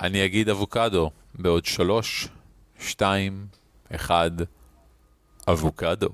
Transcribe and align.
אני 0.00 0.24
אגיד 0.24 0.48
אבוקדו 0.48 1.10
בעוד 1.34 1.64
שלוש, 1.64 2.28
שתיים, 2.78 3.46
אחד, 3.94 4.30
אבוקדו. 5.48 6.08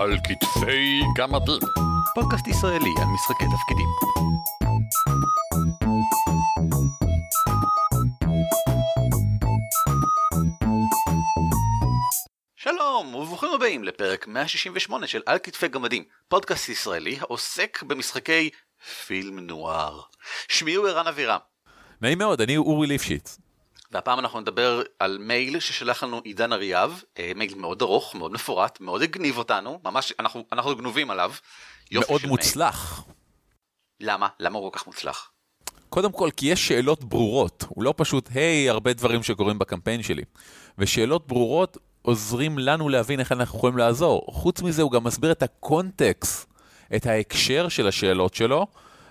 על 0.00 0.18
כתפי 0.24 1.00
גמדים. 1.16 1.60
פודקאסט 2.14 2.46
ישראלי 2.48 2.94
על 3.00 3.08
משחקי 3.08 3.44
תפקידים. 3.44 3.88
הבאים 13.56 13.84
לפרק 13.84 14.26
168 14.26 15.06
של 15.06 15.22
על 15.26 15.38
כתפי 15.38 15.68
גמדים, 15.68 16.04
פודקאסט 16.28 16.68
ישראלי 16.68 17.16
העוסק 17.20 17.82
במשחקי 17.82 18.50
פילם 19.06 19.38
נואר. 19.38 20.00
שמי 20.48 20.74
הוא 20.74 20.88
ערן 20.88 21.06
אבירם, 21.06 21.38
נעים 22.00 22.18
מאוד, 22.18 22.40
אני 22.40 22.56
אורי 22.56 22.86
ליפשיץ. 22.86 23.38
והפעם 23.90 24.18
אנחנו 24.18 24.40
נדבר 24.40 24.82
על 24.98 25.18
מייל 25.18 25.60
ששלח 25.60 26.02
לנו 26.02 26.20
עידן 26.24 26.52
אריאב, 26.52 27.02
אה, 27.18 27.32
מייל 27.36 27.54
מאוד 27.54 27.82
ארוך, 27.82 28.14
מאוד 28.14 28.32
מפורט, 28.32 28.80
מאוד 28.80 29.02
הגניב 29.02 29.38
אותנו, 29.38 29.80
ממש 29.84 30.12
אנחנו, 30.18 30.44
אנחנו 30.52 30.76
גנובים 30.76 31.10
עליו. 31.10 31.32
מאוד 31.92 32.26
מוצלח. 32.26 33.04
מייל. 33.06 34.12
למה? 34.12 34.28
למה 34.40 34.58
הוא 34.58 34.72
כל 34.72 34.78
כך 34.78 34.86
מוצלח? 34.86 35.30
קודם 35.88 36.12
כל, 36.12 36.30
כי 36.36 36.46
יש 36.46 36.68
שאלות 36.68 37.04
ברורות. 37.04 37.64
הוא 37.68 37.84
לא 37.84 37.94
פשוט, 37.96 38.28
היי, 38.34 38.70
הרבה 38.70 38.92
דברים 38.92 39.22
שקורים 39.22 39.58
בקמפיין 39.58 40.02
שלי. 40.02 40.22
ושאלות 40.78 41.26
ברורות 41.26 41.76
עוזרים 42.06 42.58
לנו 42.58 42.88
להבין 42.88 43.20
איך 43.20 43.32
אנחנו 43.32 43.58
יכולים 43.58 43.78
לעזור. 43.78 44.26
חוץ 44.30 44.62
מזה, 44.62 44.82
הוא 44.82 44.92
גם 44.92 45.04
מסביר 45.04 45.32
את 45.32 45.42
הקונטקסט, 45.42 46.48
את 46.96 47.06
ההקשר 47.06 47.68
של 47.68 47.88
השאלות 47.88 48.34
שלו, 48.34 48.66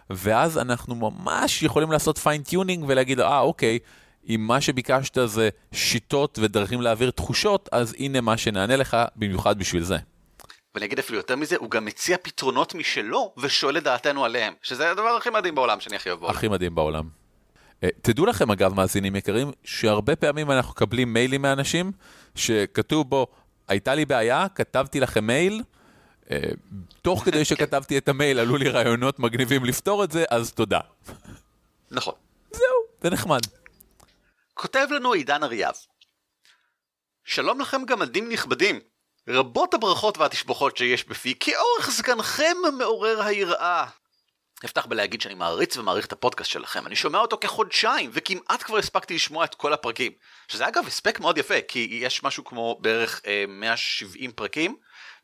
ואז 0.10 0.58
אנחנו 0.58 0.96
ממש 0.96 1.64
יכולים 1.64 1.92
לעשות 1.92 2.18
fine-tuning 2.18 2.86
ולהגיד, 2.88 3.20
אה, 3.20 3.40
אוקיי, 3.40 3.80
אם 4.30 4.42
מה 4.48 4.62
שביקשת 4.62 5.18
זה 5.26 5.50
שיטות 5.72 6.40
ודרכים 6.42 6.82
להעביר 6.82 7.12
תחושות, 7.12 7.70
אז 7.72 7.96
הנה 8.00 8.22
מה 8.22 8.38
שנענה 8.38 8.76
לך 8.76 8.98
במיוחד 9.16 9.60
בשביל 9.60 9.84
זה. 9.84 9.98
ואני 10.76 10.86
אגיד 10.86 11.00
אפילו 11.00 11.18
יותר 11.20 11.36
מזה, 11.36 11.56
הוא 11.60 11.72
גם 11.72 11.86
מציע 11.86 12.18
פתרונות 12.22 12.76
משלו 12.76 13.34
ושואל 13.38 13.78
את 13.78 13.84
דעתנו 13.84 14.26
עליהם, 14.26 14.54
שזה 14.62 14.92
הדבר 14.92 15.10
הכי 15.18 15.30
מדהים 15.30 15.56
בעולם 15.56 15.80
שאני 15.80 15.96
הכי 15.96 16.10
אוהב 16.10 16.20
בעולם. 16.20 16.36
הכי 16.36 16.48
מדהים 16.48 16.76
בעולם. 16.76 17.10
אה, 17.84 17.90
תדעו 18.02 18.26
לכם 18.26 18.52
אגב 18.52 18.74
מאזינים 18.74 19.16
יקרים, 19.16 19.52
שהרבה 19.64 20.16
פעמים 20.16 20.52
אנחנו 20.52 20.72
מקבלים 20.72 21.14
מיילים 21.14 21.42
מאנשים 21.42 21.92
שכתוב 22.36 23.10
בו, 23.10 23.28
הייתה 23.68 23.96
לי 23.96 24.06
בעיה, 24.06 24.48
כתבתי 24.56 25.00
לכם 25.00 25.28
מייל, 25.28 25.64
אה, 26.32 26.38
תוך 27.02 27.24
כדי 27.24 27.46
שכתבתי 27.46 27.98
את 27.98 28.10
המייל 28.10 28.40
עלו 28.40 28.58
לי 28.58 28.70
רעיונות 28.70 29.20
מגניבים 29.20 29.66
לפתור 29.66 30.04
את 30.04 30.12
זה, 30.12 30.26
אז 30.30 30.54
תודה. 30.54 30.80
נכון. 31.92 32.14
זהו, 32.52 32.76
זה 33.02 33.10
נחמד. 33.10 33.40
כותב 34.54 34.88
לנו 34.92 35.14
עידן 35.14 35.44
אריאב. 35.44 35.74
שלום 37.24 37.62
לכם 37.62 37.86
גמדים 37.86 38.30
נכבדים. 38.30 38.80
רבות 39.28 39.74
הברכות 39.74 40.18
והתשבחות 40.18 40.78
שיש 40.78 41.08
בפי, 41.08 41.34
כי 41.40 41.52
אורך 41.56 41.90
סגנכם 41.90 42.58
מעורר 42.78 43.22
היראה. 43.22 43.86
אפתח 44.66 44.86
בלהגיד 44.86 45.22
שאני 45.22 45.34
מעריץ 45.34 45.78
ומעריך 45.78 46.06
את 46.06 46.12
הפודקאסט 46.12 46.50
שלכם, 46.50 46.88
אני 46.88 46.96
שומע 46.96 47.20
אותו 47.20 47.38
כחודשיים, 47.42 48.10
וכמעט 48.14 48.64
כבר 48.64 48.78
הספקתי 48.78 49.16
לשמוע 49.16 49.46
את 49.46 49.56
כל 49.56 49.74
הפרקים. 49.74 50.12
שזה 50.48 50.68
אגב 50.68 50.88
הספק 50.88 51.20
מאוד 51.20 51.38
יפה, 51.38 51.62
כי 51.68 51.88
יש 51.92 52.24
משהו 52.24 52.44
כמו 52.44 52.78
בערך 52.82 53.22
אה, 53.28 53.46
170 53.48 54.32
פרקים, 54.32 54.76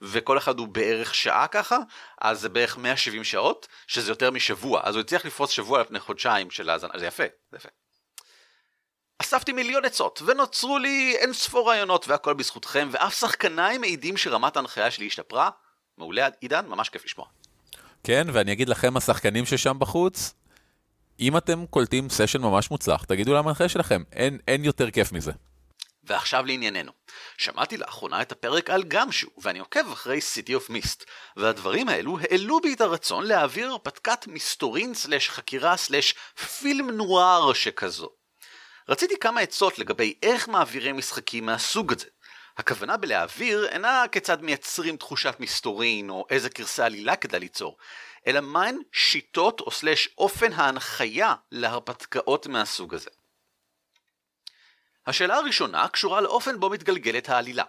וכל 0.01 0.37
אחד 0.37 0.59
הוא 0.59 0.67
בערך 0.67 1.15
שעה 1.15 1.47
ככה, 1.47 1.77
אז 2.21 2.41
זה 2.41 2.49
בערך 2.49 2.77
170 2.77 3.23
שעות, 3.23 3.67
שזה 3.87 4.11
יותר 4.11 4.31
משבוע, 4.31 4.81
אז 4.83 4.95
הוא 4.95 5.01
הצליח 5.01 5.25
לפרוס 5.25 5.49
שבוע 5.49 5.79
על 5.79 5.85
פני 5.85 5.99
חודשיים 5.99 6.51
של 6.51 6.69
האזנה, 6.69 6.93
זה 6.99 7.05
יפה, 7.05 7.23
זה 7.51 7.57
יפה. 7.57 7.69
אספתי 9.21 9.53
מיליון 9.53 9.85
עצות, 9.85 10.21
ונוצרו 10.25 10.77
לי 10.77 11.15
אין 11.17 11.33
ספור 11.33 11.69
רעיונות 11.69 12.07
והכל 12.07 12.33
בזכותכם, 12.33 12.89
ואף 12.91 13.19
שחקניים 13.19 13.81
מעידים 13.81 14.17
שרמת 14.17 14.55
ההנחיה 14.55 14.91
שלי 14.91 15.07
השתפרה. 15.07 15.49
מעולה, 15.97 16.27
עידן, 16.39 16.65
ממש 16.67 16.89
כיף 16.89 17.05
לשמוע. 17.05 17.27
כן, 18.03 18.27
ואני 18.33 18.53
אגיד 18.53 18.69
לכם, 18.69 18.97
השחקנים 18.97 19.45
ששם 19.45 19.79
בחוץ, 19.79 20.33
אם 21.19 21.37
אתם 21.37 21.65
קולטים 21.65 22.09
סשן 22.09 22.41
ממש 22.41 22.71
מוצלח, 22.71 23.03
תגידו 23.03 23.33
למנחה 23.33 23.69
שלכם, 23.69 24.03
אין, 24.11 24.37
אין 24.47 24.65
יותר 24.65 24.91
כיף 24.91 25.11
מזה. 25.11 25.31
ועכשיו 26.03 26.45
לענייננו. 26.45 26.91
שמעתי 27.37 27.77
לאחרונה 27.77 28.21
את 28.21 28.31
הפרק 28.31 28.69
על 28.69 28.83
גמשו, 28.83 29.27
ואני 29.41 29.59
עוקב 29.59 29.91
אחרי 29.91 30.19
City 30.19 30.49
of 30.49 30.71
Mist, 30.71 31.03
והדברים 31.37 31.89
האלו 31.89 32.17
העלו 32.19 32.59
בי 32.59 32.73
את 32.73 32.81
הרצון 32.81 33.25
להעביר 33.25 33.69
הרפתקת 33.69 34.27
מסתורין 34.27 34.93
סלש 34.93 35.29
חקירה 35.29 35.77
סלש 35.77 36.15
פילם 36.59 36.89
נואר 36.89 37.53
שכזו. 37.53 38.09
רציתי 38.89 39.19
כמה 39.19 39.41
עצות 39.41 39.79
לגבי 39.79 40.13
איך 40.23 40.47
מעבירים 40.47 40.97
משחקים 40.97 41.45
מהסוג 41.45 41.93
הזה. 41.93 42.07
הכוונה 42.57 42.97
בלהעביר 42.97 43.67
אינה 43.67 44.05
כיצד 44.11 44.41
מייצרים 44.41 44.97
תחושת 44.97 45.35
מסתורין 45.39 46.09
או 46.09 46.25
איזה 46.29 46.49
גרסה 46.49 46.85
עלילה 46.85 47.15
כדאי 47.15 47.39
ליצור, 47.39 47.77
אלא 48.27 48.41
מהן 48.41 48.77
שיטות 48.91 49.61
או 49.61 49.71
סלש 49.71 50.09
אופן 50.17 50.53
ההנחיה 50.53 51.35
להרפתקאות 51.51 52.47
מהסוג 52.47 52.93
הזה. 52.93 53.09
השאלה 55.07 55.35
הראשונה 55.35 55.87
קשורה 55.87 56.21
לאופן 56.21 56.59
בו 56.59 56.69
מתגלגלת 56.69 57.29
העלילה. 57.29 57.63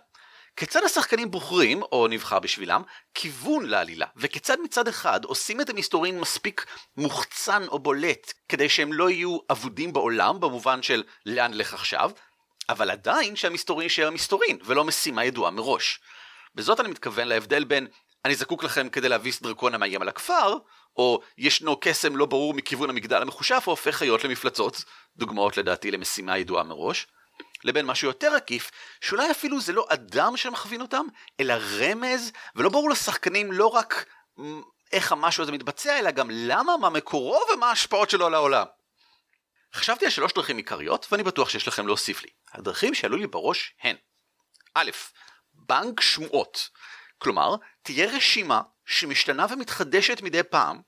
כיצד 0.57 0.85
השחקנים 0.85 1.31
בוחרים, 1.31 1.83
או 1.83 2.07
נבחר 2.09 2.39
בשבילם, 2.39 2.83
כיוון 3.15 3.67
לעלילה, 3.67 4.07
וכיצד 4.17 4.57
מצד 4.61 4.89
אחד 4.89 5.25
עושים 5.25 5.61
את 5.61 5.71
המסתורין 5.71 6.21
מספיק 6.21 6.67
מוחצן 6.97 7.63
או 7.69 7.79
בולט, 7.79 8.33
כדי 8.49 8.69
שהם 8.69 8.93
לא 8.93 9.11
יהיו 9.11 9.39
אבודים 9.51 9.93
בעולם, 9.93 10.41
במובן 10.41 10.83
של 10.83 11.03
לאן 11.27 11.55
לך 11.55 11.75
עכשיו, 11.75 12.11
אבל 12.69 12.91
עדיין 12.91 13.37
שהמסתורין 13.37 13.83
יישאר 13.83 14.11
מסתורין, 14.11 14.59
ולא 14.65 14.85
משימה 14.85 15.25
ידועה 15.25 15.51
מראש. 15.51 16.01
בזאת 16.55 16.81
אני 16.81 16.89
מתכוון 16.89 17.29
להבדל 17.29 17.65
בין 17.65 17.87
אני 18.25 18.35
זקוק 18.35 18.65
לכם 18.65 18.89
כדי 18.89 19.09
להביס 19.09 19.43
דרקון 19.43 19.75
המאיים 19.75 20.03
על 20.03 20.09
הכפר, 20.09 20.57
או 20.97 21.21
ישנו 21.39 21.81
קסם 21.81 22.17
לא 22.17 22.27
ברור 22.27 22.55
מכיוון 22.55 22.91
המגדל 22.91 23.23
המחושף 23.23 23.65
והופך 23.67 23.95
חיות 23.95 24.25
למפלצות, 24.25 24.85
דוגמאות 25.17 25.57
לדעתי 25.57 25.91
למשימה 25.91 26.39
ידועה 26.39 26.65
מראש, 26.65 27.07
לבין 27.65 27.87
משהו 27.87 28.09
יותר 28.09 28.35
עקיף, 28.35 28.71
שאולי 29.01 29.31
אפילו 29.31 29.61
זה 29.61 29.73
לא 29.73 29.87
אדם 29.89 30.37
שמכווין 30.37 30.81
אותם, 30.81 31.07
אלא 31.41 31.55
רמז, 31.81 32.33
ולא 32.57 32.69
ברור 32.69 32.91
לשחקנים 32.91 33.53
לא 33.53 33.67
רק 33.67 34.05
איך 34.93 35.13
המשהו 35.13 35.43
הזה 35.43 35.53
מתבצע, 35.53 35.99
אלא 35.99 36.11
גם 36.11 36.29
למה, 36.31 36.77
מה 36.77 36.91
מקורו 36.91 37.41
ומה 37.55 37.69
ההשפעות 37.69 38.11
שלו 38.11 38.27
על 38.27 38.35
העולם. 38.35 38.67
חשבתי 39.75 40.05
על 40.05 40.11
שלוש 40.11 40.33
דרכים 40.33 40.57
עיקריות, 40.57 41.07
ואני 41.13 41.23
בטוח 41.23 41.49
שיש 41.49 41.69
לכם 41.69 41.87
להוסיף 41.87 42.23
לי. 42.23 42.29
הדרכים 42.53 42.95
שעלו 42.95 43.17
לי 43.17 43.27
בראש 43.27 43.75
הן 43.83 43.97
א', 44.75 44.91
בנק 45.55 46.01
שמועות. 46.01 46.69
כלומר, 47.19 47.57
תהיה 47.83 48.17
רשימה 48.17 48.61
שמשתנה 48.87 49.47
ומתחדשת 49.51 50.23
מדי 50.23 50.43
פעם, 50.43 50.81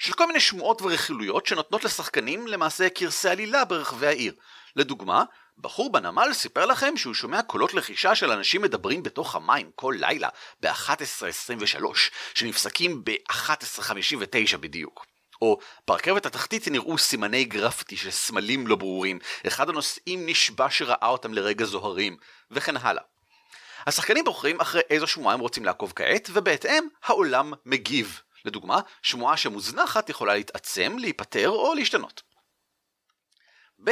של 0.00 0.12
כל 0.12 0.26
מיני 0.26 0.40
שמועות 0.40 0.82
ורכילויות 0.82 1.46
שנותנות 1.46 1.84
לשחקנים 1.84 2.46
למעשה 2.46 2.88
קרסי 2.88 3.28
עלילה 3.28 3.64
ברחבי 3.64 4.06
העיר. 4.06 4.34
לדוגמה, 4.76 5.24
בחור 5.58 5.92
בנמל 5.92 6.28
סיפר 6.32 6.66
לכם 6.66 6.96
שהוא 6.96 7.14
שומע 7.14 7.42
קולות 7.42 7.74
לחישה 7.74 8.14
של 8.14 8.30
אנשים 8.30 8.62
מדברים 8.62 9.02
בתוך 9.02 9.34
המים 9.34 9.70
כל 9.74 9.94
לילה 9.98 10.28
ב-11.23, 10.60 11.84
שנפסקים 12.34 13.04
ב-11.59 13.04 14.56
בדיוק. 14.56 15.06
או 15.42 15.58
ברכבת 15.86 16.26
התחתית 16.26 16.68
נראו 16.68 16.98
סימני 16.98 17.44
גרפיטי 17.44 17.96
של 17.96 18.10
סמלים 18.10 18.66
לא 18.66 18.76
ברורים, 18.76 19.18
אחד 19.46 19.68
הנוסעים 19.68 20.26
נשבע 20.26 20.70
שראה 20.70 21.08
אותם 21.08 21.34
לרגע 21.34 21.64
זוהרים, 21.64 22.16
וכן 22.50 22.76
הלאה. 22.76 23.02
השחקנים 23.86 24.24
בוחרים 24.24 24.60
אחרי 24.60 24.80
איזו 24.90 25.06
שמועה 25.06 25.34
הם 25.34 25.40
רוצים 25.40 25.64
לעקוב 25.64 25.92
כעת, 25.96 26.30
ובהתאם 26.32 26.84
העולם 27.04 27.52
מגיב. 27.66 28.20
לדוגמה, 28.44 28.80
שמועה 29.02 29.36
שמוזנחת 29.36 30.08
יכולה 30.08 30.34
להתעצם, 30.34 30.96
להיפטר 30.98 31.48
או 31.48 31.74
להשתנות. 31.74 32.22
ב. 33.84 33.90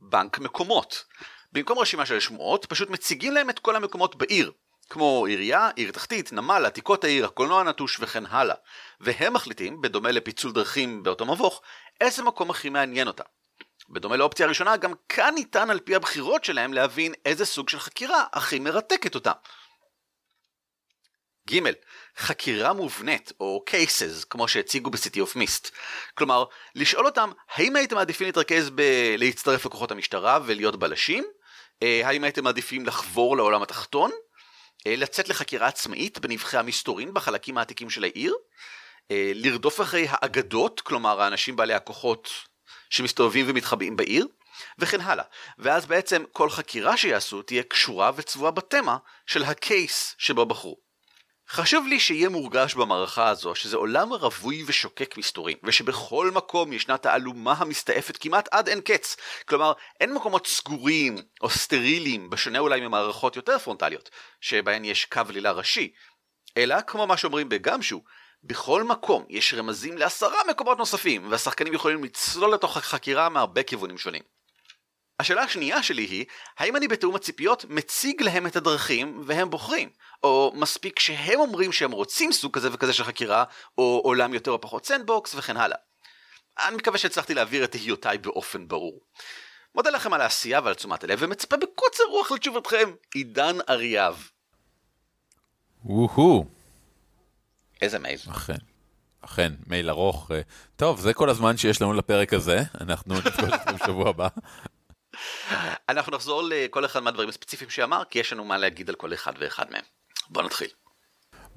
בנק 0.00 0.38
מקומות. 0.38 1.04
במקום 1.52 1.78
רשימה 1.78 2.06
של 2.06 2.20
שמועות, 2.20 2.66
פשוט 2.66 2.90
מציגים 2.90 3.32
להם 3.32 3.50
את 3.50 3.58
כל 3.58 3.76
המקומות 3.76 4.16
בעיר, 4.16 4.52
כמו 4.90 5.26
עירייה, 5.26 5.70
עיר 5.76 5.90
תחתית, 5.90 6.32
נמל, 6.32 6.66
עתיקות 6.66 7.04
העיר, 7.04 7.24
הקולנוע 7.24 7.60
הנטוש 7.60 8.00
וכן 8.00 8.26
הלאה. 8.26 8.54
והם 9.00 9.32
מחליטים, 9.32 9.80
בדומה 9.80 10.10
לפיצול 10.10 10.52
דרכים 10.52 11.02
באותו 11.02 11.26
מבוך, 11.26 11.62
איזה 12.00 12.22
מקום 12.22 12.50
הכי 12.50 12.68
מעניין 12.68 13.08
אותם. 13.08 13.24
בדומה 13.88 14.16
לאופציה 14.16 14.46
הראשונה, 14.46 14.76
גם 14.76 14.92
כאן 15.08 15.34
ניתן 15.34 15.70
על 15.70 15.80
פי 15.80 15.94
הבחירות 15.94 16.44
שלהם 16.44 16.72
להבין 16.72 17.14
איזה 17.24 17.44
סוג 17.44 17.68
של 17.68 17.78
חקירה 17.78 18.24
הכי 18.32 18.58
מרתקת 18.58 19.14
אותם. 19.14 19.32
ג. 21.50 21.60
חקירה 22.16 22.72
מובנית, 22.72 23.32
או 23.40 23.64
cases, 23.70 24.26
כמו 24.30 24.48
שהציגו 24.48 24.90
ב-City 24.90 25.16
of 25.16 25.36
Mist. 25.36 25.70
כלומר, 26.14 26.44
לשאול 26.74 27.06
אותם, 27.06 27.30
האם 27.54 27.76
הייתם 27.76 27.96
מעדיפים 27.96 28.26
להתרכז 28.26 28.70
בלהצטרף 28.70 29.66
לכוחות 29.66 29.90
המשטרה 29.90 30.38
ולהיות 30.46 30.76
בלשים? 30.76 31.24
אה, 31.82 32.00
האם 32.04 32.24
הייתם 32.24 32.44
מעדיפים 32.44 32.86
לחבור 32.86 33.36
לעולם 33.36 33.62
התחתון? 33.62 34.10
אה, 34.86 34.96
לצאת 34.96 35.28
לחקירה 35.28 35.66
עצמאית 35.66 36.18
בנבחי 36.18 36.56
המסתורין 36.56 37.14
בחלקים 37.14 37.58
העתיקים 37.58 37.90
של 37.90 38.04
העיר? 38.04 38.34
אה, 39.10 39.32
לרדוף 39.34 39.80
אחרי 39.80 40.06
האגדות, 40.10 40.80
כלומר 40.80 41.20
האנשים 41.20 41.56
בעלי 41.56 41.74
הכוחות 41.74 42.30
שמסתובבים 42.90 43.46
ומתחבאים 43.48 43.96
בעיר, 43.96 44.26
וכן 44.78 45.00
הלאה. 45.00 45.24
ואז 45.58 45.86
בעצם 45.86 46.24
כל 46.32 46.50
חקירה 46.50 46.96
שיעשו 46.96 47.42
תהיה 47.42 47.62
קשורה 47.62 48.10
וצבועה 48.16 48.50
בתמה 48.50 48.96
של 49.26 49.44
הקייס 49.44 50.14
שבו 50.18 50.46
בחרו. 50.46 50.87
חשוב 51.50 51.86
לי 51.86 52.00
שיהיה 52.00 52.28
מורגש 52.28 52.74
במערכה 52.74 53.28
הזו 53.28 53.54
שזה 53.54 53.76
עולם 53.76 54.12
רווי 54.12 54.64
ושוקק 54.66 55.14
מסתורים, 55.18 55.56
ושבכל 55.62 56.30
מקום 56.34 56.72
ישנה 56.72 56.98
תעלומה 56.98 57.54
המסתעפת 57.58 58.16
כמעט 58.16 58.48
עד 58.50 58.68
אין 58.68 58.80
קץ. 58.80 59.16
כלומר, 59.48 59.72
אין 60.00 60.14
מקומות 60.14 60.46
סגורים 60.46 61.16
או 61.40 61.50
סטריליים, 61.50 62.30
בשונה 62.30 62.58
אולי 62.58 62.80
ממערכות 62.80 63.36
יותר 63.36 63.58
פרונטליות, 63.58 64.10
שבהן 64.40 64.84
יש 64.84 65.04
קו 65.04 65.22
עלילה 65.28 65.52
ראשי, 65.52 65.92
אלא 66.56 66.80
כמו 66.80 67.06
מה 67.06 67.16
שאומרים 67.16 67.48
ב 67.48 67.54
GUMSHOE, 67.54 68.02
בכל 68.44 68.82
מקום 68.82 69.24
יש 69.28 69.54
רמזים 69.54 69.98
לעשרה 69.98 70.38
מקומות 70.50 70.78
נוספים, 70.78 71.30
והשחקנים 71.30 71.74
יכולים 71.74 72.04
לצלול 72.04 72.54
לתוך 72.54 72.76
החקירה 72.76 73.28
מהרבה 73.28 73.62
כיוונים 73.62 73.98
שונים. 73.98 74.37
השאלה 75.20 75.42
השנייה 75.42 75.82
שלי 75.82 76.02
היא, 76.02 76.24
האם 76.58 76.76
אני 76.76 76.88
בתיאום 76.88 77.14
הציפיות 77.14 77.64
מציג 77.68 78.22
להם 78.22 78.46
את 78.46 78.56
הדרכים 78.56 79.22
והם 79.26 79.50
בוחרים? 79.50 79.88
או 80.22 80.52
מספיק 80.54 80.98
שהם 80.98 81.40
אומרים 81.40 81.72
שהם 81.72 81.90
רוצים 81.90 82.32
סוג 82.32 82.54
כזה 82.54 82.68
וכזה 82.72 82.92
של 82.92 83.04
חקירה, 83.04 83.44
או 83.78 84.00
עולם 84.04 84.34
יותר 84.34 84.50
או 84.50 84.60
פחות 84.60 84.86
sandbox 84.86 85.34
וכן 85.34 85.56
הלאה. 85.56 85.78
אני 86.66 86.76
מקווה 86.76 86.98
שהצלחתי 86.98 87.34
להעביר 87.34 87.64
את 87.64 87.72
תהיותיי 87.72 88.18
באופן 88.18 88.68
ברור. 88.68 89.00
מודה 89.74 89.90
לכם 89.90 90.12
על 90.12 90.20
העשייה 90.20 90.60
ועל 90.64 90.74
תשומת 90.74 91.04
הלב 91.04 91.18
ומצפה 91.22 91.56
בקוצר 91.56 92.04
רוח 92.10 92.32
לתשובתכם, 92.32 92.90
עידן 93.14 93.56
אריאב. 93.68 94.28
וואו, 95.84 96.44
איזה 97.82 97.98
מייל. 97.98 98.18
אכן. 98.30 98.54
אכן, 99.20 99.52
מייל 99.66 99.90
ארוך. 99.90 100.30
אה, 100.30 100.40
טוב, 100.76 101.00
זה 101.00 101.14
כל 101.14 101.30
הזמן 101.30 101.56
שיש 101.56 101.82
לנו 101.82 101.92
לפרק 101.92 102.32
הזה, 102.32 102.62
אנחנו 102.80 103.14
נפגוש 103.14 103.52
אתכם 103.54 103.74
בשבוע 103.82 104.08
הבא. 104.08 104.28
אנחנו 105.88 106.12
נחזור 106.16 106.42
לכל 106.42 106.84
אחד 106.84 107.00
מהדברים 107.00 107.28
הספציפיים 107.28 107.70
שאמר, 107.70 108.02
כי 108.10 108.18
יש 108.18 108.32
לנו 108.32 108.44
מה 108.44 108.58
להגיד 108.58 108.88
על 108.88 108.94
כל 108.94 109.14
אחד 109.14 109.32
ואחד 109.38 109.64
מהם. 109.70 109.82
בוא 110.30 110.42
נתחיל. 110.42 110.68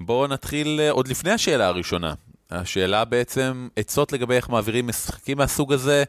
בואו 0.00 0.26
נתחיל 0.26 0.80
אה, 0.80 0.90
עוד 0.90 1.08
לפני 1.08 1.30
השאלה 1.30 1.66
הראשונה. 1.66 2.14
השאלה 2.50 3.04
בעצם, 3.04 3.68
עצות 3.76 4.12
לגבי 4.12 4.34
איך 4.34 4.48
מעבירים 4.48 4.86
משחקים 4.86 5.38
מהסוג 5.38 5.72
הזה, 5.72 6.04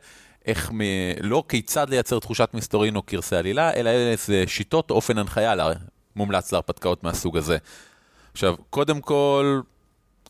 איך, 0.46 0.72
מ... 0.72 0.82
לא 1.22 1.44
כיצד 1.50 1.90
לייצר 1.90 2.20
תחושת 2.20 2.50
מסתורין 2.54 2.96
או 2.96 3.02
קרסי 3.02 3.36
עלילה, 3.36 3.74
אלא 3.74 3.90
איזה 3.90 4.44
שיטות, 4.48 4.92
אופן 4.92 5.18
הנחיה. 5.18 5.54
מומלץ 6.16 6.52
להרפתקאות 6.52 7.04
מהסוג 7.04 7.38
הזה. 7.38 7.58
עכשיו, 8.34 8.56
קודם 8.70 9.02
כל, 9.02 9.62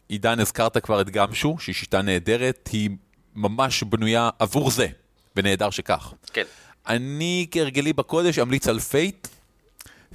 עידן, 0.09 0.39
הזכרת 0.39 0.77
כבר 0.77 1.01
את 1.01 1.09
GUMSHOE, 1.09 1.56
שהיא 1.59 1.75
שיטה 1.75 2.01
נהדרת, 2.01 2.69
היא 2.71 2.89
ממש 3.35 3.83
בנויה 3.83 4.29
עבור 4.39 4.71
זה, 4.71 4.88
ונהדר 5.35 5.69
שכך. 5.69 6.13
כן. 6.33 6.44
אני 6.88 7.47
כהרגלי 7.51 7.94
בקודש 7.94 8.39
אמליץ 8.39 8.68
על 8.68 8.80
Fate. 8.80 9.27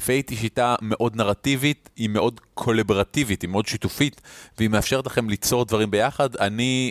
Fate 0.05 0.31
היא 0.31 0.38
שיטה 0.38 0.75
מאוד 0.82 1.17
נרטיבית, 1.17 1.88
היא 1.97 2.09
מאוד 2.09 2.41
קולבורטיבית, 2.55 3.43
היא 3.43 3.50
מאוד 3.50 3.67
שיתופית, 3.67 4.20
והיא 4.59 4.69
מאפשרת 4.69 5.06
לכם 5.06 5.29
ליצור 5.31 5.65
דברים 5.65 5.91
ביחד. 5.91 6.37
אני, 6.37 6.91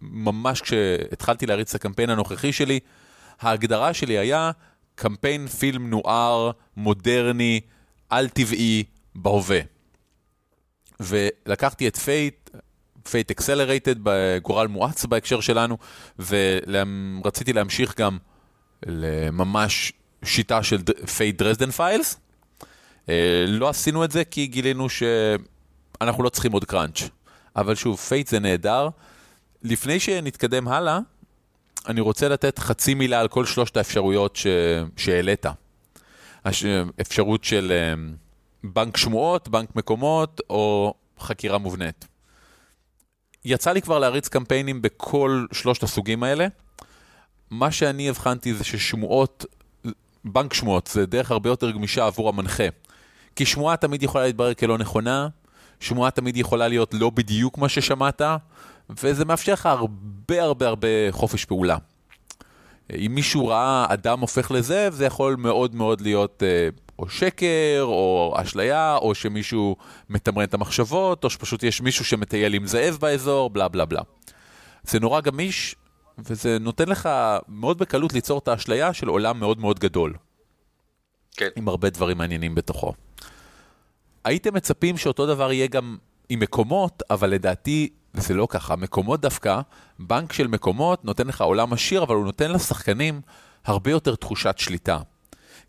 ממש 0.00 0.60
כשהתחלתי 0.60 1.46
להריץ 1.46 1.74
את 1.74 1.80
הקמפיין 1.80 2.10
הנוכחי 2.10 2.52
שלי, 2.52 2.80
ההגדרה 3.40 3.94
שלי 3.94 4.18
היה 4.18 4.50
קמפיין 4.94 5.46
פילם 5.46 5.90
נואר, 5.90 6.50
מודרני, 6.76 7.60
על-טבעי, 8.10 8.84
בהווה. 9.14 9.60
ולקחתי 11.00 11.88
את 11.88 11.96
Fate, 11.96 12.50
Fate 13.10 13.30
Accelerated 13.30 13.94
בגורל 14.02 14.66
מואץ 14.66 15.04
בהקשר 15.04 15.40
שלנו, 15.40 15.78
ורציתי 16.18 17.52
להמשיך 17.52 18.00
גם 18.00 18.18
לממש 18.86 19.92
שיטה 20.24 20.62
של 20.62 20.78
Fate 21.16 21.38
Dresden 21.38 21.70
Files. 21.70 22.20
לא 23.48 23.68
עשינו 23.68 24.04
את 24.04 24.10
זה 24.10 24.24
כי 24.24 24.46
גילינו 24.46 24.86
שאנחנו 24.88 26.22
לא 26.22 26.28
צריכים 26.28 26.52
עוד 26.52 26.64
crunch. 26.64 27.02
אבל 27.56 27.74
שוב, 27.74 27.96
Fate 27.96 28.28
זה 28.28 28.38
נהדר. 28.38 28.88
לפני 29.62 30.00
שנתקדם 30.00 30.68
הלאה, 30.68 30.98
אני 31.88 32.00
רוצה 32.00 32.28
לתת 32.28 32.58
חצי 32.58 32.94
מילה 32.94 33.20
על 33.20 33.28
כל 33.28 33.46
שלושת 33.46 33.76
האפשרויות 33.76 34.36
ש... 34.36 34.46
שהעלית. 34.96 35.46
אפשרות 37.00 37.44
של 37.44 37.72
אה, 37.72 37.94
בנק 38.64 38.96
שמועות, 38.96 39.48
בנק 39.48 39.76
מקומות 39.76 40.40
או 40.50 40.94
חקירה 41.20 41.58
מובנית. 41.58 42.06
יצא 43.44 43.72
לי 43.72 43.82
כבר 43.82 43.98
להריץ 43.98 44.28
קמפיינים 44.28 44.82
בכל 44.82 45.46
שלושת 45.52 45.82
הסוגים 45.82 46.22
האלה. 46.22 46.46
מה 47.50 47.70
שאני 47.70 48.08
הבחנתי 48.08 48.54
זה 48.54 48.64
ששמועות, 48.64 49.44
בנק 50.24 50.54
שמועות 50.54 50.86
זה 50.86 51.06
דרך 51.06 51.30
הרבה 51.30 51.50
יותר 51.50 51.70
גמישה 51.70 52.06
עבור 52.06 52.28
המנחה. 52.28 52.64
כי 53.36 53.46
שמועה 53.46 53.76
תמיד 53.76 54.02
יכולה 54.02 54.24
להתברר 54.24 54.54
כלא 54.54 54.78
נכונה, 54.78 55.28
שמועה 55.80 56.10
תמיד 56.10 56.36
יכולה 56.36 56.68
להיות 56.68 56.94
לא 56.94 57.10
בדיוק 57.10 57.58
מה 57.58 57.68
ששמעת, 57.68 58.22
וזה 58.90 59.24
מאפשר 59.24 59.52
לך 59.52 59.66
הרבה 59.66 60.42
הרבה 60.42 60.66
הרבה 60.68 60.88
חופש 61.10 61.44
פעולה. 61.44 61.76
אם 62.92 63.12
מישהו 63.14 63.46
ראה 63.46 63.86
אדם 63.88 64.20
הופך 64.20 64.50
לזאב, 64.50 64.92
זה 64.92 65.04
יכול 65.04 65.36
מאוד 65.36 65.74
מאוד 65.74 66.00
להיות 66.00 66.42
אה, 66.42 66.68
או 66.98 67.08
שקר, 67.08 67.80
או 67.82 68.34
אשליה, 68.36 68.96
או 68.96 69.14
שמישהו 69.14 69.76
מתמרן 70.10 70.44
את 70.44 70.54
המחשבות, 70.54 71.24
או 71.24 71.30
שפשוט 71.30 71.62
יש 71.62 71.80
מישהו 71.80 72.04
שמטייל 72.04 72.54
עם 72.54 72.66
זאב 72.66 72.98
באזור, 73.00 73.50
בלה 73.50 73.68
בלה 73.68 73.84
בלה. 73.84 74.02
זה 74.82 75.00
נורא 75.00 75.20
גמיש, 75.20 75.76
וזה 76.18 76.58
נותן 76.60 76.88
לך 76.88 77.08
מאוד 77.48 77.78
בקלות 77.78 78.12
ליצור 78.12 78.38
את 78.38 78.48
האשליה 78.48 78.92
של 78.92 79.08
עולם 79.08 79.40
מאוד 79.40 79.60
מאוד 79.60 79.78
גדול. 79.78 80.14
כן. 81.36 81.48
עם 81.56 81.68
הרבה 81.68 81.90
דברים 81.90 82.18
מעניינים 82.18 82.54
בתוכו. 82.54 82.92
הייתם 84.24 84.54
מצפים 84.54 84.96
שאותו 84.96 85.26
דבר 85.26 85.52
יהיה 85.52 85.66
גם 85.66 85.96
עם 86.28 86.40
מקומות, 86.40 87.02
אבל 87.10 87.30
לדעתי 87.30 87.88
זה 88.14 88.34
לא 88.34 88.46
ככה. 88.50 88.76
מקומות 88.76 89.20
דווקא, 89.20 89.60
בנק 89.98 90.32
של 90.32 90.46
מקומות 90.46 91.04
נותן 91.04 91.26
לך 91.26 91.40
עולם 91.40 91.72
עשיר, 91.72 92.02
אבל 92.02 92.14
הוא 92.14 92.24
נותן 92.24 92.52
לשחקנים 92.52 93.20
הרבה 93.64 93.90
יותר 93.90 94.14
תחושת 94.14 94.54
שליטה. 94.58 94.98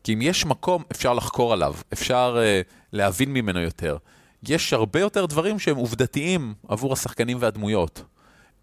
כי 0.03 0.13
אם 0.13 0.21
יש 0.21 0.45
מקום, 0.45 0.83
אפשר 0.91 1.13
לחקור 1.13 1.53
עליו, 1.53 1.75
אפשר 1.93 2.37
uh, 2.37 2.73
להבין 2.93 3.33
ממנו 3.33 3.59
יותר. 3.59 3.97
יש 4.43 4.73
הרבה 4.73 4.99
יותר 4.99 5.25
דברים 5.25 5.59
שהם 5.59 5.77
עובדתיים 5.77 6.53
עבור 6.67 6.93
השחקנים 6.93 7.37
והדמויות. 7.39 8.03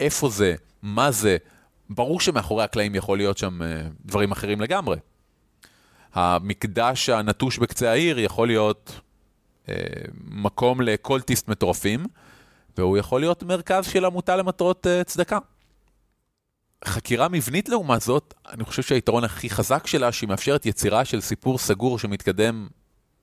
איפה 0.00 0.28
זה, 0.28 0.54
מה 0.82 1.10
זה, 1.10 1.36
ברור 1.90 2.20
שמאחורי 2.20 2.64
הקלעים 2.64 2.94
יכול 2.94 3.18
להיות 3.18 3.38
שם 3.38 3.62
uh, 3.62 3.64
דברים 4.04 4.32
אחרים 4.32 4.60
לגמרי. 4.60 4.96
המקדש 6.12 7.08
הנטוש 7.08 7.58
בקצה 7.58 7.90
העיר 7.90 8.18
יכול 8.18 8.48
להיות 8.48 9.00
uh, 9.66 9.70
מקום 10.24 10.80
לקולטיסט 10.80 11.48
מטורפים, 11.48 12.04
והוא 12.76 12.98
יכול 12.98 13.20
להיות 13.20 13.42
מרכז 13.42 13.86
של 13.86 14.04
עמותה 14.04 14.36
למטרות 14.36 14.86
uh, 14.86 15.04
צדקה. 15.04 15.38
חקירה 16.84 17.28
מבנית 17.28 17.68
לעומת 17.68 18.00
זאת, 18.00 18.34
אני 18.48 18.64
חושב 18.64 18.82
שהיתרון 18.82 19.24
הכי 19.24 19.50
חזק 19.50 19.86
שלה, 19.86 20.12
שהיא 20.12 20.28
מאפשרת 20.28 20.66
יצירה 20.66 21.04
של 21.04 21.20
סיפור 21.20 21.58
סגור 21.58 21.98
שמתקדם 21.98 22.68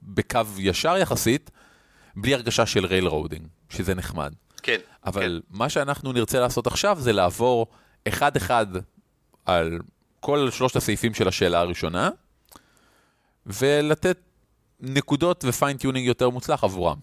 בקו 0.04 0.40
ישר 0.58 0.98
יחסית, 0.98 1.52
בלי 2.16 2.34
הרגשה 2.34 2.66
של 2.66 2.86
railroading, 2.86 3.48
שזה 3.70 3.96
נחמד. 3.96 4.34
כן. 4.64 4.78
אבל 5.06 5.42
כן. 5.50 5.58
מה 5.58 5.70
שאנחנו 5.70 6.14
נרצה 6.14 6.40
לעשות 6.40 6.68
עכשיו 6.68 6.98
זה 7.00 7.14
לעבור 7.14 7.68
אחד-אחד 8.08 8.68
על 9.46 9.80
כל 10.20 10.48
שלושת 10.52 10.76
הסעיפים 10.76 11.14
של 11.14 11.28
השאלה 11.28 11.60
הראשונה, 11.60 12.10
ולתת 13.46 14.20
נקודות 14.80 15.44
ו 15.48 15.53
fine-tuning 15.53 16.08
יותר 16.08 16.30
מוצלח 16.30 16.64
עבורם. 16.64 16.98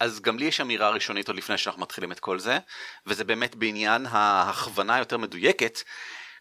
אז 0.00 0.20
גם 0.20 0.38
לי 0.38 0.44
יש 0.44 0.60
אמירה 0.60 0.90
ראשונית 0.90 1.28
עוד 1.28 1.36
לפני 1.36 1.58
שאנחנו 1.58 1.82
מתחילים 1.82 2.12
את 2.12 2.20
כל 2.20 2.38
זה, 2.38 2.58
וזה 3.06 3.24
באמת 3.24 3.54
בעניין 3.54 4.06
ההכוונה 4.10 4.94
היותר 4.94 5.18
מדויקת. 5.18 5.78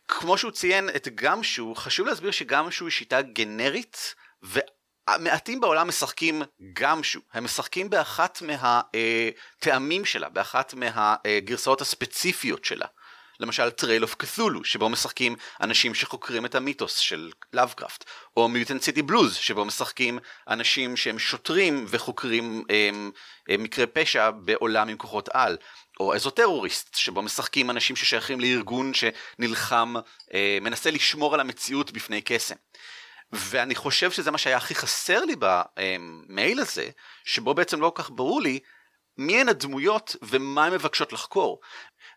כמו 0.07 0.37
שהוא 0.37 0.51
ציין 0.51 0.89
את 0.95 1.07
GUMSHOE, 1.07 1.75
חשוב 1.75 2.07
להסביר 2.07 2.31
ש 2.31 2.43
GUMSHOE 2.43 2.85
היא 2.85 2.91
שיטה 2.91 3.21
גנרית, 3.21 4.15
ומעטים 4.43 5.61
בעולם 5.61 5.87
משחקים 5.87 6.41
GUMSHOE. 6.73 7.19
הם 7.33 7.43
משחקים 7.43 7.89
באחת 7.89 8.41
מהטעמים 8.41 10.05
שלה, 10.05 10.29
באחת 10.29 10.73
מהגרסאות 10.73 11.81
הספציפיות 11.81 12.65
שלה. 12.65 12.85
למשל 13.39 13.69
Trail 13.69 14.03
of 14.03 14.15
Cthulhu, 14.15 14.63
שבו 14.63 14.89
משחקים 14.89 15.35
אנשים 15.61 15.95
שחוקרים 15.95 16.45
את 16.45 16.55
המיתוס 16.55 16.97
של 16.97 17.31
לאבקראפט, 17.53 18.05
או 18.37 18.49
Mutant 18.49 18.81
City 18.81 19.01
Blues, 19.01 19.35
שבו 19.35 19.65
משחקים 19.65 20.19
אנשים 20.47 20.97
שהם 20.97 21.19
שוטרים 21.19 21.85
וחוקרים 21.89 22.63
הם, 22.69 23.11
הם, 23.49 23.63
מקרי 23.63 23.87
פשע 23.87 24.31
בעולם 24.31 24.89
עם 24.89 24.97
כוחות 24.97 25.29
על, 25.33 25.57
או 25.99 26.15
Esoterrorist, 26.15 26.95
שבו 26.95 27.21
משחקים 27.21 27.69
אנשים 27.69 27.95
ששייכים 27.95 28.39
לארגון 28.39 28.91
שנלחם, 28.93 29.93
אה, 30.33 30.57
מנסה 30.61 30.91
לשמור 30.91 31.33
על 31.33 31.39
המציאות 31.39 31.91
בפני 31.91 32.21
קסם. 32.21 32.55
ואני 33.33 33.75
חושב 33.75 34.11
שזה 34.11 34.31
מה 34.31 34.37
שהיה 34.37 34.57
הכי 34.57 34.75
חסר 34.75 35.25
לי 35.25 35.35
במייל 35.39 36.59
הזה, 36.59 36.89
שבו 37.25 37.53
בעצם 37.53 37.81
לא 37.81 37.91
כל 37.95 38.03
כך 38.03 38.09
ברור 38.09 38.41
לי 38.41 38.59
מי 39.17 39.41
הן 39.41 39.49
הדמויות 39.49 40.15
ומה 40.21 40.65
הן 40.65 40.73
מבקשות 40.73 41.13
לחקור. 41.13 41.59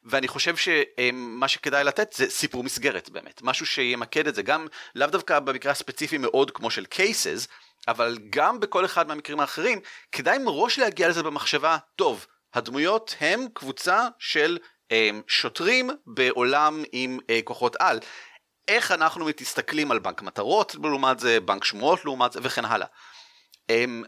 ואני 0.04 0.28
חושב 0.28 0.54
שמה 0.56 1.48
שכדאי 1.48 1.84
לתת 1.84 2.12
זה 2.12 2.30
סיפור 2.30 2.64
מסגרת 2.64 3.10
באמת, 3.10 3.42
משהו 3.42 3.66
שימקד 3.66 4.26
את 4.26 4.34
זה, 4.34 4.42
גם 4.42 4.66
לאו 4.94 5.08
דווקא 5.08 5.38
במקרה 5.40 5.72
הספציפי 5.72 6.18
מאוד 6.18 6.50
כמו 6.50 6.70
של 6.70 6.84
קייסס, 6.84 7.48
אבל 7.88 8.18
גם 8.30 8.60
בכל 8.60 8.84
אחד 8.84 9.08
מהמקרים 9.08 9.40
האחרים, 9.40 9.80
כדאי 10.12 10.38
מראש 10.38 10.78
להגיע 10.78 11.08
לזה 11.08 11.22
במחשבה, 11.22 11.78
טוב, 11.96 12.26
הדמויות 12.54 13.16
הם 13.20 13.46
קבוצה 13.54 14.08
של 14.18 14.58
הם, 14.90 15.22
שוטרים 15.26 15.90
בעולם 16.06 16.82
עם 16.92 17.18
אה, 17.30 17.40
כוחות 17.44 17.76
על. 17.78 18.00
איך 18.68 18.92
אנחנו 18.92 19.26
מסתכלים 19.40 19.90
על 19.90 19.98
בנק 19.98 20.22
מטרות 20.22 20.74
לעומת 20.74 21.18
זה, 21.18 21.40
בנק 21.40 21.64
שמועות 21.64 22.04
לעומת 22.04 22.32
זה 22.32 22.40
וכן 22.42 22.64
הלאה. 22.64 22.86
הם, 23.68 24.02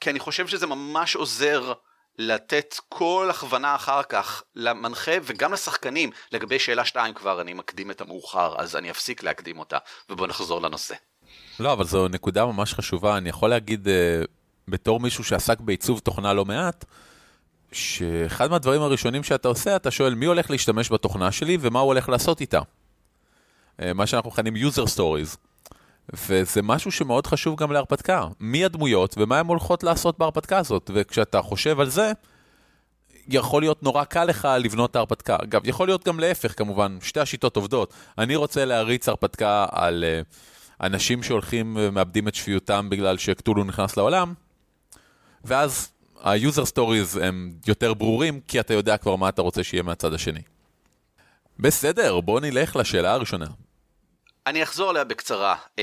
כי 0.00 0.10
אני 0.10 0.18
חושב 0.18 0.46
שזה 0.46 0.66
ממש 0.66 1.16
עוזר 1.16 1.72
לתת 2.18 2.74
כל 2.88 3.26
הכוונה 3.30 3.74
אחר 3.74 4.02
כך 4.02 4.42
למנחה 4.56 5.12
וגם 5.22 5.52
לשחקנים 5.52 6.10
לגבי 6.32 6.58
שאלה 6.58 6.84
2 6.84 7.14
כבר 7.14 7.40
אני 7.40 7.52
מקדים 7.52 7.90
את 7.90 8.00
המאוחר 8.00 8.54
אז 8.58 8.76
אני 8.76 8.90
אפסיק 8.90 9.22
להקדים 9.22 9.58
אותה 9.58 9.78
ובוא 10.10 10.26
נחזור 10.26 10.62
לנושא. 10.62 10.94
לא 11.60 11.72
אבל 11.72 11.84
זו 11.84 12.08
נקודה 12.08 12.46
ממש 12.46 12.74
חשובה 12.74 13.16
אני 13.16 13.28
יכול 13.28 13.50
להגיד 13.50 13.86
uh, 13.86 13.90
בתור 14.68 15.00
מישהו 15.00 15.24
שעסק 15.24 15.60
בעיצוב 15.60 15.98
תוכנה 15.98 16.32
לא 16.32 16.44
מעט. 16.44 16.84
שאחד 17.72 18.50
מהדברים 18.50 18.82
הראשונים 18.82 19.22
שאתה 19.22 19.48
עושה 19.48 19.76
אתה 19.76 19.90
שואל 19.90 20.14
מי 20.14 20.26
הולך 20.26 20.50
להשתמש 20.50 20.92
בתוכנה 20.92 21.32
שלי 21.32 21.58
ומה 21.60 21.80
הוא 21.80 21.86
הולך 21.86 22.08
לעשות 22.08 22.40
איתה. 22.40 22.60
Uh, 22.60 23.84
מה 23.94 24.06
שאנחנו 24.06 24.30
מכנים 24.30 24.54
user 24.56 24.96
stories. 24.96 25.36
וזה 26.12 26.62
משהו 26.62 26.92
שמאוד 26.92 27.26
חשוב 27.26 27.56
גם 27.56 27.72
להרפתקה. 27.72 28.26
מי 28.40 28.64
הדמויות 28.64 29.14
ומה 29.18 29.38
הן 29.38 29.46
הולכות 29.46 29.82
לעשות 29.82 30.18
בהרפתקה 30.18 30.58
הזאת. 30.58 30.90
וכשאתה 30.94 31.42
חושב 31.42 31.80
על 31.80 31.88
זה, 31.88 32.12
יכול 33.28 33.62
להיות 33.62 33.82
נורא 33.82 34.04
קל 34.04 34.24
לך 34.24 34.48
לבנות 34.58 34.90
את 34.90 34.96
ההרפתקה. 34.96 35.36
אגב, 35.42 35.60
יכול 35.64 35.88
להיות 35.88 36.04
גם 36.06 36.20
להפך 36.20 36.58
כמובן, 36.58 36.98
שתי 37.02 37.20
השיטות 37.20 37.56
עובדות. 37.56 37.94
אני 38.18 38.36
רוצה 38.36 38.64
להריץ 38.64 39.08
הרפתקה 39.08 39.66
על 39.70 40.04
uh, 40.04 40.86
אנשים 40.86 41.22
שהולכים 41.22 41.76
ומאבדים 41.80 42.28
את 42.28 42.34
שפיותם 42.34 42.90
בגלל 42.90 43.18
שקטולו 43.18 43.64
נכנס 43.64 43.96
לעולם, 43.96 44.34
ואז 45.44 45.92
ה-user 46.22 46.76
stories 46.76 47.20
הם 47.22 47.52
יותר 47.66 47.94
ברורים, 47.94 48.40
כי 48.48 48.60
אתה 48.60 48.74
יודע 48.74 48.96
כבר 48.96 49.16
מה 49.16 49.28
אתה 49.28 49.42
רוצה 49.42 49.64
שיהיה 49.64 49.82
מהצד 49.82 50.14
השני. 50.14 50.40
בסדר, 51.58 52.20
בוא 52.20 52.40
נלך 52.40 52.76
לשאלה 52.76 53.12
הראשונה. 53.12 53.46
אני 54.46 54.62
אחזור 54.62 54.90
עליה 54.90 55.04
בקצרה. 55.04 55.56
Um, 55.76 55.80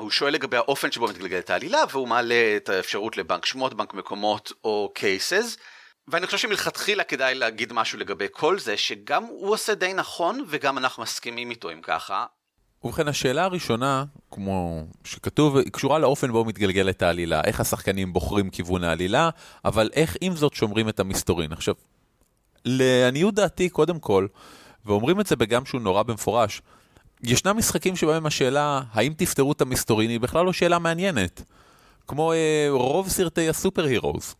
הוא 0.00 0.10
שואל 0.10 0.34
לגבי 0.34 0.56
האופן 0.56 0.92
שבו 0.92 1.08
מתגלגלת 1.08 1.50
העלילה, 1.50 1.78
והוא 1.90 2.08
מעלה 2.08 2.54
את 2.56 2.68
האפשרות 2.68 3.16
לבנק 3.16 3.46
שמות, 3.46 3.74
בנק 3.74 3.94
מקומות 3.94 4.52
או 4.64 4.92
קייסס. 4.94 5.56
ואני 6.08 6.26
חושב 6.26 6.38
שמלכתחילה 6.38 7.04
כדאי 7.04 7.34
להגיד 7.34 7.72
משהו 7.72 7.98
לגבי 7.98 8.26
כל 8.30 8.58
זה, 8.58 8.76
שגם 8.76 9.24
הוא 9.24 9.50
עושה 9.50 9.74
די 9.74 9.92
נכון, 9.94 10.44
וגם 10.48 10.78
אנחנו 10.78 11.02
מסכימים 11.02 11.50
איתו 11.50 11.70
אם 11.70 11.80
ככה. 11.82 12.26
ובכן, 12.84 13.08
השאלה 13.08 13.44
הראשונה, 13.44 14.04
כמו 14.30 14.84
שכתוב, 15.04 15.56
היא 15.56 15.72
קשורה 15.72 15.98
לאופן 15.98 16.32
בו 16.32 16.44
מתגלגלת 16.44 17.02
העלילה, 17.02 17.40
איך 17.44 17.60
השחקנים 17.60 18.12
בוחרים 18.12 18.50
כיוון 18.50 18.84
העלילה, 18.84 19.30
אבל 19.64 19.90
איך 19.92 20.16
עם 20.20 20.36
זאת 20.36 20.54
שומרים 20.54 20.88
את 20.88 21.00
המסתורין. 21.00 21.52
עכשיו, 21.52 21.74
לעניות 22.64 23.34
דעתי, 23.34 23.68
קודם 23.68 23.98
כל, 23.98 24.26
ואומרים 24.84 25.20
את 25.20 25.26
זה 25.26 25.36
בגם 25.36 25.64
שהוא 25.64 25.80
נורא 25.80 26.02
במפורש, 26.02 26.62
ישנם 27.22 27.56
משחקים 27.56 27.96
שבהם 27.96 28.26
השאלה 28.26 28.82
האם 28.92 29.12
תפתרו 29.16 29.52
את 29.52 29.60
המסתורין 29.60 30.10
היא 30.10 30.20
בכלל 30.20 30.44
לא 30.44 30.52
שאלה 30.52 30.78
מעניינת. 30.78 31.42
כמו 32.06 32.32
אה, 32.32 32.66
רוב 32.70 33.08
סרטי 33.08 33.48
הסופר 33.48 33.84
הירוז. 33.84 34.34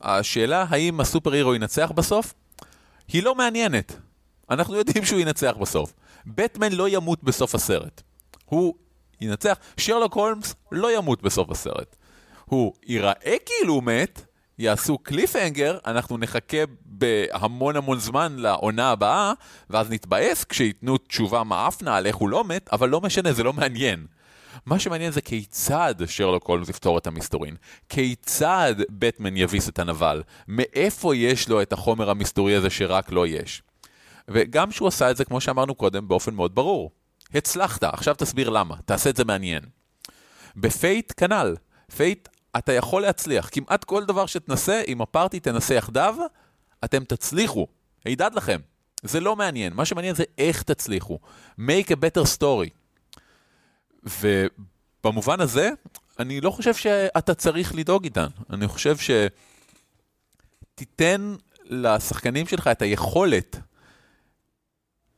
השאלה 0.00 0.66
האם 0.68 1.00
הסופר 1.00 1.32
הירו 1.32 1.54
ינצח 1.54 1.90
בסוף, 1.94 2.34
היא 3.08 3.22
לא 3.22 3.34
מעניינת. 3.34 3.96
אנחנו 4.50 4.76
יודעים 4.76 5.04
שהוא 5.04 5.20
ינצח 5.20 5.54
בסוף. 5.60 5.92
בטמן 6.26 6.72
לא 6.72 6.88
ימות 6.88 7.24
בסוף 7.24 7.54
הסרט. 7.54 8.02
הוא 8.44 8.74
ינצח, 9.20 9.58
שרלוק 9.76 10.14
הולמס 10.14 10.54
לא 10.72 10.96
ימות 10.96 11.22
בסוף 11.22 11.50
הסרט. 11.50 11.96
הוא 12.44 12.72
ייראה 12.86 13.36
כאילו 13.46 13.74
הוא 13.74 13.82
מת, 13.82 14.26
יעשו 14.60 14.98
קליפהנגר, 14.98 15.78
אנחנו 15.86 16.18
נחכה 16.18 16.56
בהמון 16.84 17.76
המון 17.76 17.98
זמן 17.98 18.36
לעונה 18.38 18.90
הבאה, 18.90 19.32
ואז 19.70 19.90
נתבאס 19.90 20.44
כשייתנו 20.44 20.98
תשובה 20.98 21.44
מאפנה 21.44 21.96
על 21.96 22.06
איך 22.06 22.16
הוא 22.16 22.28
לא 22.28 22.44
מת, 22.44 22.68
אבל 22.72 22.88
לא 22.88 23.00
משנה, 23.00 23.32
זה 23.32 23.42
לא 23.42 23.52
מעניין. 23.52 24.06
מה 24.66 24.78
שמעניין 24.78 25.12
זה 25.12 25.20
כיצד 25.20 25.94
שרלוק 26.06 26.46
הולמס 26.46 26.68
יפתור 26.68 26.98
את 26.98 27.06
המסתורין, 27.06 27.56
כיצד 27.88 28.74
בטמן 28.90 29.36
יביס 29.36 29.68
את 29.68 29.78
הנבל, 29.78 30.22
מאיפה 30.48 31.16
יש 31.16 31.48
לו 31.48 31.62
את 31.62 31.72
החומר 31.72 32.10
המסתורי 32.10 32.54
הזה 32.54 32.70
שרק 32.70 33.10
לו 33.10 33.16
לא 33.22 33.26
יש. 33.26 33.62
ו 34.28 34.72
GUMSHOE 34.72 34.88
עשה 34.88 35.10
את 35.10 35.16
זה, 35.16 35.24
כמו 35.24 35.40
שאמרנו 35.40 35.74
קודם, 35.74 36.08
באופן 36.08 36.34
מאוד 36.34 36.54
ברור. 36.54 36.90
הצלחת, 37.34 37.84
עכשיו 37.84 38.14
תסביר 38.14 38.48
למה, 38.48 38.76
תעשה 38.84 39.10
את 39.10 39.16
זה 39.16 39.24
מעניין. 39.24 39.62
ב 40.56 40.67
Fate 40.67 41.12
כנ"ל, 41.16 41.56
Fate 41.96 42.28
אתה 42.58 42.72
יכול 42.72 43.02
להצליח. 43.02 43.48
כמעט 43.52 43.84
כל 43.84 44.04
דבר 44.04 44.26
שתנסה, 44.26 44.82
אם 44.88 45.02
ה 45.02 45.08
party 45.08 45.40
תנסה 45.40 45.74
יחדיו, 45.74 46.16
אתם 46.84 47.04
תצליחו. 47.04 47.66
הידד 48.04 48.30
לכם. 48.34 48.60
זה 49.02 49.20
לא 49.20 49.36
מעניין, 49.36 49.72
מה 49.74 49.84
שמעניין 49.84 50.14
זה 50.14 50.24
איך 50.38 50.62
תצליחו. 50.62 51.18
make 51.58 51.88
a 51.90 51.96
better 51.96 52.24
story. 52.38 52.70
ובמובן 55.02 55.40
הזה, 55.40 55.70
אני 56.18 56.40
לא 56.40 56.50
חושב 56.50 56.74
שאתה 56.74 57.34
צריך 57.34 57.74
לדאוג 57.74 58.04
איתן. 58.04 58.26
אני 58.50 58.68
חושב 58.68 58.96
שתיתן 60.74 61.34
לשחקנים 61.64 62.46
שלך 62.46 62.66
את 62.66 62.82
היכולת 62.82 63.56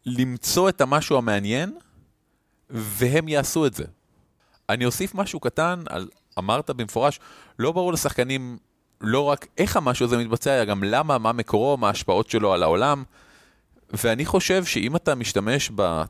למצוא 0.06 0.68
את 0.68 0.80
המשהו 0.80 1.16
המעניין, 1.18 1.78
והם 2.70 3.28
יעשו 3.28 3.66
את 3.66 3.74
זה. 3.74 3.84
אני 4.68 4.84
אוסיף 4.84 5.14
משהו 5.14 5.40
קטן 5.40 5.82
על 5.88 6.08
אמרת 6.38 6.70
במפורש, 6.70 7.20
לא 7.58 7.72
ברור 7.72 7.92
לשחקנים 7.92 8.58
לא 9.00 9.20
רק 9.20 9.46
איך 9.58 9.76
המשהו 9.76 10.06
הזה 10.06 10.16
מתבצע, 10.16 10.56
אלא 10.56 10.64
גם 10.64 10.84
למה, 10.84 11.18
מה 11.18 11.32
מקורו, 11.32 11.76
מה 11.76 11.88
ההשפעות 11.88 12.30
שלו 12.30 12.52
על 12.52 12.62
העולם. 12.62 13.04
ואני 13.92 14.24
חושב 14.24 14.64
שאם 14.64 14.96
אתה 14.96 15.14
משתמש 15.14 15.70
ב... 15.74 16.02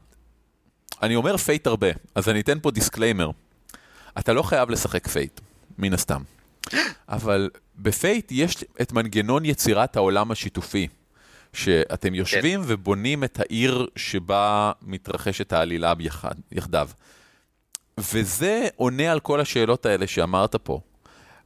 אני 1.02 1.16
אומר 1.16 1.36
Fate 1.36 1.66
הרבה, 1.66 1.88
אז 2.14 2.28
אני 2.28 2.40
אתן 2.40 2.58
פה 2.62 2.70
disclaimer. 2.70 3.30
אתה 4.18 4.32
לא 4.32 4.42
חייב 4.42 4.70
לשחק 4.70 5.08
Fate, 5.08 5.40
מן 5.78 5.92
הסתם. 5.92 6.22
אבל 7.08 7.50
ב 7.76 7.88
Fate 7.88 8.32
יש 8.32 8.64
את 8.82 8.92
מנגנון 8.92 9.44
יצירת 9.44 9.96
העולם 9.96 10.30
השיתופי. 10.30 10.88
שאתם 11.52 12.14
יושבים 12.14 12.60
כן. 12.60 12.66
ובונים 12.68 13.24
את 13.24 13.40
העיר 13.40 13.86
שבה 13.96 14.72
מתרחשת 14.82 15.52
העלילה 15.52 15.94
ביחד, 15.94 16.34
יחדיו. 16.52 16.88
וזה 17.98 18.68
עונה 18.76 19.12
על 19.12 19.20
כל 19.20 19.40
השאלות 19.40 19.86
האלה 19.86 20.06
שאמרת 20.06 20.56
פה. 20.56 20.80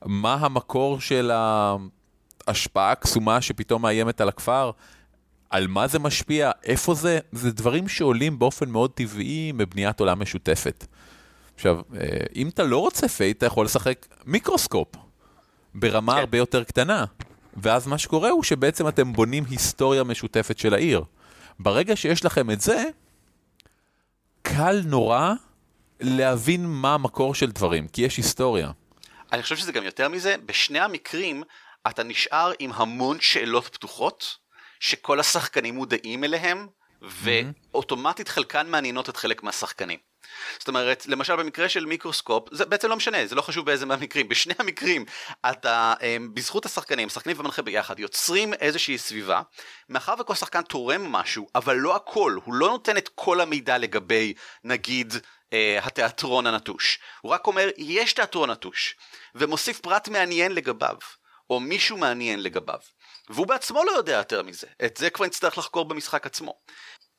מה 0.04 0.34
המקור 0.34 1.00
של 1.00 1.30
ההשפעה 2.46 2.92
הקסומה 2.92 3.40
שפתאום 3.40 3.82
מאיימת 3.82 4.20
על 4.20 4.28
הכפר? 4.28 4.70
על 5.50 5.66
מה 5.66 5.86
זה 5.86 5.98
משפיע? 5.98 6.50
איפה 6.64 6.94
זה? 6.94 7.18
זה 7.32 7.50
דברים 7.50 7.88
שעולים 7.88 8.38
באופן 8.38 8.68
מאוד 8.68 8.90
טבעי 8.90 9.52
מבניית 9.54 10.00
עולם 10.00 10.20
משותפת. 10.20 10.86
עכשיו, 11.54 11.80
אה, 11.94 12.06
אם 12.36 12.48
אתה 12.48 12.62
לא 12.62 12.78
רוצה 12.78 13.08
Fate, 13.08 13.38
אתה 13.38 13.46
יכול 13.46 13.64
לשחק 13.64 14.06
Microscope 14.26 14.88
ברמה 15.74 16.12
כן. 16.12 16.18
הרבה 16.18 16.38
יותר 16.38 16.64
קטנה. 16.64 17.04
ואז 17.56 17.86
מה 17.86 17.98
שקורה 17.98 18.30
הוא 18.30 18.42
שבעצם 18.42 18.88
אתם 18.88 19.12
בונים 19.12 19.44
היסטוריה 19.50 20.04
משותפת 20.04 20.58
של 20.58 20.74
העיר. 20.74 21.04
ברגע 21.58 21.96
שיש 21.96 22.24
לכם 22.24 22.50
את 22.50 22.60
זה, 22.60 22.84
קל 24.42 24.82
נורא 24.84 25.32
להבין 26.00 26.66
מה 26.66 26.94
המקור 26.94 27.34
של 27.34 27.50
דברים, 27.50 27.88
כי 27.88 28.02
יש 28.02 28.16
היסטוריה. 28.16 28.70
אני 29.32 29.42
חושב 29.42 29.56
שזה 29.56 29.72
גם 29.72 29.84
יותר 29.84 30.08
מזה, 30.08 30.36
בשני 30.46 30.80
המקרים 30.80 31.42
אתה 31.88 32.02
נשאר 32.02 32.52
עם 32.58 32.72
המון 32.74 33.20
שאלות 33.20 33.68
פתוחות, 33.68 34.36
שכל 34.80 35.20
השחקנים 35.20 35.74
מודעים 35.74 36.24
אליהם, 36.24 36.66
ואוטומטית 37.02 38.28
חלקן 38.28 38.66
מעניינות 38.70 39.08
את 39.08 39.16
חלק 39.16 39.42
מהשחקנים. 39.42 39.98
זאת 40.58 40.68
אומרת, 40.68 41.06
למשל 41.06 41.36
במקרה 41.36 41.68
של 41.68 41.86
מיקרוסקופ, 41.86 42.48
זה 42.52 42.64
בעצם 42.64 42.88
לא 42.88 42.96
משנה, 42.96 43.26
זה 43.26 43.34
לא 43.34 43.42
חשוב 43.42 43.66
באיזה 43.66 43.86
מהמקרים, 43.86 44.28
בשני 44.28 44.54
המקרים 44.58 45.04
אתה, 45.50 45.94
אמ, 46.02 46.34
בזכות 46.34 46.66
השחקנים, 46.66 47.08
שחקנים 47.08 47.40
ומנחה 47.40 47.62
ביחד, 47.62 47.98
יוצרים 47.98 48.54
איזושהי 48.54 48.98
סביבה, 48.98 49.42
מאחר 49.88 50.14
וכל 50.20 50.34
שחקן 50.34 50.62
תורם 50.62 51.12
משהו, 51.12 51.48
אבל 51.54 51.76
לא 51.76 51.96
הכל, 51.96 52.38
הוא 52.44 52.54
לא 52.54 52.68
נותן 52.68 52.96
את 52.96 53.10
כל 53.14 53.40
המידע 53.40 53.78
לגבי, 53.78 54.34
נגיד, 54.64 55.14
אה, 55.52 55.78
התיאטרון 55.82 56.46
הנטוש. 56.46 56.98
הוא 57.20 57.32
רק 57.32 57.46
אומר, 57.46 57.68
יש 57.76 58.12
תיאטרון 58.12 58.50
נטוש, 58.50 58.96
ומוסיף 59.34 59.80
פרט 59.80 60.08
מעניין 60.08 60.52
לגביו, 60.54 60.96
או 61.50 61.60
מישהו 61.60 61.96
מעניין 61.96 62.42
לגביו. 62.42 62.78
והוא 63.30 63.46
בעצמו 63.46 63.84
לא 63.84 63.90
יודע 63.90 64.12
יותר 64.12 64.42
מזה, 64.42 64.66
את 64.84 64.96
זה 64.96 65.10
כבר 65.10 65.26
נצטרך 65.26 65.58
לחקור 65.58 65.84
במשחק 65.84 66.26
עצמו. 66.26 66.54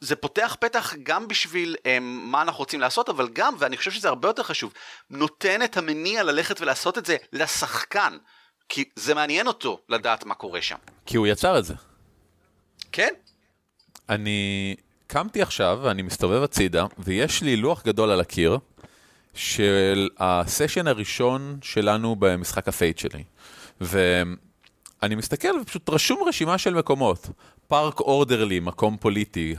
זה 0.01 0.15
פותח 0.15 0.57
פתח 0.59 0.93
גם 1.03 1.27
בשביל 1.27 1.75
um, 1.75 1.99
מה 2.01 2.41
אנחנו 2.41 2.59
רוצים 2.59 2.79
לעשות, 2.79 3.09
אבל 3.09 3.29
גם, 3.33 3.55
ואני 3.59 3.77
חושב 3.77 3.91
שזה 3.91 4.07
הרבה 4.07 4.29
יותר 4.29 4.43
חשוב, 4.43 4.73
נותן 5.09 5.63
את 5.63 5.77
המניע 5.77 6.23
ללכת 6.23 6.61
ולעשות 6.61 6.97
את 6.97 7.05
זה 7.05 7.17
לשחקן. 7.33 8.17
כי 8.69 8.89
זה 8.95 9.13
מעניין 9.13 9.47
אותו 9.47 9.81
לדעת 9.89 10.25
מה 10.25 10.35
קורה 10.35 10.61
שם. 10.61 10.77
כי 11.05 11.17
הוא 11.17 11.27
יצר 11.27 11.59
את 11.59 11.65
זה. 11.65 11.73
כן? 12.91 13.13
אני 14.09 14.75
קמתי 15.07 15.41
עכשיו, 15.41 15.79
ואני 15.81 16.01
מסתובב 16.01 16.43
הצידה, 16.43 16.85
ויש 16.99 17.43
לי 17.43 17.55
לוח 17.55 17.83
גדול 17.85 18.11
על 18.11 18.19
הקיר 18.19 18.57
של 19.33 20.09
הסשן 20.17 20.87
הראשון 20.87 21.57
שלנו 21.61 22.15
במשחק 22.15 22.67
ה 22.67 22.73
Fate 22.73 22.97
שלי. 22.97 23.23
ואני 23.81 25.15
מסתכל 25.15 25.59
ופשוט 25.61 25.89
רשום 25.89 26.23
רשימה 26.27 26.57
של 26.57 26.73
מקומות. 26.73 27.29
פארק 27.67 27.99
אורדרלי, 27.99 28.59
מקום 28.59 28.97
פוליטי, 28.97 29.55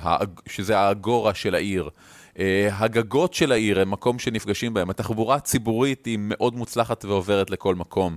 שזה 0.48 0.78
האגורה 0.78 1.34
של 1.34 1.54
העיר. 1.54 1.90
אה, 2.38 2.68
הגגות 2.72 3.34
של 3.34 3.52
העיר 3.52 3.80
הם 3.80 3.90
מקום 3.90 4.18
שנפגשים 4.18 4.74
בהם. 4.74 4.90
התחבורה 4.90 5.36
הציבורית 5.36 6.06
היא 6.06 6.18
מאוד 6.20 6.54
מוצלחת 6.54 7.04
ועוברת 7.04 7.50
לכל 7.50 7.74
מקום. 7.74 8.16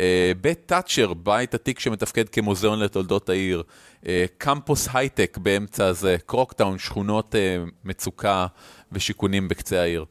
אה, 0.00 0.32
בית 0.40 0.60
תאצ'ר, 0.66 1.14
בית 1.14 1.54
עתיק 1.54 1.78
שמתפקד 1.78 2.28
כמוזיאון 2.28 2.78
לתולדות 2.78 3.28
העיר. 3.28 3.62
אה, 4.06 4.24
קמפוס 4.38 4.88
הייטק 4.92 5.38
באמצע 5.42 5.86
הזה, 5.86 6.16
קרוקטאון, 6.26 6.78
שכונות 6.78 7.34
אה, 7.34 7.64
מצוקה 7.84 8.46
ושיכונים 8.92 9.48
בקצה 9.48 9.80
העיר. 9.80 10.04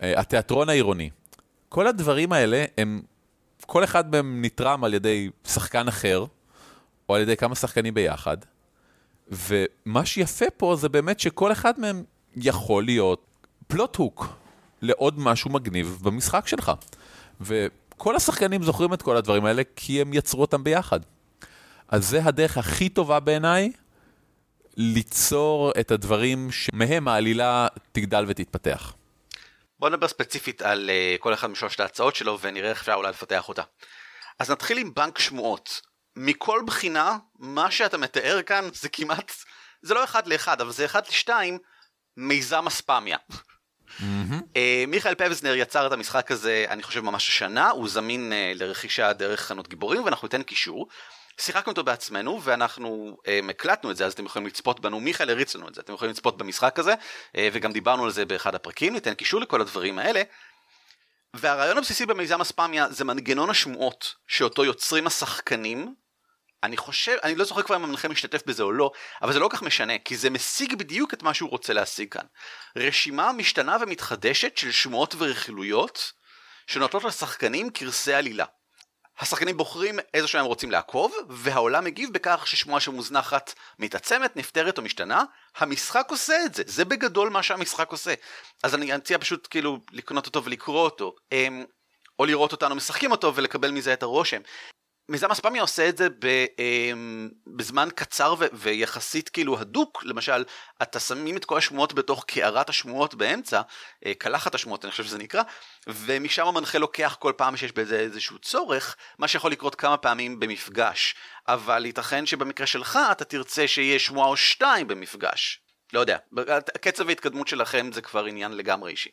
התיאטרון 0.00 0.68
העירוני. 0.68 1.10
כל 1.68 1.86
הדברים 1.86 2.32
האלה 2.32 2.64
הם, 2.78 3.02
כל 3.66 3.84
אחד 3.84 4.10
מהם 4.10 4.42
נתרם 4.44 4.84
על 4.84 4.94
ידי 4.94 5.30
שחקן 5.46 5.88
אחר, 5.88 6.24
או 7.08 7.14
על 7.14 7.22
ידי 7.22 7.36
כמה 7.36 7.54
שחקנים 7.54 7.94
ביחד. 7.94 8.36
ומה 9.28 10.04
שיפה 10.04 10.44
פה 10.56 10.76
זה 10.76 10.88
באמת 10.88 11.20
שכל 11.20 11.52
אחד 11.52 11.80
מהם 11.80 12.04
יכול 12.36 12.84
להיות 12.84 13.24
פלוט 13.66 13.96
הוק 13.96 14.26
לעוד 14.82 15.18
משהו 15.18 15.50
מגניב 15.50 15.98
במשחק 16.02 16.46
שלך. 16.46 16.72
וכל 17.96 18.16
השחקנים 18.16 18.62
זוכרים 18.62 18.94
את 18.94 19.02
כל 19.02 19.16
הדברים 19.16 19.44
האלה 19.44 19.62
כי 19.76 20.00
הם 20.00 20.14
יצרו 20.14 20.40
אותם 20.40 20.64
ביחד. 20.64 21.00
אז 21.88 22.08
זה 22.08 22.20
הדרך 22.24 22.58
הכי 22.58 22.88
טובה 22.88 23.20
בעיניי 23.20 23.72
ליצור 24.76 25.72
את 25.80 25.90
הדברים 25.90 26.52
שמהם 26.52 27.08
העלילה 27.08 27.66
תגדל 27.92 28.24
ותתפתח. 28.28 28.94
בוא 29.78 29.88
נדבר 29.88 30.08
ספציפית 30.08 30.62
על 30.62 30.90
uh, 30.90 31.18
כל 31.22 31.34
אחד 31.34 31.50
משלושת 31.50 31.80
ההצעות 31.80 32.16
שלו 32.16 32.38
ונראה 32.40 32.70
איך 32.70 32.80
אפשר 32.80 32.94
אולי 32.94 33.10
לפתח 33.10 33.48
אותה. 33.48 33.62
אז 34.38 34.50
נתחיל 34.50 34.78
עם 34.78 34.94
בנק 34.94 35.18
שמועות. 35.18 35.80
מכל 36.16 36.62
בחינה, 36.66 37.16
מה 37.38 37.70
שאתה 37.70 37.98
מתאר 37.98 38.42
כאן 38.42 38.68
זה 38.72 38.88
כמעט, 38.88 39.32
זה 39.82 39.94
לא 39.94 40.04
אחד 40.04 40.26
לאחד, 40.26 40.60
אבל 40.60 40.72
זה 40.72 40.84
אחד 40.84 41.02
לשתיים, 41.08 41.58
מיזם 42.16 42.66
אספמיה. 42.66 43.16
אה, 44.56 44.84
מיכאל 44.88 45.14
פבזנר 45.14 45.54
יצר 45.54 45.86
את 45.86 45.92
המשחק 45.92 46.30
הזה, 46.30 46.66
אני 46.68 46.82
חושב 46.82 47.00
ממש 47.00 47.28
השנה, 47.28 47.70
הוא 47.70 47.88
זמין 47.88 48.32
אה, 48.32 48.52
לרכישה 48.54 49.12
דרך 49.12 49.40
חנות 49.40 49.68
גיבורים 49.68 50.04
ואנחנו 50.04 50.26
ניתן 50.26 50.42
קישור. 50.42 50.88
שיחקנו 51.40 51.70
אותו 51.70 51.84
בעצמנו 51.84 52.40
ואנחנו 52.42 53.16
אה, 53.28 53.40
הקלטנו 53.50 53.90
את 53.90 53.96
זה 53.96 54.06
אז 54.06 54.12
אתם 54.12 54.24
יכולים 54.24 54.46
לצפות 54.46 54.80
בנו, 54.80 55.00
מיכאל 55.00 55.30
הריץ 55.30 55.54
לנו 55.54 55.68
את 55.68 55.74
זה, 55.74 55.80
אתם 55.80 55.92
יכולים 55.92 56.12
לצפות 56.12 56.38
במשחק 56.38 56.78
הזה 56.78 56.94
אה, 57.36 57.48
וגם 57.52 57.72
דיברנו 57.72 58.04
על 58.04 58.10
זה 58.10 58.24
באחד 58.24 58.54
הפרקים, 58.54 58.92
ניתן 58.92 59.14
קישור 59.14 59.40
לכל 59.40 59.60
הדברים 59.60 59.98
האלה. 59.98 60.22
והרעיון 61.34 61.78
הבסיסי 61.78 62.06
במיזם 62.06 62.40
אספמיה 62.40 62.90
זה 62.90 63.04
מנגנון 63.04 63.50
השמועות 63.50 64.14
שאותו 64.26 64.64
יוצרים 64.64 65.06
השחקנים. 65.06 65.94
אני 66.64 66.76
חושב, 66.76 67.16
אני 67.22 67.34
לא 67.34 67.44
זוכר 67.44 67.62
כבר 67.62 67.76
אם 67.76 67.84
המנחה 67.84 68.08
משתתף 68.08 68.42
בזה 68.46 68.62
או 68.62 68.72
לא, 68.72 68.90
אבל 69.22 69.32
זה 69.32 69.38
לא 69.38 69.48
כל 69.48 69.56
כך 69.56 69.62
משנה, 69.62 69.98
כי 69.98 70.16
זה 70.16 70.30
משיג 70.30 70.74
בדיוק 70.74 71.14
את 71.14 71.22
מה 71.22 71.34
שהוא 71.34 71.50
רוצה 71.50 71.72
להשיג 71.72 72.12
כאן. 72.12 72.26
רשימה 72.76 73.32
משתנה 73.32 73.76
ומתחדשת 73.80 74.56
של 74.56 74.72
שמועות 74.72 75.14
ורכילויות 75.18 76.12
שנותנות 76.66 77.04
לשחקנים 77.04 77.70
כרסי 77.70 78.14
עלילה. 78.14 78.44
השחקנים 79.18 79.56
בוחרים 79.56 79.98
איזה 80.14 80.28
שהם 80.28 80.44
רוצים 80.44 80.70
לעקוב, 80.70 81.14
והעולם 81.28 81.84
מגיב 81.84 82.12
בכך 82.12 82.46
ששמועה 82.46 82.80
שמוזנחת 82.80 83.54
מתעצמת, 83.78 84.36
נפתרת 84.36 84.78
או 84.78 84.82
משתנה. 84.82 85.24
המשחק 85.56 86.06
עושה 86.10 86.44
את 86.44 86.54
זה, 86.54 86.62
זה 86.66 86.84
בגדול 86.84 87.30
מה 87.30 87.42
שהמשחק 87.42 87.90
עושה. 87.90 88.14
אז 88.62 88.74
אני 88.74 88.96
אציע 88.96 89.18
פשוט 89.18 89.48
כאילו 89.50 89.78
לקנות 89.92 90.26
אותו 90.26 90.44
ולקרוא 90.44 90.84
אותו, 90.84 91.14
אמ, 91.32 91.64
או 92.18 92.24
לראות 92.24 92.52
אותנו 92.52 92.74
משחקים 92.74 93.10
אותו 93.10 93.34
ולקבל 93.34 93.70
מזה 93.70 93.92
את 93.92 94.02
הרושם. 94.02 94.40
מיזם 95.08 95.30
אספמיה 95.30 95.62
עושה 95.62 95.88
את 95.88 95.96
זה 95.96 96.08
אמ, 96.58 97.30
בזמן 97.46 97.88
קצר 97.94 98.34
ויחסית 98.52 99.28
כאילו 99.28 99.58
הדוק, 99.58 100.04
למשל, 100.04 100.44
אתה 100.82 101.00
שמים 101.00 101.36
את 101.36 101.44
כל 101.44 101.58
השמועות 101.58 101.92
בתוך 101.92 102.24
קערת 102.24 102.68
השמועות 102.68 103.14
באמצע, 103.14 103.60
אה, 104.06 104.14
קלחת 104.14 104.54
השמועות 104.54 104.84
אני 104.84 104.90
חושב 104.90 105.04
שזה 105.04 105.18
נקרא, 105.18 105.42
ומשם 105.86 106.46
המנחה 106.46 106.78
לוקח 106.78 107.16
כל 107.20 107.32
פעם 107.36 107.56
שיש 107.56 107.72
בזה 107.72 108.00
איזשהו 108.00 108.38
צורך, 108.38 108.96
מה 109.18 109.28
שיכול 109.28 109.52
לקרות 109.52 109.74
כמה 109.74 109.96
פעמים 109.96 110.40
במפגש, 110.40 111.14
אבל 111.48 111.86
ייתכן 111.86 112.26
שבמקרה 112.26 112.66
שלך 112.66 112.98
אתה 113.12 113.24
תרצה 113.24 113.68
שיהיה 113.68 113.98
שמועה 113.98 114.28
או 114.28 114.36
שתיים 114.36 114.88
במפגש. 114.88 115.60
לא 115.92 116.00
יודע, 116.00 116.18
קצב 116.80 117.08
ההתקדמות 117.08 117.48
שלכם 117.48 117.92
זה 117.92 118.02
כבר 118.02 118.24
עניין 118.24 118.52
לגמרי 118.52 118.90
אישי. 118.90 119.10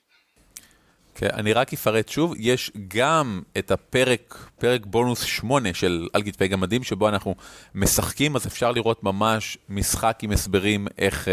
כן, 1.16 1.28
אני 1.34 1.54
רק 1.54 1.74
אפרט 1.74 2.10
שוב, 2.10 2.34
יש 2.38 2.72
גם 2.88 3.42
את 3.58 3.72
הפרק, 3.72 4.50
פרק 4.60 4.86
בונוס 4.86 5.24
8 5.24 5.74
של 5.74 6.08
על 6.14 6.24
כתפי 6.24 6.48
גמדים, 6.48 6.84
שבו 6.84 7.10
אנחנו 7.10 7.36
משחקים, 7.76 8.36
אז 8.36 8.48
אפשר 8.48 8.72
לראות 8.72 9.04
ממש 9.04 9.58
משחק 9.70 10.20
עם 10.22 10.32
הסברים 10.32 10.88
איך 10.98 11.28
uh, 11.28 11.30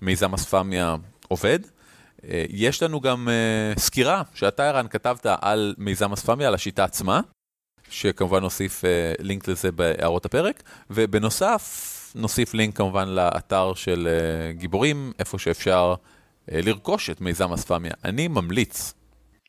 מיזם 0.00 0.34
אספמיה 0.34 0.96
עובד. 1.28 1.58
אה, 1.64 2.24
יש 2.48 2.82
לנו 2.82 3.00
גם 3.00 3.28
אה, 3.28 3.80
סקירה 3.80 4.22
שאתה, 4.34 4.68
ערן, 4.68 4.88
כתבת 4.88 5.26
על 5.40 5.74
מיזם 5.78 6.12
אספמיה, 6.12 6.48
על 6.48 6.54
השיטה 6.54 6.84
עצמה, 6.84 7.20
שכמובן 7.90 8.40
נוסיף 8.40 8.84
אה, 8.84 8.86
לינק 9.22 9.48
לזה 9.48 9.72
בהערות 9.72 10.24
הפרק, 10.24 10.62
ובנוסף 10.90 11.88
נוסיף 12.14 12.54
לינק 12.54 12.76
כמובן 12.76 13.08
לאתר 13.08 13.74
של 13.74 14.08
אה, 14.08 14.58
גיבורים, 14.58 15.12
איפה 15.18 15.38
שאפשר 15.38 15.94
אה, 15.94 16.52
לרכוש 16.52 17.10
את 17.10 17.20
מיזם 17.20 17.52
אספמיה. 17.52 17.92
אני 18.04 18.28
ממליץ. 18.28 19.01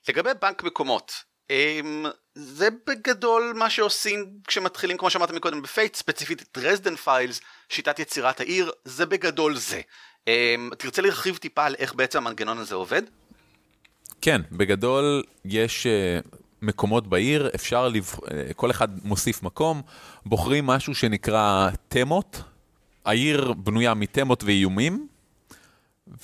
לגבי 0.10 0.30
בנק 0.42 0.64
מקומות, 0.64 1.14
אמ, 1.50 2.06
זה 2.36 2.68
בגדול 2.88 3.54
מה 3.56 3.70
שעושים 3.70 4.26
כשמתחילים 4.48 4.98
כמו 4.98 5.10
שאמרת 5.10 5.32
מקודם 5.32 5.62
ב 5.62 5.68
Fate, 5.68 5.96
ספציפית 5.96 6.42
Dresden 6.42 6.96
Files, 6.96 7.42
שיטת 7.70 8.00
יצירת 8.00 8.40
העיר, 8.40 8.72
זה 8.86 9.06
בגדול 9.06 9.56
זה. 9.56 9.82
אמ, 10.28 10.70
תרצה 10.78 11.02
להרחיב 11.02 11.38
טיפה 11.38 11.66
על 11.66 11.76
איך 11.80 11.94
בעצם 11.94 12.18
המנגנון 12.18 12.58
הזה 12.58 12.76
עובד? 12.76 13.02
כן, 14.22 14.42
בגדול 14.52 15.24
יש 15.46 15.88
uh, 15.88 16.28
מקומות 16.62 17.08
בעיר, 17.08 17.50
אפשר, 17.56 17.88
לבח... 17.88 18.20
uh, 18.20 18.24
כל 18.56 18.72
אחד 18.72 19.06
מוסיף 19.06 19.44
מקום, 19.44 19.82
בוחרים 20.26 20.68
משהו 20.68 20.96
שנקרא 20.96 21.70
תמות, 21.88 22.42
העיר 23.06 23.54
בנויה 23.54 23.94
מתמות 23.94 24.44
ואיומים, 24.44 25.08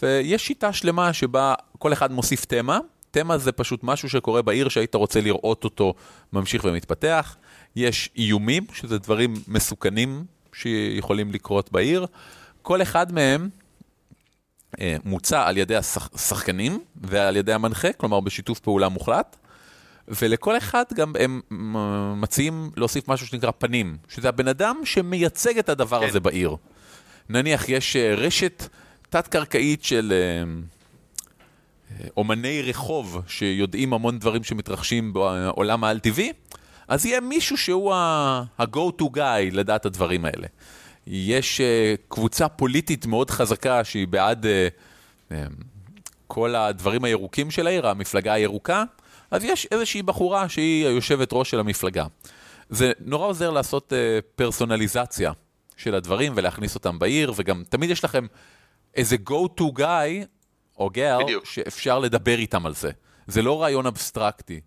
ויש 0.02 0.48
שיטה 0.48 0.74
שלמה 0.74 1.14
שבה 1.14 1.54
כל 1.80 1.94
אחד 1.94 2.12
מוסיף 2.12 2.46
תמה, 2.46 2.80
תמה 3.12 3.38
זה 3.38 3.52
פשוט 3.52 3.84
משהו 3.84 4.10
שקורה 4.10 4.42
בעיר 4.42 4.70
שהיית 4.70 4.96
רוצה 4.96 5.22
לראות 5.22 5.64
אותו 5.64 5.94
ממשיך 6.34 6.64
ומתפתח. 6.66 7.36
יש 7.76 8.10
איומים, 8.18 8.66
שזה 8.74 8.98
דברים 8.98 9.34
מסוכנים 9.48 10.26
שיכולים 10.54 11.32
לקרות 11.32 11.72
בעיר. 11.72 12.06
כל 12.62 12.82
אחד 12.82 13.12
מהם 13.12 13.50
אה, 14.82 14.96
מוצע 15.06 15.48
על 15.48 15.58
ידי 15.58 15.76
השחקנים 15.76 16.80
ועל 16.96 17.38
ידי 17.38 17.54
המנחה, 17.54 17.94
כלומר 17.94 18.20
בשיתוף 18.20 18.60
פעולה 18.60 18.90
מוחלט. 18.90 19.36
ולכל 20.08 20.58
אחד 20.58 20.84
גם 20.94 21.14
הם 21.20 21.42
מציעים 22.16 22.72
להוסיף 22.78 23.08
משהו 23.08 23.28
שנקרא 23.28 23.52
פנים, 23.58 23.98
שזה 24.08 24.30
הבן 24.30 24.48
אדם 24.48 24.82
שמייצג 24.84 25.58
את 25.58 25.70
הדבר 25.70 26.00
כן. 26.00 26.08
הזה 26.08 26.20
בעיר. 26.20 26.56
נניח 27.30 27.70
יש 27.70 27.96
רשת 27.96 28.68
תת-קרקעית 29.10 29.84
של... 29.84 30.14
אומני 32.18 32.62
רחוב 32.62 33.22
שיודעים 33.28 33.94
המון 33.94 34.20
דברים 34.20 34.44
שמתרחשים 34.44 35.14
בעולם 35.14 35.84
העל-טבעי, 35.84 36.34
אז 36.88 37.06
יהיה 37.06 37.20
מישהו 37.20 37.58
שהוא 37.58 37.94
ה-go 37.94 39.02
to 39.02 39.06
guy 39.16 39.52
לדעת 39.52 39.86
הדברים 39.86 40.26
האלה. 40.26 40.48
יש 41.08 41.62
קבוצה 42.08 42.48
פוליטית 42.48 43.06
מאוד 43.06 43.30
חזקה 43.30 43.84
שהיא 43.84 44.08
בעד 44.08 44.46
כל 46.28 46.56
הדברים 46.56 47.04
הירוקים 47.04 47.52
של 47.52 47.68
העיר, 47.68 47.88
המפלגה 47.88 48.34
הירוקה, 48.34 48.84
אז 49.32 49.44
יש 49.44 49.68
איזושהי 49.72 50.02
בחורה 50.02 50.50
שהיא 50.50 50.88
היושבת 50.88 51.30
ראש 51.32 51.52
של 51.52 51.60
המפלגה. 51.60 52.06
זה 52.70 52.92
נורא 53.00 53.28
עוזר 53.28 53.50
לעשות 53.50 53.94
פרסונליזציה 54.36 55.32
של 55.78 55.96
הדברים 55.96 56.34
ולהכניס 56.36 56.76
אותם 56.76 57.00
בעיר, 57.00 57.34
וגם 57.36 57.64
תמיד 57.70 57.90
יש 57.90 58.04
לכם 58.04 58.26
איזה 58.96 59.16
go 59.30 59.60
to 59.60 59.80
guy 59.80 60.26
או 60.80 60.90
גר, 60.90 61.18
שאפשר 61.44 62.00
לדבר 62.00 62.36
איתם 62.38 62.66
על 62.66 62.74
זה. 62.74 62.92
זה 63.28 63.42
לא 63.42 63.62
רעיון 63.62 63.86
אבסטרקטי. 63.86 64.62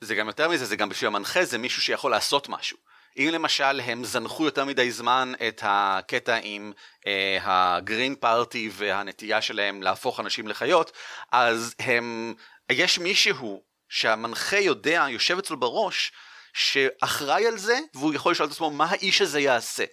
זה 0.00 0.14
גם 0.14 0.26
יותר 0.26 0.48
מזה, 0.48 0.64
זה 0.64 0.76
גם 0.76 0.88
בשביל 0.88 1.08
המנחה, 1.08 1.44
זה 1.44 1.58
מישהו 1.58 1.82
שיכול 1.82 2.10
לעשות 2.10 2.48
משהו. 2.48 2.76
אם 3.18 3.28
למשל 3.32 3.80
הם 3.80 4.04
זנחו 4.04 4.44
יותר 4.44 4.64
מדי 4.64 4.90
זמן 4.90 5.32
את 5.48 5.62
הקטע 5.66 6.38
עם 6.42 6.72
אה, 7.06 7.38
הגרין 7.42 8.14
פארטי 8.14 8.70
והנטייה 8.72 9.42
שלהם 9.42 9.82
להפוך 9.82 10.20
אנשים 10.20 10.48
לחיות, 10.48 10.92
אז 11.32 11.74
הם, 11.78 12.34
יש 12.72 12.98
מישהו 12.98 13.62
שהמנחה 13.88 14.58
יודע, 14.58 15.06
יושב 15.08 15.38
אצלו 15.38 15.60
בראש, 15.60 16.12
שאחראי 16.52 17.46
על 17.46 17.58
זה, 17.58 17.78
והוא 17.94 18.14
יכול 18.14 18.32
לשאול 18.32 18.46
את 18.46 18.52
עצמו 18.52 18.70
מה 18.70 18.84
האיש 18.84 19.22
הזה 19.22 19.40
יעשה. 19.40 19.84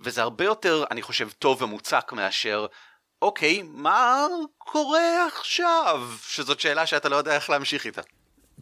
וזה 0.00 0.22
הרבה 0.22 0.44
יותר, 0.44 0.84
אני 0.90 1.02
חושב, 1.02 1.28
טוב 1.30 1.62
ומוצק 1.62 2.12
מאשר, 2.12 2.66
אוקיי, 3.22 3.62
מה 3.72 4.26
קורה 4.58 5.26
עכשיו? 5.26 6.08
שזאת 6.28 6.60
שאלה 6.60 6.86
שאתה 6.86 7.08
לא 7.08 7.16
יודע 7.16 7.34
איך 7.34 7.50
להמשיך 7.50 7.86
איתה. 7.86 8.02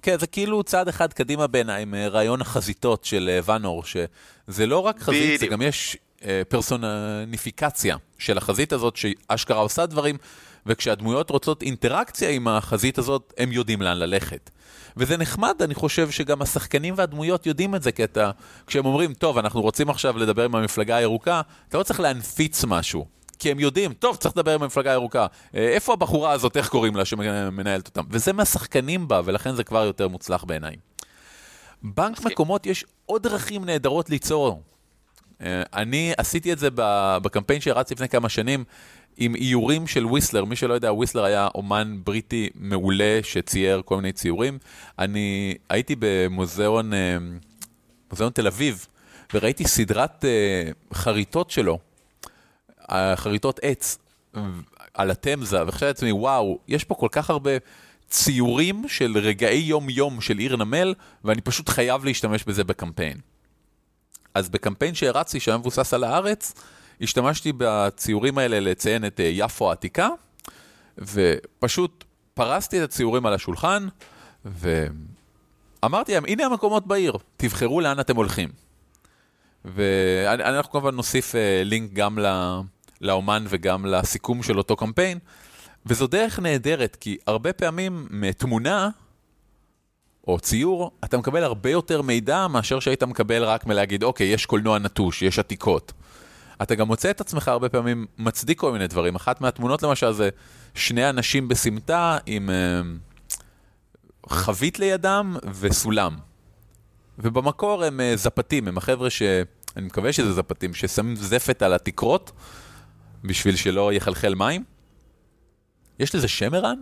כן, 0.03 0.19
זה 0.19 0.27
כאילו 0.27 0.63
צעד 0.63 0.89
אחד 0.89 1.13
קדימה 1.13 1.47
בעיניי 1.47 1.83
עם 1.83 1.95
אה, 1.95 2.09
רעיון 2.09 2.41
החזיתות 2.41 3.05
של 3.05 3.31
אה, 3.33 3.41
ואנור, 3.45 3.85
שזה 3.85 4.67
לא 4.67 4.79
רק 4.79 5.01
חזית, 5.01 5.23
בדיוק. 5.23 5.41
זה 5.41 5.47
גם 5.47 5.63
יש 5.63 5.97
אה, 6.25 6.43
פרסונניפיקציה 6.49 7.97
של 8.19 8.39
החזית 8.39 8.73
הזאת, 8.73 8.97
שאשכרה 8.97 9.61
עושה 9.61 9.87
דברים, 9.87 10.17
וכשהדמויות 10.67 11.31
רוצות 11.31 11.63
אינטראקציה 11.63 12.31
עם 12.31 12.49
החזית 12.49 12.99
הזאת, 12.99 13.33
הם 13.39 13.53
יודעים 13.53 13.83
לאן 13.83 13.99
ללכת. 13.99 14.51
וזה 14.97 15.17
נחמד, 15.17 15.63
אני 15.63 15.75
חושב 15.75 16.11
שגם 16.11 16.43
השחקנים 16.43 16.95
והדמויות 16.97 17.47
יודעים 17.47 17.75
את 17.75 17.83
זה, 17.83 17.93
כי 17.93 18.05
אתה, 18.05 18.31
כשהם 18.67 18.87
אומרים, 18.87 19.15
טוב, 19.15 19.39
אנחנו 19.39 19.63
רוצים 19.63 19.91
עכשיו 19.91 20.19
לדבר 20.19 20.45
עם 20.45 20.55
המפלגה 20.55 20.97
הירוקה, 20.97 21.41
אתה 21.69 21.79
לא 21.79 21.83
צריך 21.83 22.01
להנפיץ 22.01 22.65
משהו. 22.65 23.07
כי 23.39 23.51
הם 23.51 23.61
יודעים, 23.61 23.93
טוב, 23.93 24.17
צריך 24.17 24.37
לדבר 24.37 24.55
עם 24.55 24.63
המפלגה 24.63 24.91
הירוקה. 24.91 25.27
אה, 25.55 25.69
איפה 25.69 25.93
הבחורה 25.93 26.33
הזאת, 26.33 26.57
איך 26.57 26.69
קוראים 26.69 26.97
לה, 26.97 27.05
שמנהלת 27.05 27.87
אותם? 27.87 28.03
וזה 28.11 28.33
מהשחקנים 28.33 29.09
בה, 29.09 29.21
ולכן 29.25 29.55
זה 29.55 29.65
כבר 29.65 29.85
יותר 29.85 30.09
מוצלח 30.09 30.45
בעיניי. 30.45 30.77
בנק 31.83 32.25
מקומות, 32.25 32.67
יש 32.67 32.85
עוד 33.07 33.23
דרכים 33.23 33.65
נהדרות 33.65 34.11
ליצור. 34.11 34.63
אה, 35.43 35.63
אני 35.75 36.13
עשיתי 36.19 36.53
את 36.53 36.59
זה 36.59 36.69
בקמפיין 37.23 37.61
שרץ 37.61 37.93
לפני 37.93 38.09
כמה 38.09 38.29
שנים. 38.29 38.65
עם 39.17 39.35
איורים 39.35 39.87
של 39.87 40.07
וויסלר, 40.07 40.45
מי 40.45 40.57
שלא 40.57 40.75
יודע, 40.75 40.93
וויסלר 40.93 41.25
היה 41.25 41.49
אומן 41.55 41.99
בריטי 42.05 42.51
מעולה 42.55 43.21
שצייר 43.23 43.83
כל 43.85 43.97
מיני 43.97 44.13
ציורים. 44.13 44.59
אני 44.99 45.55
הייתי 45.69 45.97
במוזיאון 45.99 46.95
אה, 46.95 47.17
מוזיאון 48.11 48.33
תל 48.33 48.47
אביב, 48.47 48.87
וראיתי 49.35 49.65
סדרת 49.65 50.25
חריטות 50.95 51.51
שלו, 51.51 51.79
חריטות 53.17 53.61
עץ 53.63 53.99
על 54.95 55.11
התמזה, 55.11 55.63
וחשבתי 55.67 55.87
לעצמי, 55.87 56.13
וואו, 56.13 56.59
יש 56.69 56.85
פה 56.85 56.95
כל 56.95 57.09
כך 57.13 57.31
הרבה 57.31 57.51
ציורים 58.09 58.89
של 58.89 59.19
רגעי 59.19 59.59
יום-יום 59.59 60.21
של 60.21 60.39
עיר 60.39 60.57
נמל, 60.57 60.95
ואני 61.25 61.41
פשוט 61.41 61.69
חייב 61.69 62.05
להשתמש 62.05 62.45
בזה 62.45 62.65
בקמפיין. 62.65 63.17
אז 64.35 64.49
בקמפיין 64.49 64.95
שהרצתי, 64.95 65.41
שהיה 65.41 65.59
מבוסס 65.59 65.95
על 65.95 66.05
הארץ, 66.05 66.55
השתמשתי 67.01 67.53
בציורים 67.57 68.39
האלה 68.39 68.61
לציין 68.61 69.05
את 69.05 69.21
אה, 69.21 69.31
יפו 69.33 69.69
העתיקה, 69.69 70.09
ופשוט 70.99 72.05
פרסתי 72.35 72.79
את 72.79 72.85
הציורים 72.85 73.27
על 73.27 73.35
השולחן, 73.35 73.89
ואמרתי 74.45 76.15
להם, 76.15 76.25
הנה 76.29 76.47
המקומות 76.47 76.87
בעיר, 76.87 77.13
תבחרו 77.37 77.81
לאן 77.81 78.01
אתם 78.01 78.17
הולכים. 78.17 78.49
ואנחנו 79.65 80.73
כמובן 80.73 80.95
נוסיף 80.95 81.35
אה, 81.35 81.63
לינק 81.65 81.93
גם 81.93 82.19
לאומן 83.03 83.45
וגם 83.49 83.87
לסיכום 83.87 84.43
של 84.43 84.59
אותו 84.59 84.77
קמפיין, 84.77 85.19
וזו 85.87 86.07
דרך 86.07 86.39
נהדרת, 86.39 86.97
כי 87.01 87.17
הרבה 87.27 87.53
פעמים 87.53 88.07
מתמונה 88.11 88.89
או 90.29 90.41
ציור, 90.41 90.91
אתה 91.05 91.19
מקבל 91.19 91.45
הרבה 91.45 91.71
יותר 91.71 92.03
מידע 92.03 92.47
מאשר 92.47 92.81
שהיית 92.81 93.03
מקבל 93.03 93.45
רק 93.45 93.67
מלהגיד, 93.67 94.03
אוקיי, 94.03 94.27
יש 94.27 94.47
קולנוע 94.47 94.79
נטוש, 94.79 95.23
יש 95.23 95.39
עתיקות. 95.39 95.93
אתה 96.63 96.75
גם 96.75 96.87
מוצא 96.87 97.11
את 97.11 97.21
עצמך 97.21 97.49
הרבה 97.49 97.69
פעמים 97.69 98.07
מצדיק 98.19 98.61
כל 98.61 98.73
מיני 98.73 98.87
דברים. 98.87 99.15
אחת 99.15 99.41
מהתמונות 99.41 99.83
למשל 99.83 100.13
זה 100.13 100.29
שני 100.75 101.11
אנשים 101.11 101.49
בסמטה 101.49 102.19
עם 102.27 102.51
uh, 102.51 103.33
חבית 104.29 104.79
לידם 104.79 105.37
וסולם. 105.61 106.17
ובמקור 107.19 107.85
הם 107.85 108.01
uh, 108.01 108.17
זפתים, 108.17 108.69
הם 108.69 108.79
החבר'ה 108.79 109.11
ש... 109.11 109.23
אני 109.77 109.87
מקווה 109.87 110.13
שזה 110.13 110.33
זפתים, 110.33 110.75
ששמים 110.75 111.17
זפת 111.17 111.63
על 111.63 111.75
התקרות 111.75 112.33
בשביל 113.25 113.57
שלא 113.57 113.93
יחלחל 113.93 114.35
מים. 114.35 114.65
יש 115.99 116.15
לזה 116.15 116.29
שם 116.29 116.55
ערן? 116.55 116.79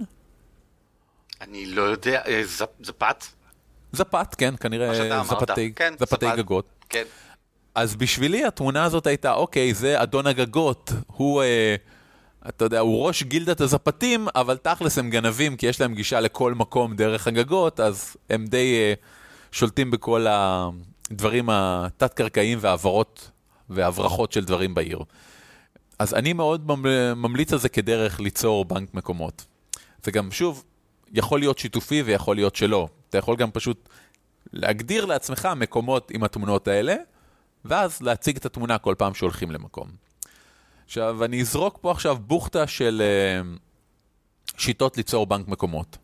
אני 1.40 1.66
לא 1.66 1.83
יודע, 1.83 2.22
אה, 2.26 2.42
זפ, 2.44 2.68
זפת? 2.83 3.24
זפת, 3.92 4.35
כן, 4.35 4.55
כנראה 4.61 5.22
זפתי, 5.24 5.72
כן, 5.76 5.94
זפתי 5.98 6.26
זפת, 6.26 6.38
גגות. 6.38 6.66
כן. 6.88 7.05
אז 7.74 7.96
בשבילי 7.96 8.44
התמונה 8.44 8.85
הזאת 8.85 9.07
הייתה, 9.07 9.33
אוקיי, 9.33 9.74
זה 9.74 10.03
אדון 10.03 10.26
הגגות, 10.26 10.92
הוא, 11.07 11.42
אה, 11.42 11.74
אתה 12.48 12.64
יודע, 12.64 12.81
הוא 12.81 13.07
ראש 13.07 13.22
גילדת 13.22 13.61
הזפתים, 13.61 14.29
אבל 14.35 14.57
תכלס 14.57 14.98
הם 14.98 15.11
גנבים, 15.11 15.57
כי 15.57 15.66
יש 15.66 15.81
להם 15.81 15.94
גישה 15.94 16.20
לכל 16.20 16.55
מקום 16.55 16.96
דרך 16.96 17.26
הגגות, 17.26 17.81
אז 17.81 18.16
הם 18.31 18.46
די 18.46 18.74
אה, 18.79 18.94
שולטים 19.53 19.90
בכל 19.90 20.26
הדברים 20.29 21.50
התת-קרקעיים 21.50 22.59
והעברות 22.61 23.31
והברחות 23.70 24.33
של 24.33 24.44
דברים 24.44 24.74
בעיר. 24.74 24.98
אז 26.00 26.14
אני 26.14 26.32
מאוד 26.32 26.66
ממליץ 27.16 27.52
על 27.52 27.58
זה 27.58 27.68
כדרך 27.68 28.20
ליצור 28.20 28.64
בנק 28.64 28.94
מקומות. 28.94 29.44
זה 30.04 30.10
גם, 30.10 30.30
שוב, 30.30 30.64
יכול 31.12 31.40
להיות 31.40 31.58
שיתופי 31.58 32.02
ויכול 32.02 32.36
להיות 32.36 32.56
שלא. 32.56 32.88
אתה 33.08 33.18
יכול 33.18 33.36
גם 33.36 33.50
פשוט 33.50 33.88
להגדיר 34.52 35.04
לעצמך 35.04 35.48
מקומות 35.56 36.10
עם 36.10 36.24
התמונות 36.24 36.68
האלה, 36.68 36.96
ואז 37.64 38.02
להציג 38.02 38.36
את 38.36 38.46
התמונה 38.46 38.78
כל 38.78 38.94
פעם 38.98 39.14
שהולכים 39.14 39.50
למקום. 39.50 39.88
עכשיו, 40.84 41.24
אני 41.24 41.40
אזרוק 41.40 41.78
פה 41.80 41.90
עכשיו 41.90 42.16
בוכטה 42.18 42.66
של 42.66 43.02
uh, 43.02 44.58
שיטות 44.60 44.96
ליצור 44.96 45.26
בנק 45.26 45.48
מקומות. 45.48 45.98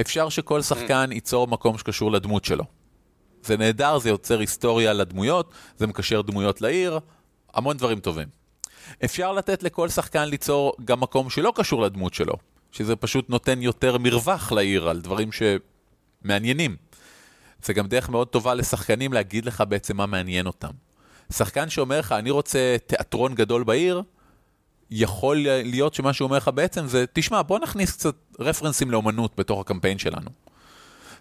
אפשר 0.00 0.28
שכל 0.28 0.62
שחקן 0.62 1.10
ייצור 1.12 1.48
מקום 1.48 1.78
שקשור 1.78 2.12
לדמות 2.12 2.44
שלו. 2.44 2.64
זה 3.42 3.56
נהדר, 3.56 3.98
זה 3.98 4.08
יוצר 4.08 4.38
היסטוריה 4.38 4.92
לדמויות, 4.92 5.52
זה 5.76 5.86
מקשר 5.86 6.22
דמויות 6.22 6.60
לעיר, 6.60 6.98
המון 7.54 7.76
דברים 7.76 8.00
טובים. 8.00 8.37
אפשר 9.04 9.32
לתת 9.32 9.62
לכל 9.62 9.88
שחקן 9.88 10.24
ליצור 10.24 10.72
גם 10.84 11.00
מקום 11.00 11.30
שלא 11.30 11.52
קשור 11.56 11.82
לדמות 11.82 12.14
שלו, 12.14 12.34
שזה 12.72 12.96
פשוט 12.96 13.30
נותן 13.30 13.62
יותר 13.62 13.98
מרווח 13.98 14.52
לעיר 14.52 14.88
על 14.88 15.00
דברים 15.00 15.30
שמעניינים. 15.32 16.76
זה 17.64 17.72
גם 17.72 17.86
דרך 17.86 18.08
מאוד 18.08 18.28
טובה 18.28 18.54
לשחקנים 18.54 19.12
להגיד 19.12 19.44
לך 19.44 19.64
בעצם 19.68 19.96
מה 19.96 20.06
מעניין 20.06 20.46
אותם. 20.46 20.70
שחקן 21.32 21.70
שאומר 21.70 21.98
לך, 21.98 22.12
אני 22.12 22.30
רוצה 22.30 22.76
תיאטרון 22.86 23.34
גדול 23.34 23.64
בעיר, 23.64 24.02
יכול 24.90 25.36
להיות 25.64 25.94
שמה 25.94 26.12
שהוא 26.12 26.26
אומר 26.26 26.36
לך 26.36 26.50
בעצם 26.54 26.86
זה, 26.86 27.04
תשמע, 27.12 27.42
בוא 27.42 27.58
נכניס 27.58 27.92
קצת 27.92 28.14
רפרנסים 28.38 28.90
לאומנות 28.90 29.32
בתוך 29.36 29.60
הקמפיין 29.60 29.98
שלנו. 29.98 30.30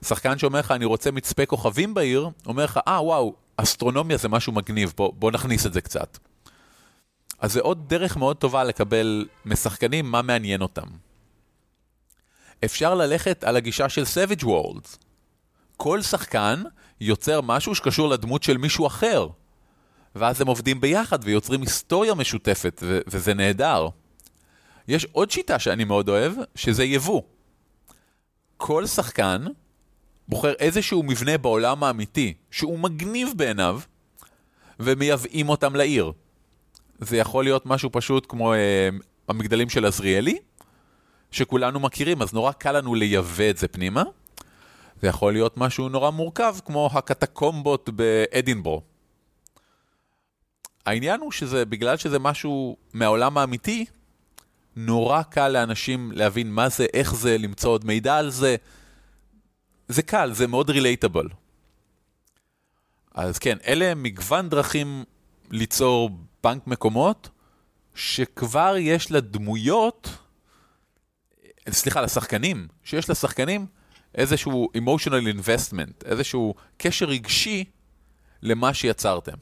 שחקן 0.02 0.38
שאומר 0.38 0.60
לך, 0.60 0.72
אני 0.72 0.86
רוצה 0.86 1.12
מצפה 1.12 1.46
כוכבים 1.46 1.94
בעיר, 1.94 2.30
אומר 2.46 2.64
לך, 2.64 2.80
אה, 2.88 3.04
וואו, 3.04 3.36
אסטרונומיה 3.58 4.18
זה 4.18 4.30
משהו 4.30 4.54
מגניב, 4.54 4.94
בוא, 4.98 5.14
בוא 5.16 5.32
נכניס 5.32 5.66
את 5.66 5.74
זה 5.74 5.82
קצת. 5.82 6.18
אז 7.40 7.54
זה 7.54 7.62
עוד 7.62 7.90
דרך 7.90 8.18
מאוד 8.18 8.38
טובה 8.38 8.64
לקבל 8.64 9.28
משחקנים 9.46 10.12
מה 10.12 10.22
מעניין 10.22 10.62
אותם. 10.62 10.88
אפשר 12.66 12.96
ללכת 12.96 13.44
על 13.44 13.56
הגישה 13.56 13.90
של 13.90 14.04
Savage 14.04 14.44
Worlds. 14.44 14.98
כל 15.78 16.02
שחקן 16.02 16.64
יוצר 17.02 17.42
משהו 17.42 17.76
שקשור 17.76 18.10
לדמות 18.10 18.44
של 18.44 18.58
מישהו 18.58 18.88
אחר. 18.88 19.28
ואז 20.16 20.42
הם 20.42 20.48
עובדים 20.48 20.82
ביחד 20.82 21.20
ויוצרים 21.24 21.62
היסטוריה 21.62 22.14
משותפת, 22.14 22.82
ו- 22.86 23.00
וזה 23.08 23.34
נהדר. 23.34 23.88
יש 24.88 25.06
עוד 25.12 25.32
שיטה 25.32 25.60
שאני 25.60 25.84
מאוד 25.84 26.10
אוהב, 26.10 26.34
שזה 26.56 26.84
יבוא. 26.84 27.22
כל 28.58 28.86
שחקן 28.86 29.46
בוחר 30.28 30.54
איזשהו 30.60 31.04
מבנה 31.04 31.38
בעולם 31.38 31.84
האמיתי, 31.84 32.34
שהוא 32.52 32.80
מגניב 32.80 33.30
בעיניו, 33.36 33.80
ומייבאים 34.80 35.50
אותם 35.50 35.76
לעיר. 35.76 36.12
זה 37.00 37.18
יכול 37.18 37.44
להיות 37.44 37.66
משהו 37.66 37.90
פשוט 37.92 38.26
כמו 38.30 38.54
אה, 38.54 38.90
המגדלים 39.28 39.70
של 39.70 39.86
עזריאלי, 39.86 40.38
שכולנו 41.32 41.80
מכירים, 41.80 42.22
אז 42.22 42.34
נורא 42.34 42.52
קל 42.52 42.78
לנו 42.78 42.96
לייבא 42.96 43.50
את 43.50 43.58
זה 43.58 43.68
פנימה. 43.68 44.04
זה 45.02 45.08
יכול 45.08 45.34
להיות 45.34 45.58
משהו 45.58 45.90
נורא 45.90 46.10
מורכב, 46.10 46.56
כמו 46.66 46.90
הקטקומבות 46.94 47.90
באדינבורו. 47.90 48.82
העניין 50.86 51.20
הוא 51.20 51.32
שזה, 51.32 51.66
בגלל 51.66 51.98
שזה 51.98 52.20
משהו 52.20 52.78
מהעולם 52.94 53.38
האמיתי, 53.38 53.86
נורא 54.76 55.22
קל 55.22 55.48
לאנשים 55.48 56.12
להבין 56.12 56.52
מה 56.52 56.70
זה, 56.70 56.86
איך 56.94 57.16
זה, 57.16 57.38
למצוא 57.38 57.72
עוד 57.72 57.86
מידע 57.86 58.18
על 58.18 58.30
זה. 58.30 58.56
זה 59.88 60.02
קל, 60.02 60.34
זה 60.34 60.48
מאוד 60.48 60.70
רילייטable. 60.70 61.34
אז 63.14 63.40
כן, 63.40 63.58
אלה 63.68 63.96
מגוון 63.96 64.50
דרכים 64.50 65.04
ליצור 65.52 66.10
בנק 66.44 66.68
מקומות, 66.68 67.30
שכבר 67.96 68.76
יש 68.80 69.12
לדמויות, 69.12 70.10
סליחה, 71.70 72.02
לשחקנים, 72.02 72.68
שיש 72.84 73.10
לשחקנים 73.10 73.66
איזשהו 74.16 74.70
emotional 74.78 75.36
investment, 75.38 76.06
איזשהו 76.06 76.56
קשר 76.78 77.06
רגשי 77.06 77.64
למה 78.42 78.74
שיצרתם. 78.74 79.38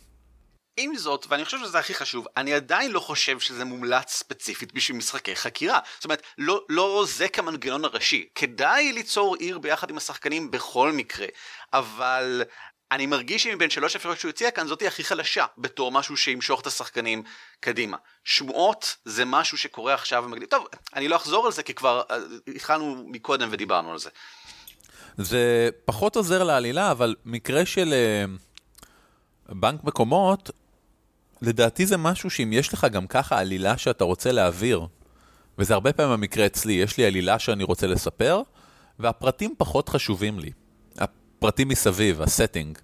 עם 0.78 0.96
זאת, 0.96 1.26
ואני 1.30 1.46
חושב 1.46 1.58
שזה 1.60 1.80
הכי 1.80 1.94
חשוב, 1.94 2.28
אני 2.38 2.54
עדיין 2.54 2.92
לא 2.92 3.00
חושב 3.00 3.40
שזה 3.40 3.66
מומלץ 3.66 4.14
ספציפית 4.14 4.74
בשביל 4.74 4.98
משחקי 4.98 5.36
חקירה. 5.36 5.80
זאת 5.96 6.06
אומרת, 6.06 6.22
לא, 6.38 6.66
לא 6.70 7.06
זה 7.08 7.28
כמנגנון 7.28 7.86
הראשי. 7.86 8.28
כדאי 8.36 8.94
ליצור 8.94 9.36
עיר 9.36 9.58
ביחד 9.58 9.90
עם 9.90 9.98
השחקנים 9.98 10.52
בכל 10.52 10.92
מקרה, 10.92 11.28
אבל 11.74 12.44
אני 12.92 13.06
מרגיש 13.06 13.44
שמבין 13.44 13.70
שלוש 13.70 13.96
אפשרויות 13.96 14.20
שהוא 14.20 14.30
הציע 14.30 14.52
כאן 14.52 14.68
זאתי 14.68 14.88
הכי 14.88 15.04
חלשה 15.04 15.46
בתור 15.58 15.92
משהו 15.92 16.18
שימשוך 16.18 16.62
את 16.62 16.68
השחקנים 16.68 17.24
קדימה. 17.60 17.98
שמועות 18.24 18.96
זה 19.06 19.26
משהו 19.26 19.58
שקורה 19.58 19.94
עכשיו 19.94 20.24
ומגדיל. 20.26 20.48
טוב, 20.48 20.68
אני 20.96 21.08
לא 21.08 21.16
אחזור 21.16 21.46
על 21.46 21.52
זה 21.52 21.64
כי 21.64 21.74
כבר 21.74 22.02
אה, 22.12 22.18
התחלנו 22.56 23.04
מקודם 23.08 23.50
ודיברנו 23.52 23.92
על 23.92 24.00
זה. 24.00 24.10
זה 25.18 25.70
פחות 25.86 26.16
עוזר 26.16 26.44
לעלילה, 26.44 26.92
אבל 26.92 27.16
מקרה 27.26 27.66
של 27.66 27.94
אה, 27.94 28.26
בנק 29.56 29.84
מקומות, 29.84 30.50
לדעתי 31.42 31.86
זה 31.86 31.98
משהו 31.98 32.30
שאם 32.30 32.54
יש 32.54 32.74
לך 32.74 32.88
גם 32.92 33.08
ככה 33.08 33.40
עלילה 33.40 33.78
שאתה 33.78 34.04
רוצה 34.04 34.32
להעביר, 34.32 34.88
וזה 35.58 35.74
הרבה 35.74 35.94
פעמים 35.94 36.12
המקרה 36.12 36.46
אצלי, 36.46 36.74
יש 36.74 36.98
לי 36.98 37.06
עלילה 37.06 37.40
שאני 37.40 37.64
רוצה 37.64 37.88
לספר, 37.88 38.42
והפרטים 39.00 39.56
פחות 39.58 39.90
חשובים 39.90 40.40
לי. 40.40 40.52
הפרטים 41.38 41.68
מסביב, 41.68 42.22
הסטינג. 42.22 42.78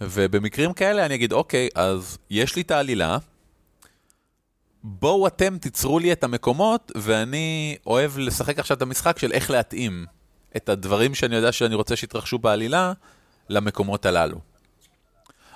ובמקרים 0.00 0.72
כאלה 0.72 1.06
אני 1.06 1.14
אגיד, 1.14 1.32
אוקיי, 1.32 1.68
אז 1.74 2.18
יש 2.30 2.56
לי 2.56 2.62
את 2.62 2.70
העלילה, 2.70 3.18
בואו 4.82 5.26
אתם 5.26 5.58
תיצרו 5.58 5.98
לי 5.98 6.12
את 6.12 6.24
המקומות, 6.24 6.92
ואני 6.94 7.76
אוהב 7.86 8.18
לשחק 8.18 8.58
עכשיו 8.58 8.76
את 8.76 8.82
המשחק 8.82 9.18
של 9.18 9.32
איך 9.32 9.50
להתאים 9.50 10.06
את 10.56 10.68
הדברים 10.68 11.14
שאני 11.14 11.36
יודע 11.36 11.52
שאני 11.52 11.74
רוצה 11.74 11.96
שיתרחשו 11.96 12.38
בעלילה 12.38 12.92
למקומות 13.48 14.06
הללו. 14.06 14.38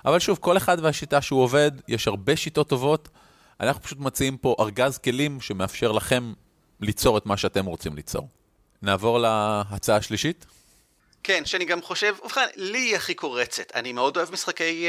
אבל 0.05 0.19
שוב, 0.19 0.39
כל 0.41 0.57
אחד 0.57 0.77
והשיטה 0.83 1.23
שהוא 1.23 1.43
עובד, 1.43 1.71
יש 1.89 2.09
הרבה 2.09 2.37
שיטות 2.37 2.69
טובות. 2.69 3.09
אנחנו 3.61 3.83
פשוט 3.83 3.99
מציעים 3.99 4.37
פה 4.37 4.57
ארגז 4.61 4.99
כלים 4.99 5.41
שמאפשר 5.41 5.93
לכם 5.93 6.33
ליצור 6.81 7.19
את 7.19 7.27
מה 7.27 7.37
שאתם 7.37 7.67
רוצים 7.67 7.97
ליצור. 7.97 8.29
נעבור 8.83 9.19
להצעה 9.19 9.97
השלישית? 9.97 10.47
כן, 11.27 11.45
שאני 11.45 11.65
גם 11.65 11.83
חושב, 11.83 12.17
ובכן, 12.25 12.47
לי 12.57 12.79
היא 12.79 12.97
הכי 12.97 13.15
קורצת. 13.15 13.73
אני 13.75 13.93
מאוד 13.93 14.17
אוהב 14.17 14.33
משחקי 14.33 14.87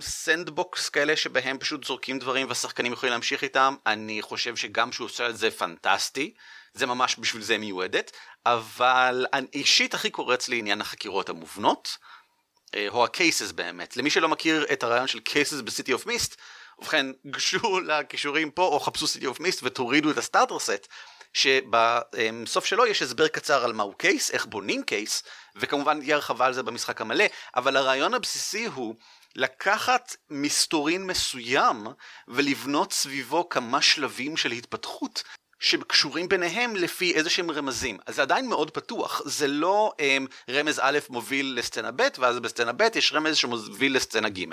sandbox 0.00 0.86
אה, 0.86 0.90
כאלה 0.90 1.16
שבהם 1.16 1.58
פשוט 1.58 1.84
זורקים 1.84 2.18
דברים 2.18 2.48
והשחקנים 2.48 2.92
יכולים 2.92 3.12
להמשיך 3.12 3.42
איתם. 3.42 3.74
אני 3.86 4.22
חושב 4.22 4.56
ש 4.56 4.92
GUMSHOE 4.92 5.04
עושה 5.04 5.28
את 5.28 5.36
זה 5.36 5.50
פנטסטי. 5.50 6.34
זה 6.74 6.86
ממש 6.86 7.16
בשביל 7.18 7.42
זה 7.42 7.58
מיועדת. 7.58 8.12
אבל 8.46 9.26
אישית 9.52 9.94
הכי 9.94 10.10
קורץ 10.10 10.48
לי 10.48 10.58
עניין 10.58 10.80
החקירות 10.80 11.28
המובנות. 11.28 11.96
אה, 12.74 12.86
או 12.88 13.04
ה-cases 13.04 13.52
באמת. 13.54 13.96
למי 13.96 14.10
שלא 14.10 14.28
מכיר 14.28 14.66
את 14.72 14.82
הרעיון 14.82 15.06
של 15.06 15.18
cases 15.28 15.62
ב-City 15.62 16.00
of 16.00 16.06
Mist, 16.06 16.36
ובכן, 16.78 17.06
גשו 17.26 17.80
לכישורים 17.80 18.50
פה 18.50 18.62
או 18.62 18.80
חפשו 18.80 19.06
City 19.06 19.36
of 19.36 19.40
Mist 19.40 19.58
ותורידו 19.62 20.10
את 20.10 20.18
הסטארטר 20.18 20.58
סט, 20.58 20.88
שבסוף 21.32 22.64
שלו 22.64 22.86
יש 22.86 23.02
הסבר 23.02 23.28
קצר 23.28 23.64
על 23.64 23.72
מהו 23.72 23.92
קייס, 23.92 24.30
איך 24.30 24.46
בונים 24.46 24.82
קייס, 24.82 25.22
וכמובן 25.56 26.00
תהיה 26.00 26.14
הרחבה 26.14 26.46
על 26.46 26.52
זה 26.52 26.62
במשחק 26.62 27.00
המלא, 27.00 27.24
אבל 27.56 27.76
הרעיון 27.76 28.14
הבסיסי 28.14 28.66
הוא 28.66 28.94
לקחת 29.36 30.16
מסתורין 30.30 31.06
מסוים 31.06 31.86
ולבנות 32.28 32.92
סביבו 32.92 33.48
כמה 33.48 33.82
שלבים 33.82 34.36
של 34.36 34.52
התפתחות 34.52 35.22
שקשורים 35.60 36.28
ביניהם 36.28 36.76
לפי 36.76 37.14
איזה 37.14 37.30
שהם 37.30 37.50
רמזים. 37.50 37.98
אז 38.06 38.14
זה 38.14 38.22
עדיין 38.22 38.48
מאוד 38.48 38.70
פתוח, 38.70 39.22
זה 39.24 39.46
לא 39.46 39.92
um, 39.98 40.50
רמז 40.50 40.80
א' 40.82 40.98
מוביל 41.08 41.54
לסצנה 41.58 41.90
ב' 41.90 42.08
ואז 42.18 42.38
בסצנה 42.38 42.72
ב' 42.72 42.88
יש 42.94 43.12
רמז 43.12 43.36
שמוביל 43.36 43.96
לסצנה 43.96 44.28
ג'. 44.28 44.44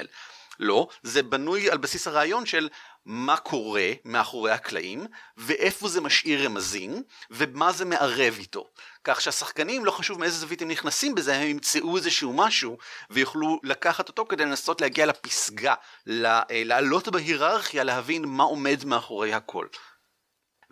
לא, 0.60 0.88
זה 1.04 1.24
בנוי 1.24 1.70
על 1.70 1.78
בסיס 1.78 2.08
הרעיון 2.08 2.46
של 2.46 2.70
מה 3.06 3.38
קורה 3.38 3.91
מאחורי 4.06 4.52
הקלעים, 4.52 5.06
ואיפה 5.38 5.88
זה 5.88 6.02
משאיר 6.02 6.46
רמזים, 6.46 7.04
ומה 7.32 7.72
זה 7.72 7.86
מערב 7.86 8.36
איתו. 8.39 8.70
כך 9.04 9.22
שהשחקנים, 9.22 9.86
לא 9.86 9.91
חשוב 9.91 10.20
מאיזה 10.20 10.38
זווית 10.38 10.62
הם 10.62 10.68
נכנסים 10.68 11.15
בזה, 11.15 11.36
הם 11.36 11.48
ימצאו 11.48 11.98
איזשהו 11.98 12.34
משהו, 12.34 12.78
ויוכלו 13.10 13.60
לקחת 13.63 14.08
אותו 14.08 14.26
כדי 14.26 14.46
לנסות 14.46 14.82
להגיע 14.82 15.06
לפסגה, 15.06 15.74
אה, 16.10 16.41
לעלות 16.50 17.08
בהיררכיה, 17.08 17.84
להבין 17.84 18.26
מה 18.26 18.44
עומד 18.44 18.86
מאחורי 18.86 19.34
הכל. 19.34 19.68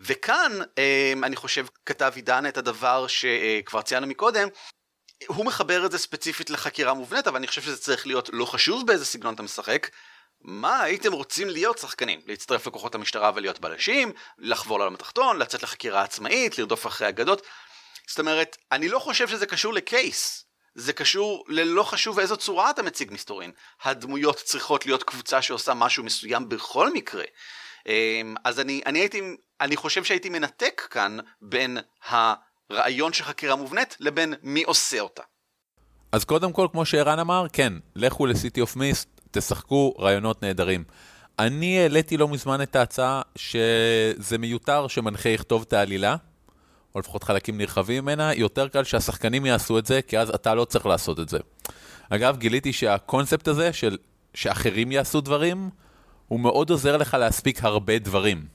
וכאן, 0.00 0.52
אה, 0.78 1.12
אני 1.22 1.36
חושב, 1.36 1.66
כתב 1.86 2.12
עידן 2.14 2.46
את 2.46 2.56
הדבר 2.56 3.06
שכבר 3.06 3.82
ציינו 3.82 4.06
מקודם, 4.06 4.48
הוא 5.26 5.46
מחבר 5.46 5.86
את 5.86 5.92
זה 5.92 5.98
ספציפית 5.98 6.50
לחקירה 6.50 6.94
מובנית, 6.94 7.26
אבל 7.26 7.36
אני 7.36 7.46
חושב 7.46 7.62
שזה 7.62 7.76
צריך 7.76 8.06
להיות 8.06 8.30
לא 8.32 8.44
חשוב 8.44 8.86
באיזה 8.86 9.04
סגנון 9.04 9.34
אתה 9.34 9.42
משחק. 9.42 9.90
מה 10.40 10.82
הייתם 10.82 11.12
רוצים 11.12 11.48
להיות 11.48 11.78
שחקנים? 11.78 12.20
להצטרף 12.26 12.66
לכוחות 12.66 12.94
המשטרה 12.94 13.30
ולהיות 13.34 13.60
בלשים, 13.60 14.12
לחבור 14.38 14.78
לעולם 14.78 14.94
התחתון, 14.94 15.38
לצאת 15.38 15.62
לחקירה 15.62 16.02
עצמאית, 16.02 16.58
לרדוף 16.58 16.86
אחרי 16.86 17.08
אגדות. 17.08 17.46
זאת 18.08 18.18
אומרת, 18.18 18.56
אני 18.72 18.88
לא 18.88 18.98
חושב 18.98 19.28
שזה 19.28 19.46
קשור 19.46 19.74
לקייס. 19.74 20.44
זה 20.74 20.92
קשור 20.92 21.44
ללא 21.48 21.82
חשוב 21.82 22.16
באיזו 22.16 22.36
צורה 22.36 22.70
אתה 22.70 22.82
מציג 22.82 23.12
מסתורין. 23.12 23.52
הדמויות 23.82 24.36
צריכות 24.36 24.86
להיות 24.86 25.02
קבוצה 25.02 25.42
שעושה 25.42 25.74
משהו 25.74 26.04
מסוים 26.04 26.48
בכל 26.48 26.92
מקרה. 26.92 27.24
אמ, 27.86 28.34
אז 28.44 28.60
אני, 28.60 28.80
אני 28.86 28.98
הייתי, 28.98 29.22
אני 29.60 29.76
חושב 29.76 30.04
שהייתי 30.04 30.28
מנתק 30.28 30.86
כאן 30.90 31.18
בין 31.42 31.78
הרעיון 32.70 33.12
של 33.12 33.24
חקירה 33.24 33.56
מובנית 33.56 33.96
לבין 34.00 34.34
מי 34.42 34.62
עושה 34.62 35.00
אותה. 35.00 35.22
אז 36.12 36.24
קודם 36.24 36.52
כל, 36.52 36.68
כמו 36.72 36.84
שערן 36.84 37.18
אמר, 37.18 37.46
כן, 37.52 37.72
לכו 37.96 38.26
לסיטי 38.26 38.60
אוף 38.60 38.76
מיסט, 38.76 39.08
תשחקו 39.30 39.94
רעיונות 39.98 40.42
נהדרים. 40.42 40.84
אני 41.38 41.78
העליתי 41.80 42.16
לא 42.16 42.28
מזמן 42.28 42.62
את 42.62 42.76
ההצעה 42.76 43.22
שזה 43.36 44.38
מיותר 44.38 44.88
שמנחה 44.88 45.28
יכתוב 45.28 45.64
את 45.68 45.72
העלילה, 45.72 46.16
או 46.94 47.00
לפחות 47.00 47.24
חלקים 47.24 47.58
נרחבים 47.58 48.02
ממנה, 48.04 48.34
יותר 48.34 48.68
קל 48.68 48.84
שהשחקנים 48.84 49.46
יעשו 49.46 49.78
את 49.78 49.86
זה, 49.86 50.02
כי 50.02 50.18
אז 50.18 50.30
אתה 50.30 50.54
לא 50.54 50.64
צריך 50.64 50.86
לעשות 50.86 51.20
את 51.20 51.28
זה. 51.28 51.38
אגב, 52.10 52.36
גיליתי 52.36 52.72
שהקונספט 52.72 53.48
הזה 53.48 53.72
של 53.72 53.96
שאחרים 54.34 54.92
יעשו 54.92 55.20
דברים, 55.20 55.70
הוא 56.28 56.40
מאוד 56.40 56.70
עוזר 56.70 56.96
לך 56.96 57.14
להספיק 57.14 57.64
הרבה 57.64 57.98
דברים. 57.98 58.46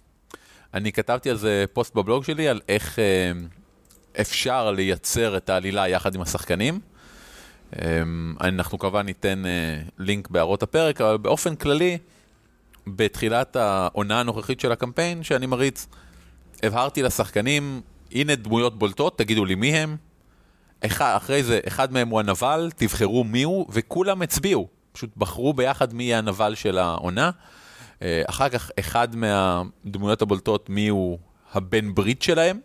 אני 0.73 0.91
כתבתי 0.91 1.29
על 1.29 1.37
זה 1.37 1.65
פוסט 1.73 1.95
בבלוג 1.95 2.23
שלי, 2.23 2.47
על 2.47 2.61
איך 2.69 2.99
אה, 2.99 3.31
אפשר 4.21 4.71
לייצר 4.71 5.37
את 5.37 5.49
העלילה 5.49 5.87
יחד 5.87 6.15
עם 6.15 6.21
השחקנים. 6.21 6.79
אה, 7.81 8.01
אנחנו 8.41 8.79
כמובן 8.79 9.05
ניתן 9.05 9.45
אה, 9.45 9.81
לינק 9.97 10.29
בהערות 10.29 10.63
הפרק, 10.63 11.01
אבל 11.01 11.17
באופן 11.17 11.55
כללי, 11.55 11.97
בתחילת 12.87 13.55
העונה 13.55 14.19
הנוכחית 14.19 14.59
של 14.59 14.71
הקמפיין 14.71 15.23
שאני 15.23 15.45
מריץ, 15.45 15.87
הבהרתי 16.63 17.03
לשחקנים, 17.03 17.81
הנה 18.11 18.35
דמויות 18.35 18.79
בולטות, 18.79 19.17
תגידו 19.17 19.45
לי 19.45 19.55
מי 19.55 19.77
הם. 19.77 19.97
אחד, 20.85 21.13
אחרי 21.17 21.43
זה, 21.43 21.59
אחד 21.67 21.93
מהם 21.93 22.09
הוא 22.09 22.19
הנבל, 22.19 22.69
תבחרו 22.75 23.23
מי 23.23 23.43
הוא, 23.43 23.65
וכולם 23.69 24.21
הצביעו. 24.21 24.67
פשוט 24.91 25.09
בחרו 25.17 25.53
ביחד 25.53 25.93
מי 25.93 26.03
יהיה 26.03 26.17
הנבל 26.17 26.55
של 26.55 26.77
העונה. 26.77 27.31
אה, 28.01 28.21
אחר 28.25 28.49
כך, 28.49 28.71
אחד 28.79 29.15
מהדמויות 29.15 30.21
הבולטות, 30.21 30.69
מי 30.69 30.87
הוא 30.87 31.19
הבן 31.53 31.95
ברית 31.95 32.21
שלהם. 32.21 32.59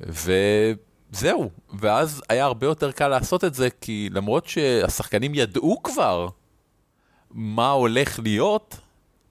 וזהו, 0.00 1.50
ואז 1.78 2.22
היה 2.28 2.44
הרבה 2.44 2.66
יותר 2.66 2.92
קל 2.92 3.08
לעשות 3.08 3.44
את 3.44 3.54
זה, 3.54 3.68
כי 3.80 4.08
למרות 4.12 4.46
שהשחקנים 4.46 5.34
ידעו 5.34 5.82
כבר 5.82 6.28
מה 7.30 7.70
הולך 7.70 8.18
להיות, 8.22 8.76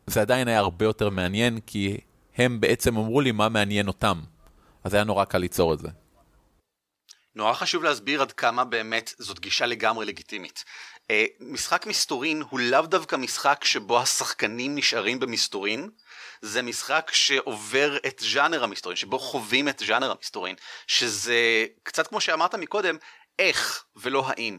זה 0.07 0.21
עדיין 0.21 0.47
היה 0.47 0.59
הרבה 0.59 0.85
יותר 0.85 1.09
מעניין, 1.09 1.59
כי 1.65 1.97
הם 2.37 2.59
בעצם 2.59 2.97
אמרו 2.97 3.21
לי 3.21 3.31
מה 3.31 3.49
מעניין 3.49 3.87
אותם. 3.87 4.19
אז 4.83 4.93
היה 4.93 5.03
נורא 5.03 5.25
קל 5.25 5.37
ליצור 5.37 5.73
את 5.73 5.79
זה. 5.79 5.87
נורא 7.35 7.53
חשוב 7.53 7.83
להסביר 7.83 8.21
עד 8.21 8.31
כמה 8.31 8.65
באמת 8.65 9.13
זאת 9.17 9.39
גישה 9.39 9.65
לגמרי 9.65 10.05
לגיטימית. 10.05 10.63
אה, 11.11 11.25
משחק 11.39 11.85
מסתורין 11.85 12.43
הוא 12.49 12.59
לאו 12.59 12.81
דווקא 12.81 13.15
משחק 13.15 13.63
שבו 13.63 13.99
השחקנים 13.99 14.75
נשארים 14.75 15.19
במסתורין, 15.19 15.89
זה 16.41 16.61
משחק 16.61 17.11
שעובר 17.13 17.97
את 18.07 18.21
ז'אנר 18.33 18.63
המסתורין, 18.63 18.95
שבו 18.95 19.19
חווים 19.19 19.67
את 19.69 19.79
ז'אנר 19.79 20.11
המסתורין, 20.11 20.55
שזה 20.87 21.65
קצת 21.83 22.07
כמו 22.07 22.21
שאמרת 22.21 22.55
מקודם, 22.55 22.97
איך 23.39 23.85
ולא 23.95 24.23
האם. 24.27 24.57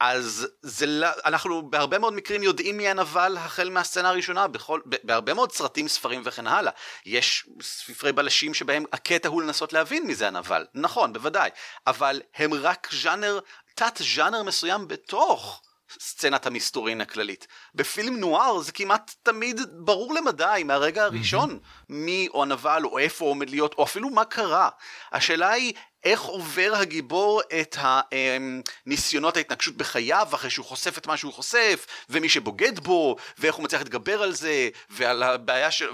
אז 0.00 0.46
זה, 0.62 0.86
לא, 0.86 1.06
אנחנו 1.24 1.70
בהרבה 1.70 1.98
מאוד 1.98 2.12
מקרים 2.12 2.42
יודעים 2.42 2.76
מי 2.76 2.88
הנבל 2.88 3.36
החל 3.36 3.70
מהסצנה 3.70 4.08
הראשונה, 4.08 4.48
בכל, 4.48 4.80
בהרבה 4.84 5.34
מאוד 5.34 5.52
סרטים, 5.52 5.88
ספרים 5.88 6.22
וכן 6.24 6.46
הלאה. 6.46 6.72
יש 7.06 7.46
ספרי 7.62 8.12
בלשים 8.12 8.54
שבהם 8.54 8.84
הקטע 8.92 9.28
הוא 9.28 9.42
לנסות 9.42 9.72
להבין 9.72 10.06
מי 10.06 10.14
זה 10.14 10.28
הנבל, 10.28 10.66
נכון, 10.74 11.12
בוודאי, 11.12 11.50
אבל 11.86 12.22
הם 12.34 12.54
רק 12.54 12.88
ז'אנר 12.92 13.38
תת 13.74 14.02
ז'אנר 14.14 14.42
מסוים 14.42 14.88
בתוך 14.88 15.62
סצנת 16.00 16.46
המסתורין 16.46 17.00
הכללית. 17.00 17.46
בפילם 17.74 18.16
נואר 18.16 18.60
זה 18.60 18.72
כמעט 18.72 19.14
תמיד 19.22 19.60
ברור 19.72 20.14
למדי 20.14 20.62
מהרגע 20.64 21.04
הראשון 21.04 21.58
מי 21.88 22.28
או 22.34 22.42
הנבל 22.42 22.82
או 22.84 22.98
איפה 22.98 23.24
עומד 23.24 23.50
להיות 23.50 23.74
או 23.78 23.84
אפילו 23.84 24.10
מה 24.10 24.24
קרה. 24.24 24.68
השאלה 25.12 25.50
היא 25.50 25.72
איך 26.04 26.22
עובר 26.22 26.72
הגיבור 26.74 27.42
את 27.60 27.76
הניסיונות 27.80 29.36
ההתנגשות 29.36 29.76
בחייו 29.76 30.28
אחרי 30.34 30.50
שהוא 30.50 30.66
חושף 30.66 30.98
את 30.98 31.06
מה 31.06 31.16
שהוא 31.16 31.32
חושף 31.32 31.86
ומי 32.10 32.28
שבוגד 32.28 32.78
בו 32.78 33.16
ואיך 33.38 33.54
הוא 33.54 33.64
מצליח 33.64 33.82
להתגבר 33.82 34.22
על 34.22 34.32
זה 34.32 34.68
ועל 34.90 35.22
הבעיה 35.22 35.70
של... 35.70 35.88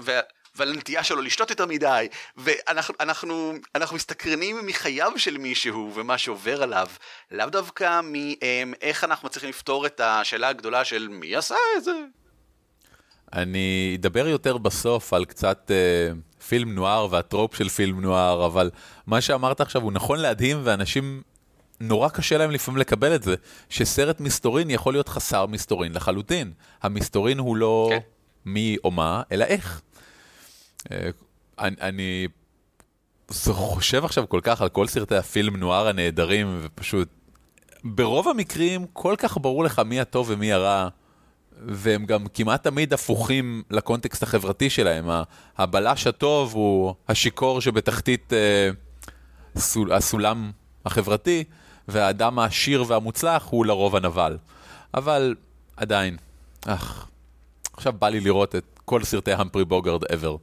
ועל 0.55 0.69
הנטייה 0.69 1.03
שלו 1.03 1.21
לשתות 1.21 1.49
יותר 1.49 1.65
מדי, 1.65 2.07
ואנחנו 2.37 2.95
אנחנו, 2.99 3.53
אנחנו 3.75 3.95
מסתקרנים 3.95 4.65
מחייו 4.65 5.11
של 5.17 5.37
מישהו 5.37 5.91
ומה 5.95 6.17
שעובר 6.17 6.63
עליו, 6.63 6.87
לאו 7.31 7.49
דווקא 7.49 8.01
מאיך 8.65 9.03
אנחנו 9.03 9.25
מצליחים 9.25 9.49
לפתור 9.49 9.85
את 9.85 9.99
השאלה 10.03 10.47
הגדולה 10.47 10.85
של 10.85 11.07
מי 11.07 11.35
עשה 11.35 11.55
את 11.77 11.83
זה. 11.83 11.91
אני 13.33 13.97
אדבר 13.99 14.27
יותר 14.27 14.57
בסוף 14.57 15.13
על 15.13 15.25
קצת 15.25 15.71
אה, 15.71 16.13
פילם 16.47 16.75
נוער 16.75 17.07
והטרופ 17.11 17.55
של 17.55 17.69
פילם 17.69 18.01
נוער, 18.01 18.45
אבל 18.45 18.69
מה 19.07 19.21
שאמרת 19.21 19.61
עכשיו 19.61 19.81
הוא 19.81 19.91
נכון 19.91 20.19
להדהים, 20.19 20.61
ואנשים, 20.63 21.21
נורא 21.79 22.09
קשה 22.09 22.37
להם 22.37 22.51
לפעמים 22.51 22.81
לקבל 22.81 23.15
את 23.15 23.23
זה, 23.23 23.35
שסרט 23.69 24.19
מסתורין 24.19 24.69
יכול 24.69 24.93
להיות 24.93 25.09
חסר 25.09 25.45
מסתורין 25.45 25.93
לחלוטין. 25.93 26.51
המסתורין 26.83 27.39
הוא 27.39 27.55
לא 27.55 27.87
כן. 27.91 27.99
מי 28.45 28.77
או 28.83 28.91
מה, 28.91 29.21
אלא 29.31 29.45
איך. 29.45 29.81
אה, 30.91 31.09
אני, 31.59 31.75
אני 31.81 32.27
חושב 33.51 34.05
עכשיו 34.05 34.29
כל 34.29 34.39
כך 34.43 34.61
על 34.61 34.69
כל 34.69 34.87
סרטי 34.87 35.15
הפילם 35.15 35.55
נוער 35.55 35.87
הנהדרים, 35.87 36.59
ופשוט, 36.61 37.07
ברוב 37.83 38.27
המקרים 38.27 38.85
כל 38.93 39.15
כך 39.17 39.37
ברור 39.37 39.63
לך 39.63 39.79
מי 39.79 39.99
הטוב 39.99 40.27
ומי 40.29 40.53
הרע. 40.53 40.87
והם 41.65 42.05
גם 42.05 42.27
כמעט 42.33 42.63
תמיד 42.63 42.93
הפוכים 42.93 43.63
לקונטקסט 43.71 44.23
החברתי 44.23 44.69
שלהם. 44.69 45.09
הבלש 45.57 46.07
הטוב 46.07 46.53
הוא 46.53 46.95
השיכור 47.07 47.61
שבתחתית 47.61 48.33
אה, 48.33 48.69
סול, 49.57 49.93
הסולם 49.93 50.51
החברתי, 50.85 51.43
והאדם 51.87 52.39
העשיר 52.39 52.83
והמוצלח 52.87 53.47
הוא 53.49 53.65
לרוב 53.65 53.95
הנבל. 53.95 54.37
אבל 54.93 55.35
עדיין, 55.77 56.17
אך, 56.65 57.07
עכשיו 57.73 57.93
בא 57.93 58.09
לי 58.09 58.19
לראות 58.19 58.55
את 58.55 58.79
כל 58.85 59.03
סרטי 59.03 59.33
המפרי 59.33 59.65
בוגרד 59.65 60.03
ever. 60.03 60.37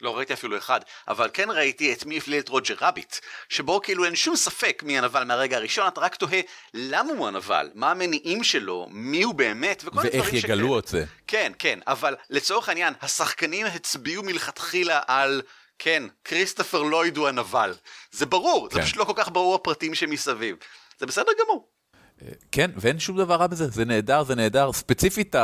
לא 0.00 0.16
ראיתי 0.16 0.32
אפילו 0.32 0.58
אחד, 0.58 0.80
אבל 1.08 1.30
כן 1.32 1.50
ראיתי 1.50 1.92
את 1.92 2.06
מי 2.06 2.18
הפליל 2.18 2.40
את 2.40 2.48
רוג'ר 2.48 2.74
רביט, 2.80 3.16
שבו 3.48 3.80
כאילו 3.82 4.04
אין 4.04 4.16
שום 4.16 4.36
ספק 4.36 4.82
מי 4.86 4.98
הנבל 4.98 5.24
מהרגע 5.24 5.56
הראשון, 5.56 5.86
אתה 5.88 6.00
רק 6.00 6.14
תוהה 6.14 6.40
למה 6.74 7.12
הוא 7.12 7.28
הנבל, 7.28 7.70
מה 7.74 7.90
המניעים 7.90 8.44
שלו, 8.44 8.86
מי 8.90 9.22
הוא 9.22 9.34
באמת, 9.34 9.82
וכל 9.86 10.00
הדברים 10.00 10.20
ואיך 10.22 10.44
יגלו 10.44 10.78
את 10.78 10.86
זה. 10.86 11.04
כן, 11.26 11.52
כן, 11.58 11.78
אבל 11.86 12.16
לצורך 12.30 12.68
העניין, 12.68 12.94
השחקנים 13.02 13.66
הצביעו 13.66 14.22
מלכתחילה 14.22 15.00
על, 15.06 15.42
כן, 15.78 16.02
כריסטופר 16.24 16.82
לויד 16.82 17.16
הוא 17.16 17.28
הנבל. 17.28 17.74
זה 18.12 18.26
ברור, 18.26 18.68
זה 18.72 18.78
כן. 18.78 18.84
פשוט 18.84 18.96
לא 18.96 19.04
כל 19.04 19.12
כך 19.16 19.28
ברור 19.32 19.54
הפרטים 19.54 19.94
שמסביב. 19.94 20.56
זה 20.98 21.06
בסדר 21.06 21.32
גמור. 21.44 21.68
כן, 22.52 22.70
ואין 22.76 22.98
שום 22.98 23.16
דבר 23.16 23.34
רע 23.34 23.46
בזה, 23.46 23.66
זה 23.68 23.84
נהדר, 23.84 24.24
זה 24.24 24.34
נהדר. 24.34 24.72
ספציפית. 24.72 25.36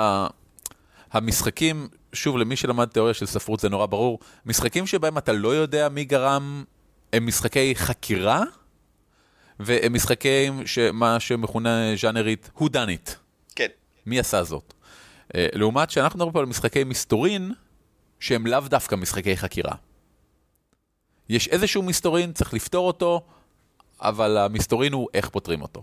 המשחקים, 1.16 1.88
שוב, 2.12 2.36
למי 2.36 2.56
שלמד 2.56 2.84
תיאוריה 2.84 3.14
של 3.14 3.26
ספרות 3.26 3.60
זה 3.60 3.68
נורא 3.68 3.86
ברור, 3.86 4.18
משחקים 4.46 4.86
שבהם 4.86 5.18
אתה 5.18 5.32
לא 5.32 5.54
יודע 5.54 5.88
מי 5.88 6.04
גרם, 6.04 6.64
הם 7.12 7.26
משחקי 7.26 7.74
חקירה, 7.74 8.42
והם 9.60 9.92
משחקים 9.92 10.66
שמה 10.66 11.20
שמכונה 11.20 11.96
ז'אנרית 11.96 12.50
who 12.58 12.64
done 12.64 13.06
it, 13.06 13.10
כן. 13.56 13.66
מי 14.06 14.18
עשה 14.18 14.44
זאת. 14.44 14.74
אה, 15.34 15.46
לעומת 15.52 15.90
שאנחנו 15.90 16.16
מדברים 16.16 16.32
פה 16.32 16.40
על 16.40 16.46
משחקי 16.46 16.84
מסתורין, 16.84 17.52
שהם 18.20 18.46
לאו 18.46 18.60
דווקא 18.60 18.94
משחקי 18.94 19.36
חקירה. 19.36 19.74
יש 21.28 21.48
איזשהו 21.48 21.82
מסתורין, 21.82 22.32
צריך 22.32 22.54
לפתור 22.54 22.86
אותו, 22.86 23.20
אבל 24.00 24.36
המסתורין 24.38 24.92
הוא 24.92 25.08
איך 25.14 25.28
פותרים 25.28 25.62
אותו. 25.62 25.82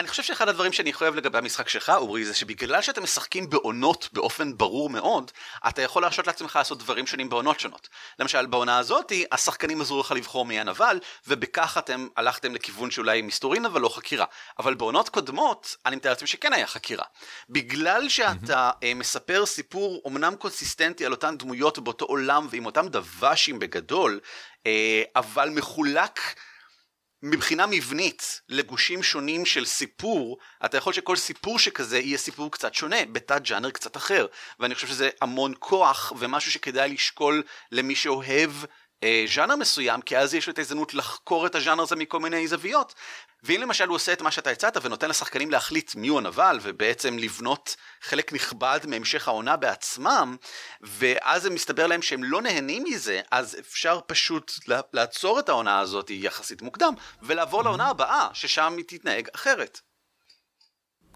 אני 0.00 0.08
חושב 0.08 0.22
שאחד 0.22 0.48
הדברים 0.48 0.72
שאני 0.72 0.92
חושב 0.92 1.14
לגבי 1.14 1.38
המשחק 1.38 1.68
שלך, 1.68 1.92
אורי, 1.96 2.24
זה 2.24 2.34
שבגלל 2.34 2.82
שאתם 2.82 3.02
משחקים 3.02 3.50
בעונות 3.50 4.08
באופן 4.12 4.56
ברור 4.56 4.90
מאוד, 4.90 5.30
אתה 5.68 5.82
יכול 5.82 6.02
להרשות 6.02 6.26
לעצמך 6.26 6.56
לעשות 6.56 6.78
דברים 6.78 7.06
שונים 7.06 7.28
בעונות 7.28 7.60
שונות. 7.60 7.88
למשל, 8.18 8.46
בעונה 8.46 8.78
הזאתי, 8.78 9.24
השחקנים 9.32 9.80
עזרו 9.80 10.00
לך 10.00 10.10
לבחור 10.10 10.44
מי 10.44 10.60
הנבל, 10.60 10.98
ובכך 11.28 11.78
אתם 11.78 12.08
הלכתם 12.16 12.54
לכיוון 12.54 12.90
שאולי 12.90 13.22
מסתורין 13.22 13.64
אבל 13.64 13.80
לא 13.80 13.88
חקירה. 13.88 14.24
אבל 14.58 14.74
בעונות 14.74 15.08
קודמות, 15.08 15.76
אני 15.86 15.96
מתאר 15.96 16.10
לעצמי 16.10 16.28
שכן 16.28 16.52
היה 16.52 16.66
חקירה. 16.66 17.04
בגלל 17.50 18.08
שאתה 18.08 18.70
אה, 18.82 18.94
מספר 18.94 19.46
סיפור 19.46 20.02
אומנם 20.04 20.34
קונסיסטנטי 20.38 21.06
על 21.06 21.12
אותן 21.12 21.38
דמויות 21.38 21.78
באותו 21.78 22.04
עולם 22.04 22.46
ועם 22.50 22.66
אותם 22.66 22.88
דוושים 22.88 23.58
בגדול, 23.58 24.20
אה, 24.66 25.02
אבל 25.16 25.50
מחולק... 25.50 26.20
מבחינה 27.22 27.66
מבנית 27.66 28.40
לגושים 28.48 29.02
שונים 29.02 29.46
של 29.46 29.64
סיפור, 29.64 30.38
אתה 30.64 30.76
יכול 30.76 30.92
שכל 30.92 31.16
סיפור 31.16 31.58
שכזה 31.58 31.98
יהיה 31.98 32.18
סיפור 32.18 32.52
קצת 32.52 32.74
שונה, 32.74 32.96
בתת 33.12 33.42
ג'אנר 33.42 33.70
קצת 33.70 33.96
אחר. 33.96 34.26
ואני 34.60 34.74
חושב 34.74 34.86
שזה 34.86 35.10
המון 35.20 35.54
כוח 35.58 36.12
ומשהו 36.18 36.52
שכדאי 36.52 36.92
לשקול 36.92 37.42
למי 37.72 37.94
שאוהב 37.94 38.50
ז'אנר 39.34 39.56
מסוים, 39.56 40.00
כי 40.00 40.18
אז 40.18 40.34
יש 40.34 40.46
לו 40.46 40.52
את 40.52 40.58
ההזדמנות 40.58 40.94
לחקור 40.94 41.46
את 41.46 41.54
הז'אנר 41.54 41.82
הזה 41.82 41.96
מכל 41.96 42.20
מיני 42.20 42.48
זוויות. 42.48 42.94
ואם 43.42 43.60
למשל 43.62 43.88
הוא 43.88 43.94
עושה 43.94 44.12
את 44.12 44.22
מה 44.22 44.30
שאתה 44.30 44.50
הצעת 44.50 44.76
ונותן 44.82 45.08
לשחקנים 45.08 45.50
להחליט 45.50 45.94
מי 45.94 46.08
הוא 46.08 46.18
הנבל 46.18 46.58
ובעצם 46.62 47.18
לבנות 47.18 47.76
חלק 48.02 48.32
נכבד 48.32 48.80
מהמשך 48.88 49.28
העונה 49.28 49.56
בעצמם 49.56 50.36
ואז 50.80 51.42
זה 51.42 51.50
מסתבר 51.50 51.86
להם 51.86 52.02
שהם 52.02 52.24
לא 52.24 52.42
נהנים 52.42 52.84
מזה 52.84 53.20
אז 53.30 53.56
אפשר 53.60 54.00
פשוט 54.06 54.52
לעצור 54.92 55.38
את 55.38 55.48
העונה 55.48 55.78
הזאת 55.78 56.10
יחסית 56.10 56.62
מוקדם 56.62 56.94
ולעבור 57.22 57.62
לעונה 57.64 57.88
הבאה 57.88 58.28
ששם 58.32 58.74
היא 58.76 58.84
תתנהג 58.88 59.28
אחרת. 59.34 59.80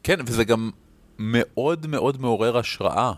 כן, 0.03 0.21
וזה 0.27 0.45
גם 0.45 0.71
מאוד 1.19 1.87
מאוד 1.87 2.21
מעורר 2.21 2.59
השראה. 2.59 3.13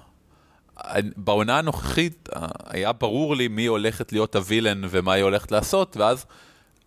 בעונה 1.17 1.59
הנוכחית 1.59 2.29
אה, 2.37 2.47
היה 2.67 2.93
ברור 2.93 3.37
לי 3.37 3.49
מי 3.49 3.67
הולכת 3.67 4.13
להיות 4.13 4.37
הווילן 4.37 4.83
ומה 4.91 5.13
היא 5.13 5.23
הולכת 5.23 5.53
לעשות, 5.53 5.97
ואז 5.97 6.27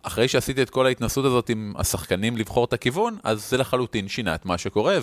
אחרי 0.02 0.28
שעשיתי 0.28 0.62
את 0.62 0.70
כל 0.70 0.86
ההתנסות 0.86 1.24
הזאת 1.24 1.48
עם 1.48 1.72
השחקנים 1.76 2.36
לבחור 2.36 2.64
את 2.64 2.72
הכיוון, 2.72 3.16
אז 3.24 3.50
זה 3.50 3.56
לחלוטין 3.56 4.08
שינה 4.08 4.34
את 4.34 4.46
מה 4.46 4.58
שקורה, 4.58 4.98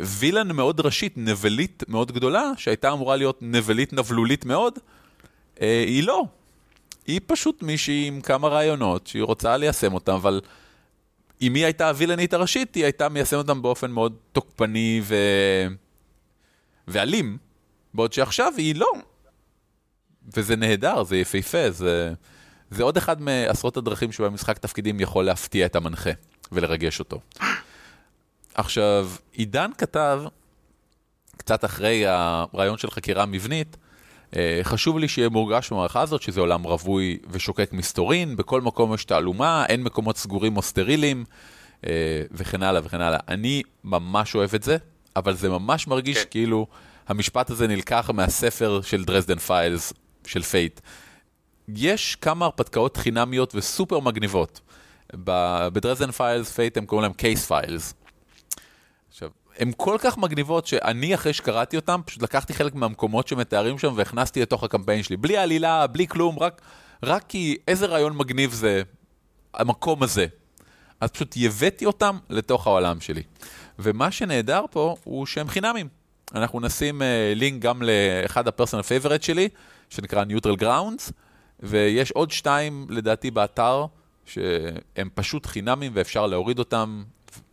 ווילן 0.00 0.52
מאוד 0.52 0.80
ראשית, 0.80 1.12
נבלית 1.16 1.82
מאוד 1.88 2.12
גדולה, 2.12 2.50
שהייתה 2.56 2.92
אמורה 2.92 3.16
להיות 3.16 3.38
נבלית 3.42 3.92
נבלולית 3.92 4.44
מאוד, 4.44 4.78
אה, 5.60 5.84
היא 5.86 6.02
לא. 6.02 6.24
היא 7.06 7.20
פשוט 7.26 7.62
מישהי 7.62 8.06
עם 8.06 8.20
כמה 8.20 8.48
רעיונות 8.48 9.06
שהיא 9.06 9.22
רוצה 9.22 9.56
ליישם 9.56 9.94
אותם, 9.94 10.12
אבל 10.12 10.40
אם 11.42 11.54
היא 11.54 11.64
הייתה 11.64 11.88
הווילנית 11.88 12.32
הראשית, 12.32 12.74
היא 12.74 12.84
הייתה 12.84 13.08
מיישמת 13.08 13.38
אותם 13.38 13.62
באופן 13.62 13.90
מאוד 13.90 14.16
תוקפני 14.32 15.00
ו... 15.04 15.16
ואלים, 16.88 17.38
בעוד 17.94 18.12
שעכשיו 18.12 18.52
היא 18.56 18.74
לא. 18.74 18.92
וזה 20.36 20.56
נהדר, 20.56 21.04
זה 21.04 21.16
יפהפה, 21.16 21.70
זה, 21.70 22.12
זה 22.70 22.82
עוד 22.82 22.96
אחד 22.96 23.22
מעשרות 23.22 23.76
הדרכים 23.76 24.12
שבהם 24.12 24.34
משחק 24.34 24.58
תפקידים 24.58 25.00
יכול 25.00 25.24
להפתיע 25.24 25.66
את 25.66 25.76
המנחה 25.76 26.10
ולרגש 26.52 26.98
אותו. 26.98 27.20
עכשיו, 28.54 29.10
עידן 29.32 29.70
כתב, 29.78 30.22
קצת 31.36 31.64
אחרי 31.64 32.06
הרעיון 32.06 32.78
של 32.78 32.90
חקירה 32.90 33.26
מבנית, 33.26 33.76
אה, 34.36 34.60
חשוב 34.62 34.98
לי 34.98 35.08
שיהיה 35.08 35.28
מורגש 35.28 35.72
במערכה 35.72 36.00
הזאת 36.00 36.22
שזה 36.22 36.40
עולם 36.40 36.62
רווי 36.62 37.18
ושוקק 37.30 37.72
מסתורין, 37.72 38.36
בכל 38.36 38.60
מקום 38.60 38.94
יש 38.94 39.04
תעלומה, 39.04 39.66
אין 39.68 39.82
מקומות 39.82 40.16
סגורים 40.16 40.56
או 40.56 40.62
סטרילים, 40.62 41.24
אה, 41.86 42.22
וכן 42.32 42.62
הלאה 42.62 42.80
וכן 42.84 43.00
הלאה. 43.00 43.18
אני 43.28 43.62
ממש 43.84 44.34
אוהב 44.34 44.54
את 44.54 44.62
זה, 44.62 44.76
אבל 45.16 45.34
זה 45.34 45.48
ממש 45.48 45.86
מרגיש 45.86 46.16
כן. 46.16 46.22
כן. 46.22 46.30
כאילו 46.30 46.66
המשפט 47.08 47.50
הזה 47.50 47.66
נלקח 47.66 48.10
מהספר 48.14 48.80
של 48.82 49.04
Dresden 49.04 49.38
Files 49.38 49.92
של 50.26 50.42
Fate. 50.42 50.80
יש 51.68 52.16
כמה 52.16 52.44
הרפתקאות 52.44 52.96
חינמיות 52.96 53.54
וסופר 53.54 54.00
מגניבות. 54.00 54.60
ב 55.72 55.77
Dresden 55.77 56.10
Files 56.10 56.52
Fate 56.52 56.76
הם 56.76 56.86
קוראים 56.86 57.02
להם 57.02 57.12
case 57.12 57.46
files. 57.46 57.94
עכשיו, 59.08 59.30
הן 59.58 59.72
כל 59.76 59.96
כך 60.00 60.18
מגניבות 60.18 60.66
שאני 60.66 61.14
אחרי 61.14 61.32
שקראתי 61.32 61.76
אותן, 61.76 62.00
פשוט 62.04 62.22
לקחתי 62.22 62.54
חלק 62.54 62.74
מהמקומות 62.74 63.28
שמתארים 63.28 63.78
שם 63.78 63.92
והכנסתי 63.96 64.42
לתוך 64.42 64.64
הקמפיין 64.64 65.02
שלי. 65.02 65.16
בלי 65.16 65.36
עלילה, 65.36 65.86
בלי 65.86 66.06
כלום, 66.06 66.38
רק, 66.38 66.60
רק 67.02 67.24
כי 67.28 67.56
איזה 67.68 67.86
רעיון 67.86 68.16
מגניב 68.16 68.52
זה 68.52 68.82
המקום 69.54 70.02
הזה. 70.02 70.26
אז 71.00 71.10
פשוט 71.10 71.34
הבאתי 71.44 71.86
אותם 71.86 72.18
לתוך 72.30 72.66
העולם 72.66 73.00
שלי. 73.00 73.22
ומה 73.78 74.10
שנהדר 74.10 74.64
פה 74.70 74.96
הוא 75.04 75.26
שהם 75.26 75.48
חינמים. 75.48 75.97
אנחנו 76.34 76.60
נשים 76.60 77.02
לינק 77.34 77.62
גם 77.62 77.82
לאחד 77.82 78.48
הפרסונל 78.48 78.82
פייבורט 78.82 79.22
שלי, 79.22 79.48
שנקרא 79.90 80.24
Neutral 80.24 80.62
Grounds, 80.62 81.12
ויש 81.60 82.10
עוד 82.10 82.30
שתיים 82.30 82.86
לדעתי 82.90 83.30
באתר, 83.30 83.86
שהם 84.26 85.08
פשוט 85.14 85.46
חינמים 85.46 85.92
ואפשר 85.94 86.26
להוריד 86.26 86.58
אותם, 86.58 87.04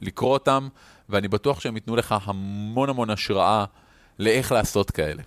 לקרוא 0.02 0.34
אותם, 0.34 0.68
ואני 1.10 1.28
בטוח 1.28 1.60
שהם 1.60 1.76
ייתנו 1.76 1.96
לך 1.96 2.16
המון 2.24 2.90
המון 2.90 3.10
השראה 3.10 3.66
לאיך 4.20 4.52
לעשות 4.52 4.92
כאלה. 4.92 5.24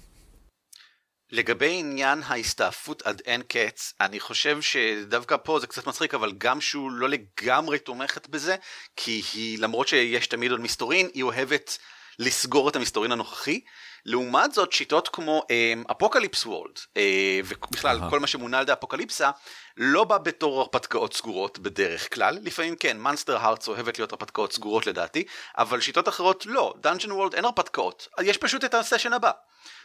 לגבי 1.33 1.79
עניין 1.79 2.23
ההסתעפות 2.27 3.03
עד 3.03 3.23
אין 3.25 3.43
קץ, 3.49 3.95
אני 4.01 4.21
חושב 4.21 4.59
שדווקא 4.61 5.37
פה 5.37 5.61
זה 5.61 5.67
קצת 5.67 5.87
מצחיק, 5.87 6.15
אבל 6.15 6.33
גם 6.39 6.61
שהוא 6.61 6.91
לא 6.91 7.09
לגמרי 7.09 7.79
תומכת 7.79 8.29
בזה, 8.29 8.57
כי 8.97 9.23
היא, 9.33 9.59
למרות 9.59 9.89
שיש 9.89 10.27
תמיד 10.27 10.51
עוד 10.51 10.61
מסתורין, 10.61 11.09
היא 11.15 11.23
אוהבת 11.23 11.79
לסגור 12.19 12.69
את 12.69 12.77
המסתורין 12.77 13.13
הנוכחי. 13.13 13.61
לעומת 14.07 14.53
זאת 14.53 14.73
שיטות 14.73 15.09
כמו 15.09 15.43
Apocalypse 15.91 16.45
אמ, 16.45 16.47
World 16.47 16.77
אה, 16.77 16.99
ובכלל. 17.45 18.01
כל 18.11 18.21
מה 18.21 18.27
שמונע 18.27 18.57
על 18.57 18.63
ידי 18.63 18.73
אפוקליפסה 18.73 19.31
לא 19.77 20.05
בא 20.05 20.19
בתור 20.19 20.61
הרפתקאות 20.61 21.15
סגורות 21.15 21.59
בדרך 21.59 22.15
כלל 22.15 22.39
לפעמים 22.43 22.77
כן 22.77 22.99
Monster 22.99 23.37
Hearts 23.37 23.69
אוהבת 23.69 23.99
להיות 23.99 24.13
הרפתקאות 24.13 24.53
סגורות 24.53 24.87
לדעתי 24.87 25.25
אבל 25.59 25.81
שיטות 25.81 26.09
אחרות 26.09 26.47
לא 26.47 26.75
Dungeon 26.81 27.13
World 27.13 27.35
אין 27.35 27.45
הרפתקאות 27.45 28.09
יש 28.21 28.37
פשוט 28.37 28.65
את 28.65 28.75
הסשן 28.75 29.13
הבא. 29.13 29.31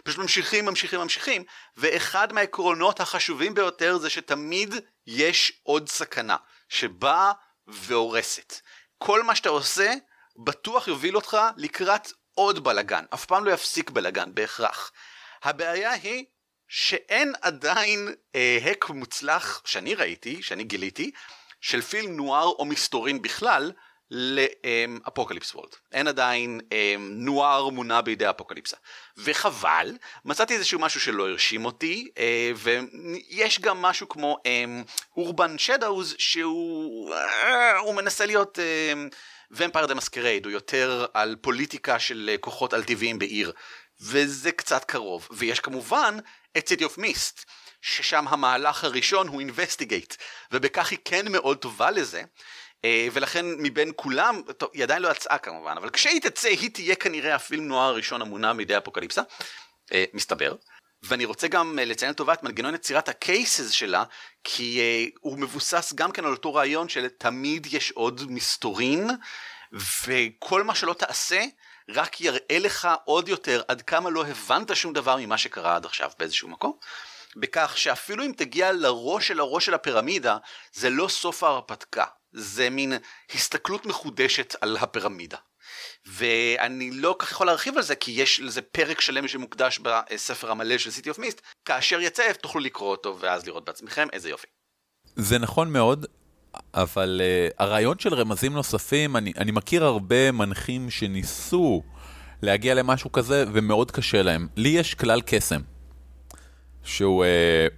פשוט 0.04 0.20
ממשיכים 0.20 0.66
ממשיכים 0.66 1.00
ממשיכים 1.00 1.44
ואחד 1.78 2.34
מהעקרונות 2.34 3.00
החשובים 3.00 3.54
ביותר 3.54 3.98
זה 3.98 4.10
שתמיד 4.10 4.76
יש 5.08 5.54
עוד 5.64 5.90
סכנה 5.90 6.36
שבאה 6.70 7.32
והורסת. 7.68 8.54
כל 8.98 9.24
מה 9.24 9.36
שאתה 9.36 9.50
עושה 9.50 9.94
בטוח 10.38 10.88
יוביל 10.88 11.16
אותך 11.16 11.38
לקראת 11.58 12.08
עוד 12.36 12.64
בלאגן, 12.64 13.06
אף 13.14 13.26
פעם 13.26 13.46
לא 13.46 13.52
יפסיק 13.52 13.90
בלאגן 13.90 14.30
בהכרח. 14.34 14.92
הבעיה 15.44 15.92
היא 15.92 16.26
שאין 16.68 17.34
עדיין 17.42 18.14
אה, 18.36 18.58
הק 18.64 18.90
מוצלח 18.90 19.62
שאני 19.66 19.96
ראיתי, 19.96 20.44
שאני 20.44 20.64
גיליתי, 20.64 21.12
של 21.62 21.82
פילם 21.82 22.16
נואר 22.16 22.46
או 22.46 22.66
מסתורין 22.66 23.22
בכלל 23.22 23.72
לאפוקליפס 24.12 25.56
וולד. 25.56 25.70
אין 25.92 26.08
עדיין 26.08 26.62
אה, 26.72 26.96
נואר 27.00 27.70
מונע 27.70 28.02
בידי 28.02 28.30
אפוקליפסה. 28.30 28.78
וחבל, 29.18 29.98
מצאתי 30.26 30.54
איזשהו 30.54 30.80
משהו 30.80 31.02
שלא 31.02 31.30
הרשים 31.30 31.66
אותי, 31.66 32.12
אה, 32.18 32.52
ויש 32.56 33.60
גם 33.60 33.82
משהו 33.82 34.10
כמו 34.10 34.38
Urban 35.18 35.58
Shadows 35.58 36.16
שהוא 36.18 37.14
אה, 37.14 37.94
מנסה 37.94 38.26
להיות... 38.26 38.60
אה, 38.60 38.94
Vampire 39.56 39.86
the 39.86 39.94
Masquerade 39.94 40.46
הוא 40.46 40.52
יותר 40.52 41.06
על 41.14 41.36
פוליטיקה 41.42 42.00
של 42.00 42.30
אה, 42.34 42.38
כוחות 42.38 42.74
על 42.74 42.84
טבעיים 42.84 43.20
בעיר 43.20 43.52
וזה 44.02 44.52
קצת 44.52 44.84
קרוב 44.84 45.28
ויש 45.32 45.60
כמובן 45.60 46.18
את 46.58 46.70
City 46.70 46.84
of 46.84 46.98
Mist 46.98 47.46
ששם 47.82 48.28
המהלך 48.28 48.84
הראשון 48.84 49.28
הוא 49.28 49.40
investigate 49.40 50.16
ובכך 50.52 50.92
היא 50.92 51.00
כן 51.06 51.32
מאוד 51.32 51.58
טובה 51.58 51.92
לזה 51.92 52.24
אה, 52.86 53.08
ולכן 53.14 53.46
מבין 53.58 53.92
כולם, 53.96 54.42
טוב, 54.58 54.70
היא 54.74 54.84
עדיין 54.84 55.02
לא 55.02 55.12
יצאה 55.12 55.38
כמובן, 55.38 55.76
אבל 55.78 55.90
כשהיא 55.90 56.22
תצא 56.22 56.48
היא 56.48 56.70
תהיה 56.70 56.96
כנראה 56.96 57.36
ה 57.36 57.42
film 57.42 57.68
noir 57.68 57.90
הראשון 57.90 58.22
המונע 58.22 58.54
בידי 58.54 58.78
אפוקליפסה, 58.78 59.22
אה, 59.94 60.04
מסתבר. 60.14 60.56
ואני 61.04 61.26
רוצה 61.26 61.48
גם 61.48 61.80
לציין 61.82 62.12
לטובה 62.12 62.34
את 62.34 62.44
מנגנון 62.44 62.76
יצירת 62.76 63.10
הקייסס 63.10 63.70
שלה, 63.70 64.04
כי 64.44 64.80
uh, 65.14 65.18
הוא 65.22 65.38
מבוסס 65.38 65.94
גם 65.96 66.12
כן 66.12 66.26
על 66.26 66.32
אותו 66.32 66.54
רעיון 66.54 66.90
של 66.90 67.08
תמיד 67.08 67.68
יש 67.74 67.92
עוד 67.92 68.22
מסתורין, 68.30 69.10
וכל 70.08 70.64
מה 70.64 70.76
שלא 70.76 70.94
תעשה, 70.94 71.44
רק 71.90 72.22
יראה 72.22 72.60
לך 72.60 72.88
עוד 73.06 73.30
יותר 73.30 73.62
עד 73.68 73.82
כמה 73.82 74.10
לא 74.10 74.26
הבנת 74.26 74.76
שום 74.76 74.94
דבר 74.94 75.18
ממה 75.18 75.38
שקרה 75.38 75.76
עד 75.76 75.86
עכשיו 75.86 76.12
באיזשהו 76.20 76.50
מקום. 76.50 76.74
בכך 77.36 77.74
שאפילו 77.78 78.26
אם 78.26 78.32
תגיע 78.38 78.72
לראש 78.72 79.28
של 79.28 79.40
הראש 79.40 79.66
של 79.66 79.74
הפירמידה, 79.74 80.38
זה 80.74 80.90
לא 80.90 81.08
סוף 81.08 81.44
ההרפתקה, 81.44 82.06
זה 82.32 82.70
מין 82.70 82.94
הסתכלות 83.34 83.86
מחודשת 83.86 84.56
על 84.62 84.78
הפירמידה. 84.78 85.38
ואני 86.06 86.92
לא 86.92 87.16
כך 87.20 87.32
יכול 87.32 87.48
להרחיב 87.48 87.78
על 87.78 87.84
זה 87.84 87.96
כי 87.96 88.12
יש 88.12 88.40
לזה 88.40 88.62
פרק 88.62 89.02
שלם 89.02 89.28
שמוקדש 89.28 89.80
בספר 89.80 90.52
המלא 90.52 90.78
של 90.78 90.92
סיטי 90.92 91.10
אוף 91.10 91.20
מיסט 91.20 91.42
כאשר 91.66 92.02
יצא 92.02 92.34
תוכלו 92.42 92.62
לקרוא 92.62 92.92
אותו 92.92 93.18
ואז 93.20 93.46
לראות 93.46 93.66
בעצמכם 93.66 94.08
איזה 94.14 94.30
יופי. 94.30 94.48
זה 95.16 95.40
נכון 95.40 95.74
מאוד 95.74 96.06
אבל 96.74 97.22
uh, 97.22 97.54
הרעיון 97.60 98.00
של 98.00 98.14
רמזים 98.14 98.54
נוספים 98.54 99.18
אני, 99.18 99.34
אני 99.38 99.52
מכיר 99.52 99.86
הרבה 99.86 100.32
מנחים 100.32 100.90
שניסו 100.90 101.84
להגיע 102.42 102.74
למשהו 102.74 103.12
כזה 103.12 103.46
ומאוד 103.54 103.92
קשה 103.92 104.22
להם 104.22 104.48
לי 104.56 104.70
יש 104.70 104.94
כלל 104.94 105.22
קסם 105.26 105.62
שהוא 106.84 107.26
uh, 107.26 107.74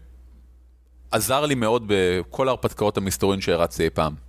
עזר 1.11 1.45
לי 1.45 1.55
מאוד 1.55 1.83
בכל 1.87 2.47
ההרפתקאות 2.47 2.97
המסתורין 2.97 3.41
שהרצתי 3.41 3.83
אי 3.83 3.89
פעם. 3.89 4.24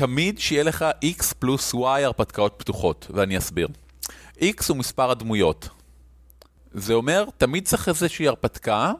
תמיד 0.00 0.38
שיהיה 0.38 0.62
לך 0.62 0.84
x 1.04 1.34
פלוס 1.38 1.74
y 1.74 1.78
הרפתקאות 1.78 2.54
פתוחות, 2.58 3.06
ואני 3.10 3.38
אסביר. 3.38 3.68
x 4.38 4.64
הוא 4.68 4.76
מספר 4.76 5.10
הדמויות. 5.10 5.68
זה 6.72 6.94
אומר, 6.94 7.24
תמיד 7.38 7.68
צריך 7.68 7.88
איזושהי 7.88 8.28
הרפתקה, 8.28 8.92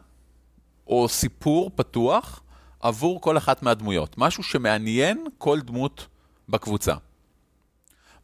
או 0.87 1.09
סיפור 1.09 1.71
פתוח, 1.75 2.41
עבור 2.79 3.21
כל 3.21 3.37
אחת 3.37 3.63
מהדמויות. 3.63 4.17
משהו 4.17 4.43
שמעניין 4.43 5.27
כל 5.37 5.59
דמות 5.59 6.07
בקבוצה. 6.49 6.93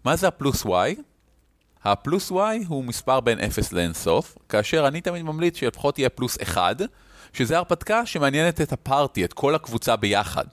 מה 0.03 0.15
זה 0.15 0.27
הפלוס 0.27 0.65
y? 0.65 1.01
הפלוס 1.83 2.31
y 2.31 2.67
הוא 2.67 2.83
מספר 2.83 3.19
בין 3.19 3.39
0 3.39 3.73
לאינסוף, 3.73 4.37
כאשר 4.49 4.87
אני 4.87 5.01
תמיד 5.01 5.21
ממליץ 5.21 5.57
שלפחות 5.57 5.99
יהיה 5.99 6.09
פלוס 6.09 6.37
1, 6.41 6.75
שזה 7.33 7.57
הרפתקה 7.57 8.05
שמעניינת 8.05 8.61
את 8.61 8.71
הפארטי, 8.71 9.25
את 9.25 9.33
כל 9.33 9.55
הקבוצה 9.55 9.95
ביחד. 9.95 10.45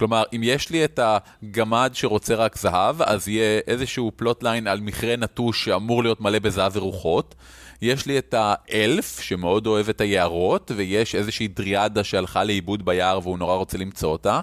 כלומר, 0.00 0.22
אם 0.36 0.40
יש 0.44 0.70
לי 0.70 0.84
את 0.84 1.00
הגמד 1.02 1.90
שרוצה 1.94 2.34
רק 2.34 2.58
זהב, 2.58 3.02
אז 3.02 3.28
יהיה 3.28 3.60
איזשהו 3.66 4.12
plotline 4.16 4.66
על 4.66 4.80
מכרה 4.80 5.16
נטוש 5.16 5.64
שאמור 5.64 6.02
להיות 6.02 6.20
מלא 6.20 6.38
בזהב 6.38 6.76
ורוחות. 6.76 7.34
יש 7.82 8.06
לי 8.06 8.18
את 8.18 8.34
האלף, 8.38 9.20
שמאוד 9.20 9.66
אוהב 9.66 9.88
את 9.88 10.00
היערות, 10.00 10.70
ויש 10.76 11.14
איזושהי 11.14 11.48
דריאדה 11.48 12.04
שהלכה 12.04 12.44
לאיבוד 12.44 12.84
ביער 12.84 13.20
והוא 13.22 13.38
נורא 13.38 13.54
רוצה 13.54 13.78
למצוא 13.78 14.12
אותה. 14.12 14.40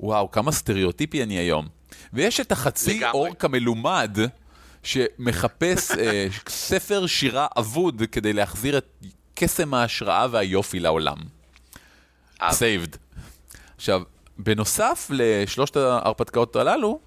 וואו, 0.00 0.30
כמה 0.30 0.52
סטריאוטיפי 0.52 1.22
אני 1.22 1.34
היום. 1.34 1.68
ויש 2.12 2.40
את 2.40 2.52
החצי 2.52 3.00
אורק 3.04 3.44
המלומד, 3.44 4.18
שמחפש 4.82 5.90
אה, 5.90 6.26
ספר 6.48 7.06
שירה 7.06 7.46
אבוד 7.58 8.02
כדי 8.12 8.32
להחזיר 8.32 8.78
את 8.78 9.04
קסם 9.34 9.74
ההשראה 9.74 10.26
והיופי 10.30 10.80
לעולם. 10.80 11.16
סייבד. 12.50 12.96
עכשיו, 13.76 14.02
בנוסף 14.38 15.10
לשלושת 15.10 15.76
ההרפתקאות 15.76 16.56
הללו, 16.56 17.00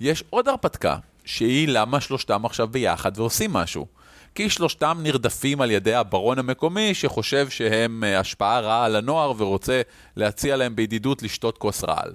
יש 0.00 0.24
עוד 0.30 0.48
הרפתקה, 0.48 0.96
שהיא 1.24 1.68
למה 1.68 2.00
שלושתם 2.00 2.46
עכשיו 2.46 2.68
ביחד 2.68 3.18
ועושים 3.18 3.52
משהו. 3.52 3.86
כי 4.34 4.50
שלושתם 4.50 4.98
נרדפים 5.02 5.60
על 5.60 5.70
ידי 5.70 5.94
הברון 5.94 6.38
המקומי 6.38 6.94
שחושב 6.94 7.48
שהם 7.48 8.04
אה, 8.04 8.20
השפעה 8.20 8.60
רעה 8.60 8.84
על 8.84 8.96
הנוער 8.96 9.32
ורוצה 9.36 9.82
להציע 10.16 10.56
להם 10.56 10.76
בידידות 10.76 11.22
לשתות 11.22 11.58
כוס 11.58 11.84
רעל. 11.84 12.14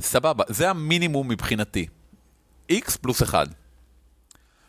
סבבה, 0.00 0.44
זה 0.48 0.70
המינימום 0.70 1.28
מבחינתי. 1.28 1.86
x 2.72 2.98
פלוס 3.00 3.22
1. 3.22 3.48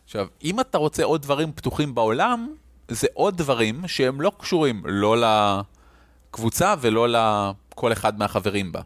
עכשיו, 0.06 0.28
אם 0.44 0.60
אתה 0.60 0.78
רוצה 0.78 1.04
עוד 1.04 1.22
דברים 1.22 1.52
פתוחים 1.52 1.96
בעולם, 1.96 2.56
זה 2.88 3.08
עוד 3.14 3.38
דברים 3.38 3.88
שהם 3.88 4.22
לא 4.22 4.32
קשורים 4.40 4.84
לא 4.86 5.16
לקבוצה 6.30 6.76
ולא 6.82 7.08
כל 7.80 7.92
אחד 7.92 8.20
מהחברים 8.20 8.72
בה. 8.72 8.82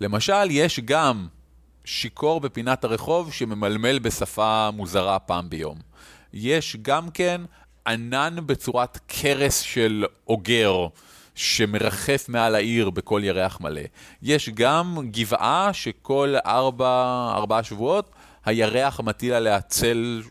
למשל, 0.00 0.50
יש 0.50 0.80
גם 0.80 1.26
שיכור 1.84 2.40
בפינת 2.40 2.84
הרחוב 2.84 3.32
שממלמל 3.32 3.98
בשפה 3.98 4.70
מוזרה 4.72 5.18
פעם 5.18 5.50
ביום. 5.50 5.78
יש 6.32 6.76
גם 6.82 7.10
כן 7.10 7.40
ענן 7.86 8.36
בצורת 8.46 8.98
קרס 9.06 9.60
של 9.60 10.04
אוגר 10.28 10.86
שמרחף 11.34 12.26
מעל 12.28 12.54
העיר 12.54 12.90
בכל 12.90 13.20
ירח 13.24 13.60
מלא. 13.60 13.82
יש 14.22 14.48
גם 14.48 14.98
גבעה 15.10 15.72
שכל 15.72 16.34
ארבע, 16.46 17.32
ארבעה 17.36 17.62
שבועות 17.62 18.10
הירח 18.44 19.00
מטיל 19.00 19.32
עליה 19.32 19.60
צל 19.60 20.22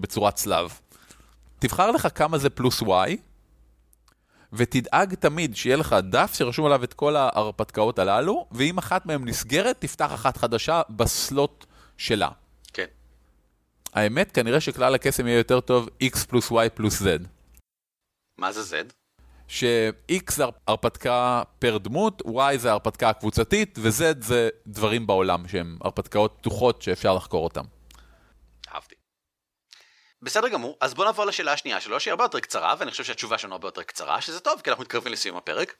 בצורת 0.00 0.34
צלב. 0.34 0.80
תבחר 1.58 1.90
לך 1.90 2.08
כמה 2.14 2.38
זה 2.38 2.50
פלוס 2.50 2.82
y, 2.82 3.27
ותדאג 4.52 5.14
תמיד 5.14 5.56
שיהיה 5.56 5.76
לך 5.76 5.96
דף 6.02 6.34
שרשום 6.34 6.66
עליו 6.66 6.84
את 6.84 6.94
כל 6.94 7.16
ההרפתקאות 7.16 7.98
הללו, 7.98 8.46
ואם 8.52 8.78
אחת 8.78 9.06
מהן 9.06 9.28
נסגרת, 9.28 9.76
תפתח 9.80 10.14
אחת 10.14 10.36
חדשה 10.36 10.82
בסלוט 10.90 11.66
שלה. 11.96 12.28
כן. 12.72 12.86
האמת, 13.94 14.32
כנראה 14.32 14.60
שכלל 14.60 14.94
הקסם 14.94 15.26
יהיה 15.26 15.38
יותר 15.38 15.60
טוב 15.60 15.88
x 16.02 16.26
פלוס 16.28 16.52
y 16.52 16.68
פלוס 16.74 17.02
z. 17.02 17.06
מה 18.38 18.52
זה 18.52 18.76
z? 18.76 18.92
ש-X 19.48 20.32
זה 20.34 20.44
הרפתקה 20.66 21.42
פר 21.58 21.78
דמות, 21.78 22.22
Y 22.26 22.56
זה 22.56 22.70
הרפתקה 22.72 23.08
הקבוצתית, 23.08 23.78
ו-Z 23.82 24.02
זה 24.20 24.48
דברים 24.66 25.06
בעולם 25.06 25.48
שהם 25.48 25.78
הרפתקאות 25.80 26.34
פתוחות 26.38 26.82
שאפשר 26.82 27.14
לחקור 27.14 27.44
אותם. 27.44 27.64
בסדר 30.22 30.48
גמור, 30.48 30.76
אז 30.80 30.94
בוא 30.94 31.04
נעבור 31.04 31.24
לשאלה 31.24 31.52
השנייה 31.52 31.80
שלו, 31.80 32.00
שהיא 32.00 32.12
הרבה 32.12 32.24
יותר 32.24 32.40
קצרה, 32.40 32.74
ואני 32.78 32.90
חושב 32.90 33.04
שהתשובה 33.04 33.38
שלנו 33.38 33.54
הרבה 33.54 33.68
יותר 33.68 33.82
קצרה, 33.82 34.20
שזה 34.20 34.40
טוב, 34.40 34.60
כי 34.60 34.70
אנחנו 34.70 34.82
מתקרבים 34.82 35.12
לסיום 35.12 35.36
הפרק. 35.36 35.76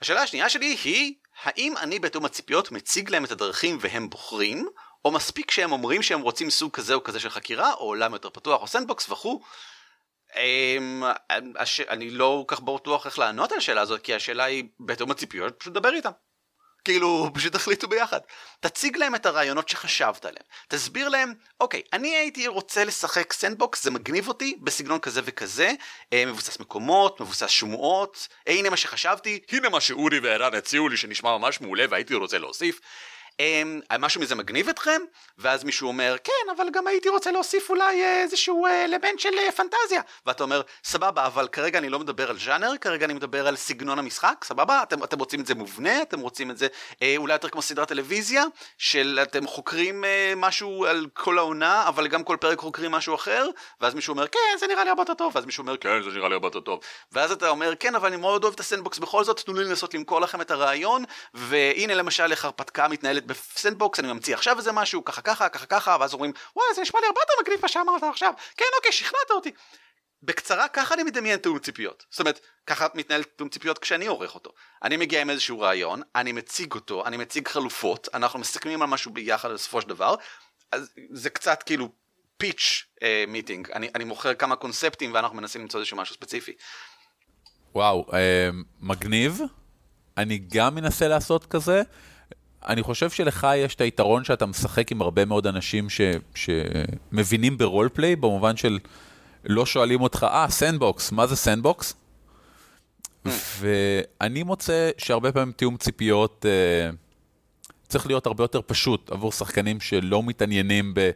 השאלה 0.00 0.22
השנייה 0.22 0.48
שלי 0.48 0.76
היא, 0.84 1.14
האם 1.42 1.76
אני 1.76 1.98
בתיאום 1.98 2.24
הציפיות 2.24 2.72
מציג 2.72 3.10
להם 3.10 3.24
את 3.24 3.30
הדרכים 3.30 3.78
והם 3.80 4.10
בוחרים, 4.10 4.68
או 5.04 5.10
מספיק 5.10 5.50
שהם 5.50 5.72
אומרים 5.72 6.02
שהם 6.02 6.20
רוצים 6.20 6.50
סוג 6.50 6.72
כזה 6.72 6.94
או 6.94 7.04
כזה 7.04 7.20
של 7.20 7.30
חקירה, 7.30 7.72
או 7.72 7.84
עולם 7.84 8.12
יותר 8.12 8.30
פתוח 8.30 8.62
או 8.62 8.66
sandbox 8.66 9.10
וכו'. 9.10 9.42
אמ. 10.36 11.02
אני 11.88 12.10
לא 12.10 12.44
כל 12.46 12.56
כך 12.56 12.62
בטוח 12.62 13.06
איך 13.06 13.18
לענות 13.18 13.52
על 13.52 13.58
השאלה 13.58 13.80
הזאת, 13.80 14.02
כי 14.02 14.14
השאלה 14.14 14.44
היא 14.44 14.64
בתיאום 14.80 15.10
הציפיות, 15.10 15.58
פשוט 15.58 15.72
דבר 15.72 15.94
איתם. 15.94 16.10
כאילו, 16.88 17.30
פשוט 17.34 17.52
תחליטו 17.52 17.88
ביחד. 17.88 18.20
תציג 18.60 18.96
להם 18.96 19.14
את 19.14 19.26
הרעיונות 19.26 19.68
שחשבת 19.68 20.24
עליהם. 20.24 20.44
תסביר 20.68 21.08
להם, 21.08 21.34
אוקיי, 21.60 21.82
אני 21.92 22.16
הייתי 22.16 22.46
רוצה 22.46 22.84
לשחק 22.84 23.32
sandbox, 23.32 23.84
זה 23.84 23.90
מגניב 23.90 24.28
אותי, 24.28 24.58
בסגנון 24.62 24.98
כזה 24.98 25.20
וכזה, 25.24 25.72
אה, 26.12 26.24
מבוסס 26.26 26.60
מקומות, 26.60 27.20
מבוסס 27.20 27.50
שמועות, 27.50 28.28
אה, 28.48 28.52
הנה 28.52 28.70
מה 28.70 28.76
שחשבתי, 28.76 29.40
הנה 29.52 29.68
מה 29.68 29.80
שאורי 29.80 30.20
וערן 30.20 30.54
הציעו 30.54 30.88
לי 30.88 30.96
שנשמע 30.96 31.38
ממש 31.38 31.60
מעולה 31.60 31.84
והייתי 31.90 32.14
רוצה 32.14 32.38
להוסיף. 32.38 32.80
אמ, 33.40 33.80
משהו 33.98 34.20
מזה 34.20 34.34
מגניב 34.34 34.68
אתכם? 34.68 35.02
ואז 35.38 35.64
מישהו 35.64 35.88
אומר, 35.88 36.16
כן, 36.24 36.32
אבל 36.56 36.70
גם 36.72 36.86
הייתי 36.86 37.08
רוצה 37.08 37.30
להוסיף 37.30 37.70
אולי 37.70 38.02
אה, 38.02 38.22
איזשהו 38.22 38.66
אה, 38.66 38.84
אלמנט 38.84 39.18
של 39.18 39.28
אה, 39.38 39.52
פנטזיה. 39.52 40.00
ואתה 40.26 40.42
אומר, 40.42 40.62
סבבה, 40.84 41.26
אבל 41.26 41.48
כרגע 41.48 41.78
אני 41.78 41.88
לא 41.88 41.98
מדבר 41.98 42.30
על 42.30 42.38
ז'אנר, 42.38 42.72
כרגע 42.80 43.04
אני 43.04 43.14
מדבר 43.14 43.48
על 43.48 43.56
סגנון 43.56 43.98
המשחק, 43.98 44.44
סבבה? 44.44 44.82
אתם, 44.82 45.04
אתם 45.04 45.18
רוצים 45.18 45.40
את 45.40 45.46
זה 45.46 45.54
מובנה? 45.54 46.02
אתם 46.02 46.20
רוצים 46.20 46.50
את 46.50 46.58
זה 46.58 46.66
אה, 47.02 47.14
אולי 47.16 47.32
יותר 47.32 47.48
כמו 47.48 47.62
סדרת 47.62 47.88
טלוויזיה? 47.88 48.44
של 48.78 49.18
אתם 49.22 49.46
חוקרים 49.46 50.04
אה, 50.04 50.32
משהו 50.36 50.86
על 50.86 51.06
כל 51.14 51.38
העונה, 51.38 51.88
אבל 51.88 52.08
גם 52.08 52.24
כל 52.24 52.36
פרק 52.40 52.58
חוקרים 52.58 52.90
משהו 52.90 53.14
אחר? 53.14 53.46
ואז 53.80 53.94
מישהו 53.94 54.12
אומר, 54.12 54.28
כן, 54.28 54.58
זה 54.58 54.66
נראה 54.66 54.84
לי 54.84 54.90
הרבה 54.90 55.02
יותר 55.02 55.14
טוב. 55.14 55.32
ואז 55.34 55.44
מישהו 55.44 55.62
אומר, 55.62 55.76
כן, 55.76 56.02
זה 56.02 56.10
נראה 56.10 56.28
לי 56.28 56.34
הרבה 56.34 56.46
יותר 56.46 56.60
טוב. 56.60 56.80
ואז 57.12 57.32
אתה 57.32 57.48
אומר, 57.48 57.72
כן, 57.80 57.94
אבל 57.94 58.08
אני 58.08 58.16
מאוד 58.16 58.44
אוהב 58.44 58.54
את 58.54 58.60
ה 58.60 58.65
sandbox 58.65 58.98
בכל 58.98 59.24
זאת, 59.24 59.40
תנו 59.40 59.54
לי 59.54 59.64
לנסות 59.64 59.94
למכור 59.94 60.20
לכם 60.20 60.40
את 60.40 60.50
הרעיון, 60.50 61.04
והנה 61.34 61.94
למשל 61.94 62.30
איך 62.30 62.44
הרפתקה 62.44 62.88
מתנהלת 62.88 63.27
ב 63.28 63.36
sandbox, 63.36 64.00
אני 64.00 64.12
ממציא 64.12 64.34
עכשיו 64.34 64.58
איזה 64.58 64.72
משהו, 64.72 65.04
ככה 65.04 65.22
ככה, 65.22 65.48
ככה 65.48 65.66
ככה, 65.66 65.96
ואז 66.00 66.14
אומרים, 66.14 66.32
וואי, 66.56 66.66
זה 66.74 66.82
נשמע 66.82 67.00
לי 67.00 67.06
הרבה 67.06 67.20
יותר 67.20 67.32
מגניב 67.42 67.58
מה 67.62 67.68
שאמרת 67.68 68.02
עכשיו, 68.02 68.32
כן, 68.56 68.64
אוקיי, 68.76 68.92
שכנעת 68.92 69.30
אותי. 69.30 69.50
בקצרה, 70.22 70.68
ככה 70.68 70.94
אני 70.94 71.02
מדמיין 71.02 71.38
תיאום 71.38 71.58
ציפיות. 71.58 72.06
זאת 72.10 72.20
אומרת, 72.20 72.40
ככה 72.66 72.86
מתנהל 72.94 73.22
תיאום 73.22 73.48
ציפיות 73.48 73.78
כשאני 73.78 74.06
עורך 74.06 74.34
אותו. 74.34 74.50
אני 74.82 74.96
מגיע 74.96 75.20
עם 75.20 75.30
איזשהו 75.30 75.60
רעיון, 75.60 76.02
אני 76.14 76.32
מציג 76.32 76.74
אותו, 76.74 77.06
אני 77.06 77.16
מציג 77.16 77.48
חלופות, 77.48 78.08
אנחנו 78.14 78.38
מסכמים 78.38 78.82
על 78.82 78.88
משהו 78.88 79.12
ביחד 79.12 79.50
בסופו 79.50 79.80
של 79.80 79.88
דבר, 79.88 80.14
אז 80.72 80.90
זה 81.10 81.30
קצת 81.30 81.62
כאילו 81.62 81.88
פיץ' 82.36 82.84
מיטינג, 83.28 83.70
אני, 83.70 83.90
אני 83.94 84.04
מוכר 84.04 84.34
כמה 84.34 84.56
קונספטים 84.56 85.14
ואנחנו 85.14 85.36
מנסים 85.36 85.62
למצוא 85.62 85.80
איזשהו 85.80 85.96
משהו 85.96 86.14
ספציפי. 86.14 86.52
וואו, 87.74 88.06
אה, 88.12 88.50
מגניב. 88.80 89.40
אני 90.16 90.38
גם 90.38 90.74
מנסה 90.74 91.08
לעשות 91.08 91.46
כזה. 91.46 91.82
אני 92.66 92.82
חושב 92.82 93.10
שלך 93.10 93.46
יש 93.56 93.74
את 93.74 93.80
היתרון 93.80 94.24
שאתה 94.24 94.46
משחק 94.46 94.92
עם 94.92 95.00
הרבה 95.00 95.24
מאוד 95.24 95.46
אנשים 95.46 95.90
ש, 95.90 96.00
שמבינים 96.34 97.58
ברול 97.58 97.88
פליי, 97.88 98.16
במובן 98.16 98.56
של 98.56 98.78
לא 99.44 99.66
שואלים 99.66 100.00
אותך, 100.00 100.26
אה, 100.30 100.44
אה, 100.46 100.50
sandbox, 100.50 101.12
מה 101.12 101.26
זה 101.26 101.36
sandbox? 101.36 101.94
ואני 103.58 104.42
מוצא 104.42 104.90
שהרבה 104.98 105.32
פעמים 105.32 105.52
תיאום 105.52 105.76
ציפיות 105.76 106.46
אה, 106.48 106.90
צריך 107.88 108.06
להיות 108.06 108.26
הרבה 108.26 108.44
יותר 108.44 108.60
פשוט 108.66 109.10
עבור 109.10 109.32
שחקנים 109.32 109.80
שלא 109.80 110.22
מתעניינים 110.22 110.94
ב, 110.94 111.10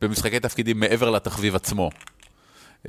במשחקי 0.00 0.40
תפקידים 0.40 0.80
מעבר 0.80 1.10
לתחביב 1.10 1.54
עצמו. 1.54 1.90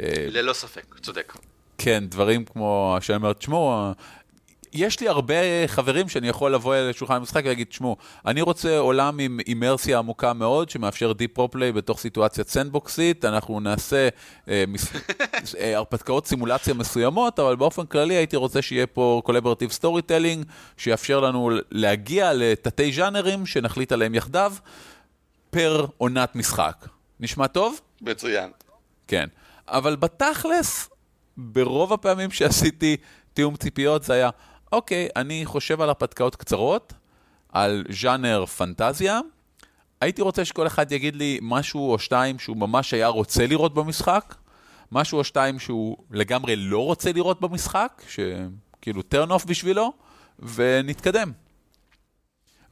ללא 0.05 0.53
ספק, 0.53 0.95
צודק. 1.01 1.33
כן, 1.77 2.03
דברים 2.07 2.45
כמו, 2.45 2.97
שאני 3.01 3.15
אומר, 3.15 3.33
תשמעו, 3.33 3.91
יש 4.73 4.99
לי 4.99 5.07
הרבה 5.07 5.35
חברים 5.67 6.09
שאני 6.09 6.27
יכול 6.27 6.53
לבוא 6.53 6.75
לשולחן 6.75 7.15
המשחק 7.15 7.41
ולהגיד, 7.45 7.67
תשמעו, 7.67 7.97
אני 8.25 8.41
רוצה 8.41 8.77
עולם 8.77 9.19
עם 9.19 9.39
אימרסיה 9.47 9.97
עמוקה 9.97 10.33
מאוד, 10.33 10.69
שמאפשר 10.69 11.13
deep 11.13 11.33
roleplay 11.33 11.71
בתוך 11.71 11.99
סיטואציית 11.99 12.49
סנדבוקסית, 12.49 13.25
אנחנו 13.25 13.59
נעשה 13.59 14.09
אה, 14.49 14.63
מס... 14.67 14.87
אה, 15.59 15.77
הרפתקאות 15.77 16.27
סימולציה 16.27 16.73
מסוימות, 16.73 17.39
אבל 17.39 17.55
באופן 17.55 17.85
כללי 17.85 18.13
הייתי 18.13 18.35
רוצה 18.35 18.61
שיהיה 18.61 18.87
פה 18.87 19.21
collaborative 19.25 19.71
storytelling, 19.71 20.45
שיאפשר 20.77 21.19
לנו 21.19 21.51
להגיע 21.71 22.33
לתתי 22.33 22.91
ז'אנרים 22.91 23.45
שנחליט 23.45 23.91
עליהם 23.91 24.15
יחדיו, 24.15 24.53
פר 25.49 25.85
עונת 25.97 26.35
משחק. 26.35 26.85
נשמע 27.19 27.47
טוב? 27.47 27.79
מצוין. 28.01 28.51
כן. 29.07 29.27
אבל 29.67 29.95
בתכלס, 29.95 30.89
ברוב 31.37 31.93
הפעמים 31.93 32.31
שעשיתי 32.31 32.97
תיאום 33.33 33.55
ציפיות 33.55 34.03
זה 34.03 34.13
היה, 34.13 34.29
אוקיי, 34.71 35.09
אני 35.15 35.45
חושב 35.45 35.81
על 35.81 35.89
הרפתקאות 35.89 36.35
קצרות, 36.35 36.93
על 37.49 37.83
ז'אנר 37.89 38.45
פנטזיה, 38.45 39.19
הייתי 40.01 40.21
רוצה 40.21 40.45
שכל 40.45 40.67
אחד 40.67 40.91
יגיד 40.91 41.15
לי 41.15 41.39
משהו 41.41 41.91
או 41.91 41.99
שתיים 41.99 42.39
שהוא 42.39 42.57
ממש 42.57 42.93
היה 42.93 43.07
רוצה 43.07 43.47
לראות 43.47 43.73
במשחק, 43.73 44.35
משהו 44.91 45.17
או 45.17 45.23
שתיים 45.23 45.59
שהוא 45.59 45.97
לגמרי 46.11 46.55
לא 46.55 46.85
רוצה 46.85 47.11
לראות 47.11 47.41
במשחק, 47.41 48.03
שכאילו 48.09 49.01
turn 49.13 49.29
off 49.29 49.47
בשבילו, 49.47 49.93
ונתקדם. 50.39 51.31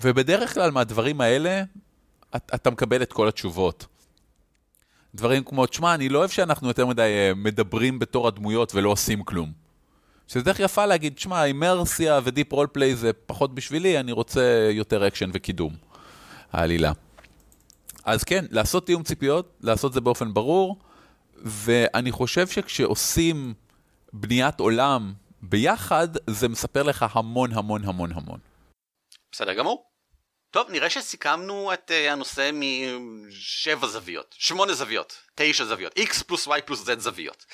ובדרך 0.02 0.54
כלל 0.54 0.72
מהדברים 0.72 1.22
האלה, 1.22 1.64
אתה 2.36 2.70
מקבל 2.70 3.02
את 3.02 3.14
כל 3.14 3.28
התשובות. 3.28 3.86
דברים 5.16 5.44
כמו, 5.44 5.66
תשמע, 5.66 5.94
אני 5.94 6.10
לא 6.10 6.20
אוהב 6.20 6.30
שאנחנו 6.30 6.68
יותר 6.68 6.86
מדי 6.86 7.02
אה, 7.02 7.32
מדברים 7.36 8.00
בתור 8.00 8.28
הדמויות 8.28 8.76
ולא 8.76 8.90
עושים 8.90 9.24
כלום. 9.24 9.69
שזה 10.30 10.44
דרך 10.44 10.60
יפה 10.60 10.86
להגיד, 10.86 11.14
תשמע, 11.14 11.46
אימרסיה 11.46 12.20
ו 12.24 12.52
deep 12.52 12.68
roleplay 12.68 12.96
זה 12.96 13.14
פחות 13.14 13.56
בשבילי, 13.56 14.00
אני 14.00 14.12
רוצה 14.12 14.70
יותר 14.72 15.08
אקשן 15.08 15.30
וקידום, 15.34 15.76
העלילה. 16.52 16.92
אז 18.06 18.24
כן, 18.24 18.46
לעשות 18.50 18.86
תיאום 18.86 19.04
ציפיות, 19.04 19.58
לעשות 19.62 19.94
זה 19.94 20.02
באופן 20.02 20.34
ברור, 20.34 20.80
ואני 21.36 22.12
חושב 22.12 22.48
שכשעושים 22.48 23.54
בניית 24.14 24.60
עולם 24.60 25.14
ביחד, 25.42 26.08
זה 26.28 26.48
מספר 26.48 26.84
לך 26.84 27.06
המון 27.12 27.54
המון 27.54 27.84
המון 27.86 28.12
המון. 28.12 28.40
בסדר 29.32 29.54
גמור. 29.54 29.86
טוב, 30.52 30.72
נראה 30.72 30.90
שסיכמנו 30.90 31.74
את 31.74 31.92
uh, 31.92 32.12
הנושא 32.12 32.52
משבע 32.54 33.88
זוויות, 33.88 34.36
שמונה 34.38 34.74
זוויות, 34.74 35.18
תשע 35.36 35.66
זוויות, 35.66 36.00
x 36.00 36.24
פלוס 36.24 36.48
y 36.48 36.62
פלוס 36.66 36.90
z 36.90 37.00
זוויות. 37.00 37.46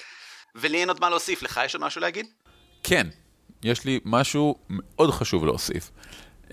ולי 0.56 0.82
אין 0.82 0.90
עוד 0.90 1.00
מה 1.00 1.10
להוסיף, 1.10 1.44
לך 1.44 1.62
יש 1.66 1.76
עוד 1.76 1.84
משהו 1.84 2.02
להגיד? 2.02 2.26
כן, 2.88 3.08
יש 3.64 3.86
לי 3.86 4.00
משהו 4.06 4.56
מאוד 4.70 5.12
חשוב 5.12 5.46
להוסיף. 5.46 5.92
Um, 6.48 6.52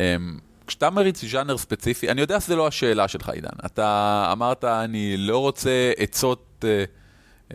כשאתה 0.66 0.90
מריץ 0.90 1.24
ז'אנר 1.24 1.58
ספציפי, 1.58 2.10
אני 2.10 2.20
יודע 2.20 2.40
שזה 2.40 2.56
לא 2.56 2.66
השאלה 2.66 3.08
שלך, 3.08 3.28
עידן. 3.28 3.48
אתה 3.66 4.28
אמרת, 4.32 4.64
אני 4.64 5.16
לא 5.16 5.38
רוצה 5.38 5.92
עצות 5.96 6.64
uh, 6.64 6.64
uh, 7.50 7.54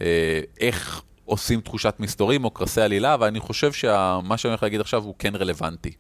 איך 0.59 1.01
עושים 1.25 1.61
תחושת 1.61 1.95
מסתורים 1.99 2.45
או 2.45 2.49
קרסי 2.51 2.81
עלילה, 2.81 3.15
ואני 3.19 3.39
חושב 3.39 3.71
שמה 3.73 4.37
שאני 4.37 4.51
הולך 4.51 4.63
להגיד 4.63 4.81
עכשיו 4.81 5.03
הוא 5.03 5.15
כן 5.19 5.35
רלוונטי. 5.35 5.91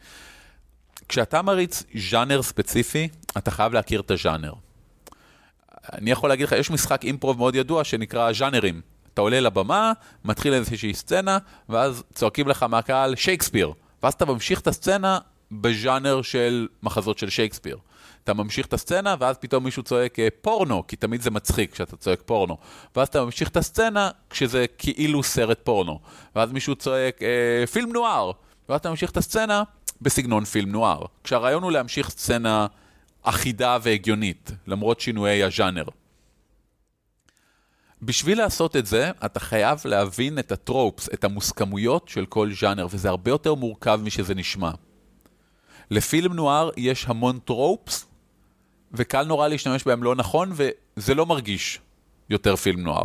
כשאתה 1.09 1.41
מריץ 1.41 1.83
ז'אנר 2.09 2.41
ספציפי, 2.41 3.07
אתה 3.37 3.51
חייב 3.51 3.73
להכיר 3.73 4.01
את 4.01 4.11
הז'אנר. 4.11 4.53
אני 5.93 6.11
יכול 6.11 6.29
להגיד 6.29 6.45
לך, 6.45 6.51
יש 6.51 6.71
משחק 6.71 7.03
אימפרוב 7.03 7.37
מאוד 7.37 7.55
ידוע 7.55 7.83
שנקרא 7.83 8.33
ז'אנרים. 8.33 8.81
אתה 9.17 9.21
עולה 9.21 9.39
לבמה, 9.39 9.93
מתחיל 10.25 10.53
איזושהי 10.53 10.93
סצנה, 10.93 11.37
ואז 11.69 12.03
צועקים 12.13 12.47
לך 12.47 12.63
מהקהל 12.63 13.15
שייקספיר. 13.15 13.73
ואז 14.03 14.13
אתה 14.13 14.25
ממשיך 14.25 14.59
את 14.59 14.67
הסצנה 14.67 15.19
בז'אנר 15.51 16.21
של 16.21 16.67
מחזות 16.83 17.17
של 17.17 17.29
שייקספיר. 17.29 17.77
אתה 18.23 18.33
ממשיך 18.33 18.65
את 18.65 18.73
הסצנה, 18.73 19.15
ואז 19.19 19.37
פתאום 19.37 19.63
מישהו 19.63 19.83
צועק 19.83 20.19
אה, 20.19 20.27
פורנו, 20.41 20.87
כי 20.87 20.95
תמיד 20.95 21.21
זה 21.21 21.31
מצחיק 21.31 21.73
כשאתה 21.73 21.97
צועק 21.97 22.19
פורנו. 22.25 22.57
ואז 22.95 23.07
אתה 23.07 23.25
ממשיך 23.25 23.49
את 23.49 23.57
הסצנה 23.57 24.09
כשזה 24.29 24.65
כאילו 24.77 25.23
סרט 25.23 25.59
פורנו. 25.63 25.99
ואז 26.35 26.51
מישהו 26.51 26.75
צועק 26.75 27.23
אה, 27.23 27.67
פילם 27.67 27.93
נואר. 27.93 28.31
ואז 28.69 28.79
אתה 28.79 28.89
ממשיך 28.89 29.11
את 29.11 29.17
הסצנה 29.17 29.63
בסגנון 30.01 30.45
פילם 30.45 30.71
נואר. 30.71 31.05
כשהרעיון 31.23 31.63
הוא 31.63 31.71
להמשיך 31.71 32.09
סצנה 32.09 32.67
אחידה 33.23 33.77
והגיונית, 33.81 34.51
למרות 34.67 34.99
שינויי 34.99 35.43
הז'אנר. 35.43 35.83
בשביל 38.01 38.37
לעשות 38.37 38.75
את 38.75 38.85
זה, 38.85 39.11
אתה 39.25 39.39
חייב 39.39 39.79
להבין 39.85 40.39
את 40.39 40.51
ה 40.51 40.58
tropes, 40.59 41.09
את 41.13 41.23
המוסכמויות 41.23 42.07
של 42.07 42.25
כל 42.25 42.53
ז'אנר, 42.53 42.87
וזה 42.89 43.09
הרבה 43.09 43.31
יותר 43.31 43.55
מורכב 43.55 43.99
משזה 44.03 44.35
נשמע. 44.35 44.71
ל 45.91 46.00
film 46.00 46.33
noir 46.33 46.69
יש 46.77 47.05
המון 47.07 47.39
tropes, 47.39 48.05
וקל 48.91 49.23
נורא 49.23 49.47
להשתמש 49.47 49.83
בהם 49.83 50.03
לא 50.03 50.15
נכון, 50.15 50.51
וזה 50.55 51.15
לא 51.15 51.25
מרגיש 51.25 51.79
יותר 52.29 52.55
film 52.55 52.79
noir. 52.79 53.03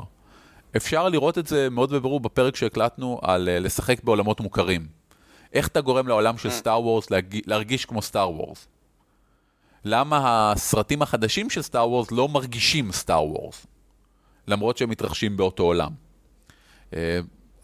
אפשר 0.76 1.08
לראות 1.08 1.38
את 1.38 1.46
זה 1.46 1.70
מאוד 1.70 1.90
בבירור 1.92 2.20
בפרק 2.20 2.56
שהקלטנו 2.56 3.18
על 3.22 3.48
אה, 3.48 3.60
לשחק 3.60 4.04
בעולמות 4.04 4.40
מוכרים. 4.40 4.86
איך 5.52 5.68
אתה 5.68 5.80
גורם 5.80 6.08
לעולם 6.08 6.38
של 6.38 6.50
Star 6.50 6.80
Wars 6.80 7.06
להרגיש 7.46 7.84
כמו 7.84 8.02
Star 8.02 8.30
Wars? 8.30 8.68
למה 9.84 10.52
הסרטים 10.52 11.02
החדשים 11.02 11.50
של 11.50 11.62
Star 11.62 11.88
Wars 11.88 12.10
לא 12.10 12.28
מרגישים 12.28 12.92
Star 12.92 13.24
Wars? 13.24 13.66
למרות 14.48 14.76
שהם 14.76 14.90
מתרחשים 14.90 15.36
באותו 15.36 15.62
עולם. 15.62 15.90
Uh, 16.90 16.94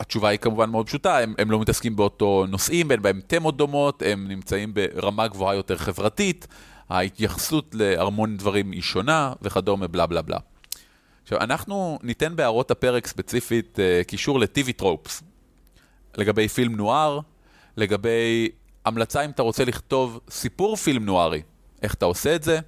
התשובה 0.00 0.28
היא 0.28 0.38
כמובן 0.38 0.70
מאוד 0.70 0.86
פשוטה, 0.86 1.18
הם, 1.18 1.34
הם 1.38 1.50
לא 1.50 1.60
מתעסקים 1.60 1.96
באותו 1.96 2.44
נושאים, 2.48 2.90
אין 2.90 3.02
בהם 3.02 3.20
תמות 3.26 3.56
דומות, 3.56 4.02
הם 4.06 4.28
נמצאים 4.28 4.74
ברמה 4.74 5.28
גבוהה 5.28 5.54
יותר 5.54 5.76
חברתית, 5.76 6.46
ההתייחסות 6.88 7.74
להרמון 7.74 8.36
דברים 8.36 8.70
היא 8.70 8.82
שונה 8.82 9.32
וכדומה, 9.42 9.86
בלה 9.86 10.06
בלה 10.06 10.22
בלה. 10.22 10.38
עכשיו, 11.22 11.40
אנחנו 11.40 11.98
ניתן 12.02 12.36
בהערות 12.36 12.70
הפרק 12.70 13.06
ספציפית 13.06 13.78
uh, 13.78 14.04
קישור 14.04 14.40
לטיבי 14.40 14.72
טרופס, 14.72 15.22
לגבי 16.16 16.48
פילם 16.48 16.76
נואר, 16.76 17.20
לגבי 17.76 18.48
המלצה 18.84 19.24
אם 19.24 19.30
אתה 19.30 19.42
רוצה 19.42 19.64
לכתוב 19.64 20.20
סיפור 20.30 20.76
פילם 20.76 21.04
נוארי, 21.04 21.42
איך 21.82 21.94
אתה 21.94 22.06
עושה 22.06 22.34
את 22.34 22.42
זה, 22.42 22.58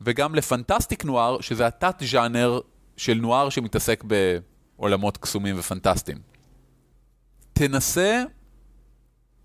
וגם 0.00 0.34
לפנטסטיק 0.34 1.04
נואר, 1.04 1.40
שזה 1.40 1.66
התת-ז'אנר 1.66 2.60
של 2.96 3.14
נואר 3.14 3.48
שמתעסק 3.48 4.04
בעולמות 4.04 5.16
קסומים 5.16 5.58
ופנטסטיים. 5.58 6.18
תנסה 7.52 8.22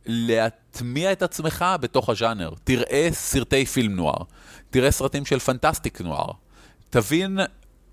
להטמיע 0.06 1.12
את 1.12 1.22
עצמך 1.22 1.66
בתוך 1.82 2.10
הז'אנר. 2.10 2.50
תראה 2.64 3.10
סרטי 3.12 3.66
פילם 3.66 3.96
נואר, 3.96 4.24
תראה 4.70 4.92
סרטים 4.92 5.26
של 5.26 5.40
פנטסטיק 5.40 6.02
נואר. 6.02 6.32
תבין 6.90 7.40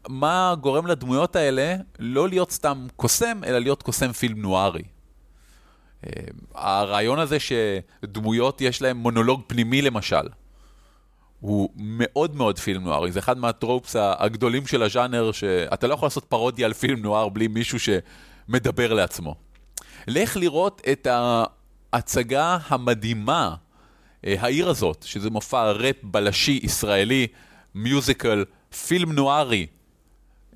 מה 0.08 0.54
גורם 0.60 0.86
לדמויות 0.86 1.36
האלה 1.36 1.76
לא 1.98 2.28
להיות 2.28 2.50
סתם 2.50 2.86
קוסם, 2.96 3.40
אלא 3.44 3.58
להיות 3.58 3.82
קוסם 3.82 4.12
פילם 4.12 4.42
נוארי. 4.42 4.82
אה, 6.06 6.10
הרעיון 6.54 7.18
הזה 7.18 7.36
שדמויות 7.40 8.60
יש 8.60 8.82
להם 8.82 8.96
מונולוג 8.96 9.42
פנימי 9.46 9.82
למשל, 9.82 10.28
הוא 11.40 11.70
מאוד 11.76 12.36
מאוד 12.36 12.58
פילם 12.58 12.84
נוארי, 12.84 13.12
זה 13.12 13.18
אחד 13.18 13.38
מהטרופס 13.38 13.96
הגדולים 13.98 14.66
של 14.66 14.82
הז'אנר, 14.82 15.32
שאתה 15.32 15.86
לא 15.86 15.94
יכול 15.94 16.06
לעשות 16.06 16.24
פרודיה 16.24 16.66
על 16.66 16.72
פילם 16.72 17.02
נואר 17.02 17.28
בלי 17.28 17.48
מישהו 17.48 17.78
שמדבר 17.80 18.94
לעצמו. 18.94 19.34
לך 20.06 20.36
לראות 20.36 20.82
את 20.92 21.06
ההצגה 21.92 22.58
המדהימה, 22.68 23.54
אה, 24.26 24.34
העיר 24.38 24.68
הזאת, 24.68 25.02
שזה 25.02 25.30
מופע 25.30 25.70
ראפ 25.70 25.96
בלשי 26.02 26.60
ישראלי, 26.62 27.26
מיוזיקל, 27.74 28.44
פילם 28.86 29.12
נוארי, 29.12 29.66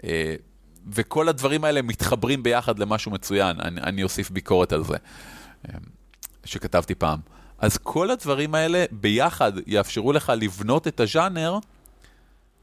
אה, 0.05 0.35
וכל 0.93 1.29
הדברים 1.29 1.65
האלה 1.65 1.83
מתחברים 1.83 2.43
ביחד 2.43 2.79
למשהו 2.79 3.11
מצוין, 3.11 3.61
אני, 3.61 3.81
אני 3.81 4.03
אוסיף 4.03 4.31
ביקורת 4.31 4.73
על 4.73 4.85
זה, 4.85 4.97
אה, 5.69 5.75
שכתבתי 6.45 6.95
פעם. 6.95 7.21
אז 7.61 7.79
כל 7.79 8.11
הדברים 8.11 8.55
האלה 8.55 8.85
ביחד 8.91 9.53
יאפשרו 9.67 10.13
לך 10.13 10.33
לבנות 10.37 10.87
את 10.87 11.01
הז'אנר, 11.01 11.59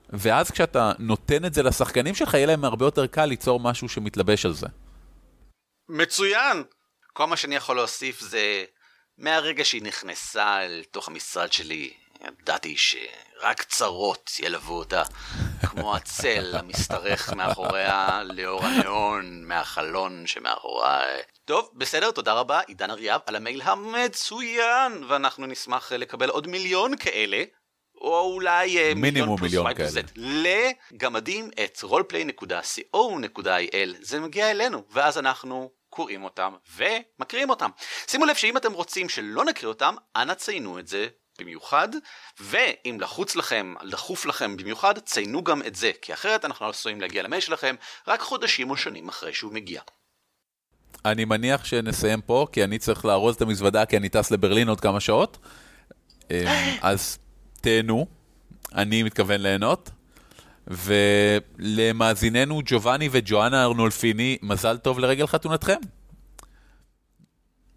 ואז 0.10 0.52
כשאתה 0.52 0.92
נותן 1.00 1.46
את 1.46 1.54
זה 1.54 1.64
לשחקנים 1.64 2.16
שלך, 2.16 2.34
יהיה 2.34 2.46
להם 2.46 2.66
הרבה 2.66 2.86
יותר 2.86 3.08
קל 3.08 3.26
ליצור 3.26 3.60
משהו 3.60 3.90
שמתלבש 3.90 4.46
על 4.46 4.54
זה. 4.54 4.68
מצוין! 5.90 6.64
כל 7.14 7.26
מה 7.26 7.38
שאני 7.38 7.56
יכול 7.56 7.76
להוסיף 7.76 8.20
זה, 8.20 8.64
מהרגע 9.18 9.66
שהיא 9.66 9.82
נכנסה 9.82 10.66
אל 10.66 10.84
תוך 10.92 11.08
המשרד 11.08 11.54
שלי, 11.54 11.94
ידעתי 12.22 12.78
שרק 12.78 13.64
צרות 13.64 14.32
ילוו 14.40 14.74
אותה, 14.74 15.04
כמו 15.62 15.96
הצל 15.96 16.56
המשתרך 16.56 17.34
מאחוריה 17.34 18.24
לאור 18.24 18.66
הניאון 18.66 19.44
מהחלון 19.44 20.28
שמאחוריי. 20.28 21.22
טוב, 21.46 21.70
בסדר, 21.74 22.12
תודה 22.12 22.34
רבה, 22.34 22.60
עידן 22.60 22.92
אריאב, 22.92 23.22
על 23.26 23.36
המייל 23.36 23.62
המצוין, 23.62 25.04
ואנחנו 25.08 25.46
נשמח 25.46 25.92
לקבל 25.92 26.30
עוד 26.30 26.48
מיליון 26.48 26.98
כאלה. 26.98 27.44
או 28.02 28.34
אולי 28.34 28.78
אה, 28.78 28.94
מינימום 28.96 29.42
מיליון 29.42 29.74
כאלה. 29.74 30.02
לגמדים 30.92 31.50
את 31.64 31.78
roleplay.co.il 31.84 33.96
זה 34.02 34.20
מגיע 34.20 34.52
אלינו 34.52 34.84
ואז 34.92 35.18
אנחנו 35.18 35.72
קוראים 35.90 36.24
אותם 36.24 36.54
ומקריאים 36.76 37.50
אותם. 37.50 37.70
שימו 38.08 38.26
לב 38.26 38.36
שאם 38.36 38.58
אתם 38.58 38.74
רוצים 38.74 39.10
שלא 39.10 39.46
נקריא 39.46 39.70
אותם 39.70 39.96
אנא 40.16 40.34
ציינו 40.34 40.80
את 40.80 40.88
זה 40.88 41.08
במיוחד, 41.40 41.90
ואם 42.40 42.98
לחוץ 43.02 43.36
לכם, 43.36 43.74
דחוף 43.90 44.26
לכם 44.26 44.58
במיוחד, 44.58 45.00
ציינו 45.00 45.44
גם 45.44 45.62
את 45.62 45.76
זה, 45.76 45.92
כי 46.02 46.14
אחרת 46.14 46.46
אנחנו 46.46 46.66
לא 46.66 46.70
עשויים 46.70 47.02
להגיע 47.02 47.24
למייל 47.24 47.42
שלכם 47.42 47.76
רק 48.08 48.22
חודשים 48.22 48.70
או 48.70 48.78
שנים 48.78 49.10
אחרי 49.10 49.34
שהוא 49.34 49.54
מגיע. 49.54 49.82
אני 51.06 51.26
מניח 51.26 51.66
שנסיים 51.66 52.22
פה, 52.22 52.48
כי 52.52 52.64
אני 52.64 52.80
צריך 52.80 53.06
לארוז 53.06 53.36
את 53.36 53.42
המזוודה, 53.42 53.86
כי 53.86 53.98
אני 53.98 54.10
טס 54.10 54.32
לברלין 54.32 54.70
עוד 54.70 54.82
כמה 54.82 55.00
שעות. 55.00 55.38
אמ, 56.32 56.36
אז 56.82 57.18
תהנו, 57.62 58.08
אני 58.76 59.04
מתכוון 59.04 59.42
ליהנות. 59.42 59.90
ולמאזיננו 60.68 62.62
ג'ובאני 62.66 63.10
וג'ואנה 63.12 63.64
ארנולפיני, 63.64 64.38
מזל 64.42 64.78
טוב 64.78 65.00
לרגל 65.00 65.28
חתונתכם. 65.28 65.80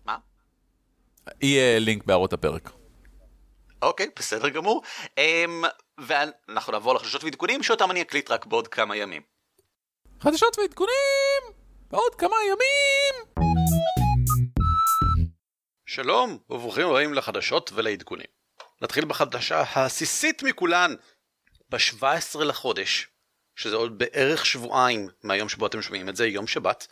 מה? 0.04 0.16
יהיה 1.42 1.78
לינק 1.78 2.04
בהערות 2.04 2.32
הפרק. 2.32 2.70
אוקיי, 3.83 4.07
אוקיי, 4.07 4.11
בסדר 4.16 4.49
גמור. 4.49 4.83
אמ, 5.07 5.66
ואנחנו 5.99 6.72
נעבור 6.72 6.95
לחדשות 6.95 7.24
ועדכונים, 7.24 7.62
שאותם 7.62 7.91
אני 7.91 8.03
אקליט 8.03 8.31
רק 8.31 8.47
בעוד 8.47 8.68
כמה 8.68 8.97
ימים. 8.97 9.22
חדשות 10.20 10.59
ועדכונים! 10.59 11.43
בעוד 11.91 12.14
כמה 12.14 12.37
ימים! 12.49 13.45
שלום, 15.87 16.39
וברוכים 16.51 16.87
הבאים 16.87 17.14
לחדשות 17.14 17.70
ולעדכונים. 17.74 18.26
נתחיל 18.83 19.05
בחדשה 19.05 19.62
העסיסית 19.72 20.43
מכולן. 20.43 20.95
ב-17 21.70 22.45
לחודש, 22.45 23.09
שזה 23.57 23.76
עוד 23.76 23.99
בערך 23.99 24.47
שבועיים 24.47 25.09
מהיום 25.22 25.49
שבו 25.49 25.66
אתם 25.66 25.83
שומעים 25.83 26.09
את 26.09 26.16
זה, 26.16 26.26
יום 26.26 26.47
שבת, 26.47 26.87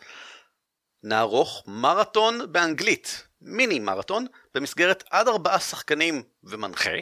נערוך 1.03 1.63
מרתון 1.67 2.51
באנגלית, 2.51 3.27
מיני 3.41 3.79
מרתון, 3.79 4.25
במסגרת 4.55 5.03
עד 5.09 5.27
ארבעה 5.27 5.59
שחקנים 5.59 6.23
ומנחה, 6.43 6.97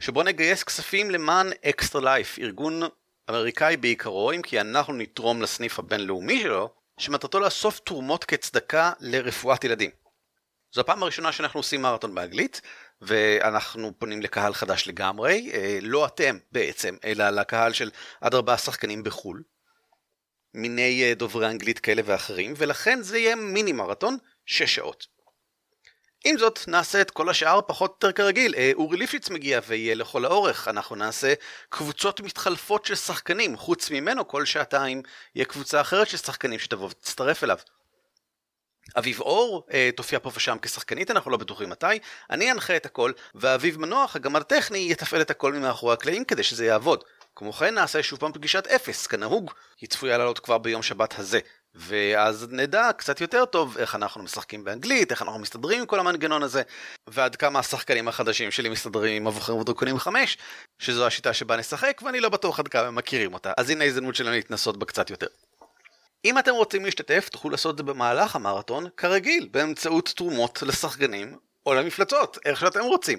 שבו 0.00 0.22
נגייס 0.22 0.62
כספים 0.64 1.10
למען 1.10 1.50
אקסטרה 1.64 2.02
לייף, 2.02 2.38
ארגון 2.38 2.82
אמריקאי 3.30 3.76
בעיקרו, 3.76 4.32
אם 4.32 4.42
כי 4.42 4.60
אנחנו 4.60 4.92
נתרום 4.92 5.42
לסניף 5.42 5.78
הבינלאומי 5.78 6.40
שלו, 6.42 6.74
שמטרתו 6.98 7.40
לאסוף 7.40 7.80
תרומות 7.80 8.24
כצדקה 8.24 8.92
לרפואת 9.00 9.64
ילדים. 9.64 9.90
זו 10.74 10.80
הפעם 10.80 11.02
הראשונה 11.02 11.32
שאנחנו 11.32 11.60
עושים 11.60 11.82
מרתון 11.82 12.14
באנגלית, 12.14 12.60
ואנחנו 13.00 13.92
פונים 13.98 14.22
לקהל 14.22 14.54
חדש 14.54 14.88
לגמרי, 14.88 15.50
אה, 15.54 15.78
לא 15.82 16.06
אתם 16.06 16.38
בעצם, 16.52 16.96
אלא 17.04 17.30
לקהל 17.30 17.72
של 17.72 17.90
עד 18.20 18.34
ארבעה 18.34 18.58
שחקנים 18.58 19.02
בחו"ל. 19.02 19.42
מיני 20.54 21.02
אה, 21.04 21.14
דוברי 21.14 21.46
אנגלית 21.46 21.78
כאלה 21.78 22.02
ואחרים, 22.04 22.54
ולכן 22.56 23.02
זה 23.02 23.18
יהיה 23.18 23.36
מיני 23.36 23.72
מרתון, 23.72 24.16
שש 24.46 24.74
שעות. 24.74 25.15
עם 26.24 26.38
זאת, 26.38 26.60
נעשה 26.68 27.00
את 27.00 27.10
כל 27.10 27.28
השאר 27.28 27.60
פחות 27.66 27.90
או 27.90 27.94
יותר 28.08 28.12
כרגיל. 28.12 28.54
אה, 28.54 28.70
אורי 28.74 28.96
ליפשיץ 28.96 29.30
מגיע 29.30 29.60
ויהיה 29.66 29.94
לכל 29.94 30.24
האורך. 30.24 30.68
אנחנו 30.68 30.96
נעשה 30.96 31.34
קבוצות 31.68 32.20
מתחלפות 32.20 32.84
של 32.84 32.94
שחקנים. 32.94 33.56
חוץ 33.56 33.90
ממנו, 33.90 34.28
כל 34.28 34.44
שעתיים 34.44 35.02
יהיה 35.34 35.44
קבוצה 35.44 35.80
אחרת 35.80 36.08
של 36.08 36.16
שחקנים 36.16 36.58
שתבוא 36.58 36.86
ותצטרף 36.86 37.44
אליו. 37.44 37.58
אביב 38.98 39.20
אור 39.20 39.66
אה, 39.72 39.90
תופיע 39.96 40.18
פה 40.18 40.30
ושם 40.34 40.56
כשחקנית, 40.62 41.10
אנחנו 41.10 41.30
לא 41.30 41.36
בטוחים 41.36 41.70
מתי, 41.70 41.86
אני 42.30 42.52
אנחה 42.52 42.76
את 42.76 42.86
הכל, 42.86 43.12
ואביב 43.34 43.80
מנוח, 43.80 44.16
הגמר 44.16 44.40
הטכני, 44.40 44.88
יתפעל 44.90 45.20
את 45.20 45.30
הכל 45.30 45.52
ממאחורי 45.52 45.92
הקלעים 45.92 46.24
כדי 46.24 46.42
שזה 46.42 46.66
יעבוד. 46.66 47.04
כמו 47.36 47.52
כן 47.52 47.74
נעשה 47.74 48.02
שוב 48.02 48.18
פעם 48.18 48.32
פגישת 48.32 48.66
אפס, 48.66 49.06
כנהוג, 49.06 49.52
היא 49.80 49.88
צפויה 49.88 50.18
לעלות 50.18 50.38
כבר 50.38 50.58
ביום 50.58 50.82
שבת 50.82 51.18
הזה. 51.18 51.40
ואז 51.76 52.46
נדע 52.50 52.90
קצת 52.96 53.20
יותר 53.20 53.44
טוב 53.44 53.78
איך 53.78 53.94
אנחנו 53.94 54.22
משחקים 54.22 54.64
באנגלית, 54.64 55.10
איך 55.10 55.22
אנחנו 55.22 55.38
מסתדרים 55.38 55.80
עם 55.80 55.86
כל 55.86 56.00
המנגנון 56.00 56.42
הזה, 56.42 56.62
ועד 57.06 57.36
כמה 57.36 57.58
השחקנים 57.58 58.08
החדשים 58.08 58.50
שלי 58.50 58.68
מסתדרים 58.68 59.22
עם 59.22 59.26
הבוחרים 59.26 59.58
ודרקונים 59.58 59.98
5, 59.98 60.38
שזו 60.78 61.06
השיטה 61.06 61.32
שבה 61.32 61.56
נשחק, 61.56 62.02
ואני 62.04 62.20
לא 62.20 62.28
בטוח 62.28 62.60
עד 62.60 62.68
כמה 62.68 62.86
הם 62.86 62.94
מכירים 62.94 63.34
אותה, 63.34 63.52
אז 63.56 63.70
הנה 63.70 63.84
ההזדמנות 63.84 64.14
שלנו 64.14 64.30
להתנסות 64.30 64.76
בה 64.76 64.86
קצת 64.86 65.10
יותר. 65.10 65.26
אם 66.24 66.38
אתם 66.38 66.52
רוצים 66.52 66.84
להשתתף, 66.84 67.28
תוכלו 67.28 67.50
לעשות 67.50 67.72
את 67.72 67.78
זה 67.78 67.82
במהלך 67.82 68.36
המרתון, 68.36 68.86
כרגיל, 68.96 69.48
באמצעות 69.50 70.12
תרומות 70.16 70.62
לשחקנים 70.62 71.36
או 71.66 71.74
למפלצות, 71.74 72.38
איך 72.44 72.60
שאתם 72.60 72.80
רוצים. 72.80 73.18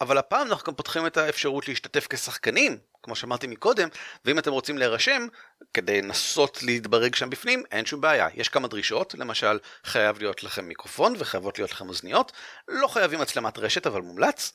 אבל 0.00 0.18
הפעם 0.18 0.46
אנחנו 0.46 0.66
גם 0.66 0.74
פותחים 0.74 1.06
את 1.06 1.16
האפשרות 1.16 1.68
להשתתף 1.68 2.06
כשחקנים, 2.10 2.78
כמו 3.04 3.16
שאמרתי 3.16 3.46
מקודם, 3.46 3.88
ואם 4.24 4.38
אתם 4.38 4.52
רוצים 4.52 4.78
להירשם, 4.78 5.26
כדי 5.74 6.02
לנסות 6.02 6.62
להתברג 6.62 7.14
שם 7.14 7.30
בפנים, 7.30 7.62
אין 7.72 7.86
שום 7.86 8.00
בעיה. 8.00 8.28
יש 8.34 8.48
כמה 8.48 8.68
דרישות, 8.68 9.14
למשל, 9.14 9.58
חייב 9.84 10.18
להיות 10.18 10.42
לכם 10.44 10.64
מיקרופון 10.64 11.14
וחייבות 11.18 11.58
להיות 11.58 11.72
לכם 11.72 11.88
אוזניות, 11.88 12.32
לא 12.68 12.88
חייבים 12.88 13.20
מצלמת 13.20 13.58
רשת, 13.58 13.86
אבל 13.86 14.00
מומלץ. 14.00 14.52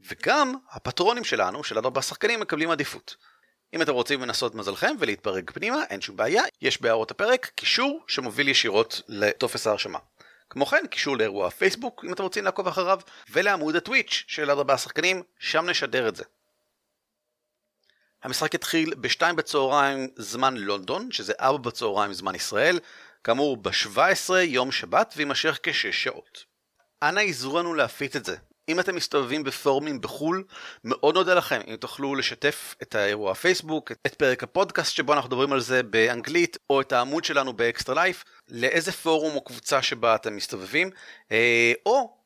וגם 0.00 0.54
הפטרונים 0.70 1.24
שלנו, 1.24 1.64
של 1.64 1.78
עד 1.78 1.84
ארבעה 1.84 2.02
שחקנים, 2.02 2.40
מקבלים 2.40 2.70
עדיפות. 2.70 3.16
אם 3.74 3.82
אתם 3.82 3.92
רוצים 3.92 4.22
לנסות 4.22 4.54
מזלכם 4.54 4.94
ולהתפרק 4.98 5.50
פנימה, 5.50 5.84
אין 5.90 6.00
שום 6.00 6.16
בעיה, 6.16 6.42
יש 6.62 6.82
בהערות 6.82 7.10
הפרק 7.10 7.50
קישור 7.54 8.04
שמוביל 8.08 8.48
ישירות 8.48 9.02
לטופס 9.08 9.66
ההרשמה. 9.66 9.98
כמו 10.50 10.66
כן, 10.66 10.86
קישור 10.90 11.16
לאירוע 11.16 11.46
הפייסבוק, 11.46 12.04
אם 12.04 12.12
אתם 12.12 12.22
רוצים 12.22 12.44
לעקוב 12.44 12.68
אחריו, 12.68 13.00
ולעמוד 13.30 13.76
הטוויץ' 13.76 14.24
של 14.26 14.50
עד 14.50 14.58
ארבעה 14.58 14.78
שחקנים, 14.78 15.22
שם 15.38 15.70
נשדר 15.70 16.08
את 16.08 16.16
זה. 16.16 16.24
המשחק 18.24 18.54
יתחיל 18.54 18.94
ב-2 18.94 19.32
בצהריים 19.36 20.08
זמן 20.16 20.56
לונדון, 20.56 21.12
שזה 21.12 21.32
4 21.40 21.58
בצהריים 21.58 22.12
זמן 22.12 22.34
ישראל, 22.34 22.78
כאמור 23.24 23.56
ב-17 23.56 24.34
יום 24.42 24.72
שבת 24.72 25.14
ויימשך 25.16 25.58
כ-6 25.62 25.92
שעות. 25.92 26.44
אנא 27.02 27.20
עזרו 27.20 27.58
לנו 27.58 27.74
להפיץ 27.74 28.16
את 28.16 28.24
זה. 28.24 28.36
אם 28.68 28.80
אתם 28.80 28.96
מסתובבים 28.96 29.44
בפורומים 29.44 30.00
בחו"ל, 30.00 30.44
מאוד 30.84 31.14
נודה 31.14 31.34
לכם 31.34 31.60
אם 31.66 31.76
תוכלו 31.76 32.14
לשתף 32.14 32.74
את 32.82 32.94
האירוע 32.94 33.32
הפייסבוק, 33.32 33.92
את 34.06 34.14
פרק 34.14 34.42
הפודקאסט 34.42 34.94
שבו 34.94 35.12
אנחנו 35.12 35.28
מדברים 35.28 35.52
על 35.52 35.60
זה 35.60 35.82
באנגלית, 35.82 36.56
או 36.70 36.80
את 36.80 36.92
העמוד 36.92 37.24
שלנו 37.24 37.52
באקסטרה 37.52 37.94
לייף, 37.94 38.24
לאיזה 38.48 38.92
פורום 38.92 39.34
או 39.34 39.44
קבוצה 39.44 39.82
שבה 39.82 40.14
אתם 40.14 40.36
מסתובבים, 40.36 40.90
אה, 41.32 41.72
או 41.86 42.16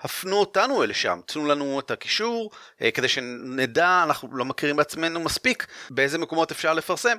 הפנו 0.00 0.36
אותנו 0.36 0.84
אל 0.84 0.92
שם, 0.92 1.20
תנו 1.26 1.46
לנו 1.46 1.80
את 1.80 1.90
הקישור 1.90 2.50
אה, 2.82 2.90
כדי 2.90 3.08
שנדע, 3.08 4.02
אנחנו 4.04 4.36
לא 4.36 4.44
מכירים 4.44 4.76
בעצמנו 4.76 5.20
מספיק 5.20 5.66
באיזה 5.90 6.18
מקומות 6.18 6.50
אפשר 6.50 6.74
לפרסם. 6.74 7.18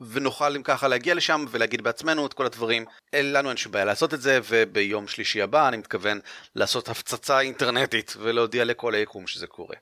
ונוכל 0.00 0.56
אם 0.56 0.62
ככה 0.62 0.88
להגיע 0.88 1.14
לשם 1.14 1.44
ולהגיד 1.50 1.82
בעצמנו 1.82 2.26
את 2.26 2.34
כל 2.34 2.46
הדברים. 2.46 2.84
לנו 3.12 3.48
אין 3.48 3.56
שום 3.56 3.72
בעיה 3.72 3.84
לעשות 3.84 4.14
את 4.14 4.20
זה, 4.20 4.40
וביום 4.48 5.08
שלישי 5.08 5.42
הבא 5.42 5.68
אני 5.68 5.76
מתכוון 5.76 6.20
לעשות 6.54 6.88
הפצצה 6.88 7.40
אינטרנטית 7.40 8.14
ולהודיע 8.18 8.64
לכל 8.64 8.94
היקום 8.94 9.26
שזה 9.26 9.46
קורה. 9.46 9.76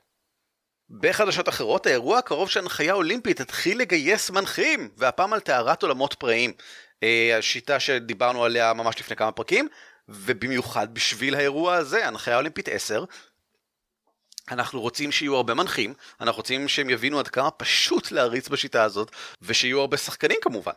בחדשות 0.89 1.49
אחרות, 1.49 1.85
האירוע 1.85 2.17
הקרוב 2.17 2.49
של 2.49 2.59
הנחיה 2.59 2.93
אולימפית 2.93 3.39
התחיל 3.39 3.79
לגייס 3.79 4.29
מנחים, 4.29 4.89
והפעם 4.97 5.33
על 5.33 5.39
טהרת 5.39 5.83
עולמות 5.83 6.13
פראיים. 6.13 6.53
אה, 7.03 7.37
השיטה 7.37 7.79
שדיברנו 7.79 8.45
עליה 8.45 8.73
ממש 8.73 8.99
לפני 8.99 9.15
כמה 9.15 9.31
פרקים, 9.31 9.67
ובמיוחד 10.09 10.93
בשביל 10.93 11.35
האירוע 11.35 11.75
הזה, 11.75 12.07
הנחיה 12.07 12.37
אולימפית 12.37 12.67
10, 12.67 13.03
אנחנו 14.51 14.81
רוצים 14.81 15.11
שיהיו 15.11 15.35
הרבה 15.35 15.53
מנחים, 15.53 15.93
אנחנו 16.21 16.37
רוצים 16.37 16.67
שהם 16.67 16.89
יבינו 16.89 17.19
עד 17.19 17.27
כמה 17.27 17.51
פשוט 17.51 18.11
להריץ 18.11 18.47
בשיטה 18.47 18.83
הזאת, 18.83 19.11
ושיהיו 19.41 19.79
הרבה 19.79 19.97
שחקנים 19.97 20.37
כמובן. 20.41 20.71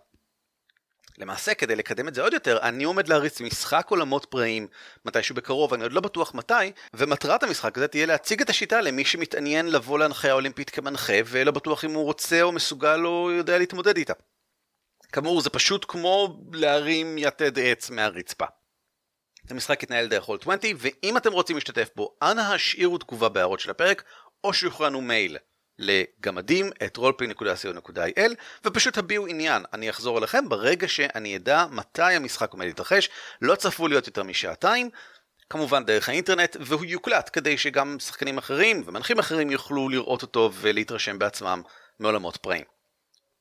למעשה, 1.18 1.54
כדי 1.54 1.76
לקדם 1.76 2.08
את 2.08 2.14
זה 2.14 2.22
עוד 2.22 2.32
יותר, 2.32 2.58
אני 2.62 2.84
עומד 2.84 3.08
להריץ 3.08 3.40
משחק 3.40 3.86
עולמות 3.90 4.24
פראיים 4.24 4.66
מתישהו 5.04 5.34
בקרוב, 5.34 5.74
אני 5.74 5.82
עוד 5.82 5.92
לא 5.92 6.00
בטוח 6.00 6.34
מתי, 6.34 6.72
ומטרת 6.94 7.42
המשחק 7.42 7.76
הזה 7.76 7.88
תהיה 7.88 8.06
להציג 8.06 8.40
את 8.40 8.50
השיטה 8.50 8.80
למי 8.80 9.04
שמתעניין 9.04 9.72
לבוא 9.72 9.98
להנחיה 9.98 10.30
האולימפית 10.30 10.70
כמנחה, 10.70 11.12
ולא 11.26 11.50
בטוח 11.50 11.84
אם 11.84 11.94
הוא 11.94 12.04
רוצה 12.04 12.42
או 12.42 12.52
מסוגל 12.52 13.00
או 13.04 13.30
יודע 13.30 13.58
להתמודד 13.58 13.96
איתה. 13.96 14.12
כאמור, 15.12 15.40
זה 15.40 15.50
פשוט 15.50 15.84
כמו 15.88 16.40
להרים 16.52 17.18
יתד 17.18 17.58
עץ 17.58 17.90
מהרצפה. 17.90 18.46
המשחק 19.50 19.82
יתנהל 19.82 20.06
דרך 20.06 20.24
הול 20.24 20.38
20, 20.42 20.76
ואם 20.80 21.16
אתם 21.16 21.32
רוצים 21.32 21.56
להשתתף 21.56 21.88
בו, 21.96 22.16
אנא 22.22 22.40
השאירו 22.40 22.98
תגובה 22.98 23.28
בהערות 23.28 23.60
של 23.60 23.70
הפרק, 23.70 24.02
או 24.44 24.50
לנו 24.80 25.00
מייל 25.00 25.36
לגמדים 25.78 26.70
את 26.86 26.98
roleplay.co.il 26.98 28.34
ופשוט 28.64 28.98
הביעו 28.98 29.26
עניין, 29.26 29.62
אני 29.72 29.90
אחזור 29.90 30.18
אליכם 30.18 30.48
ברגע 30.48 30.88
שאני 30.88 31.36
אדע 31.36 31.66
מתי 31.70 32.02
המשחק 32.02 32.52
עומד 32.52 32.66
להתרחש, 32.66 33.08
לא 33.42 33.54
צפו 33.54 33.88
להיות 33.88 34.06
יותר 34.06 34.22
משעתיים, 34.22 34.90
כמובן 35.50 35.84
דרך 35.84 36.08
האינטרנט, 36.08 36.56
והוא 36.60 36.84
יוקלט 36.84 37.30
כדי 37.32 37.58
שגם 37.58 37.96
שחקנים 37.98 38.38
אחרים 38.38 38.82
ומנחים 38.86 39.18
אחרים 39.18 39.50
יוכלו 39.50 39.88
לראות 39.88 40.22
אותו 40.22 40.50
ולהתרשם 40.54 41.18
בעצמם 41.18 41.62
מעולמות 42.00 42.36
פראים. 42.36 42.64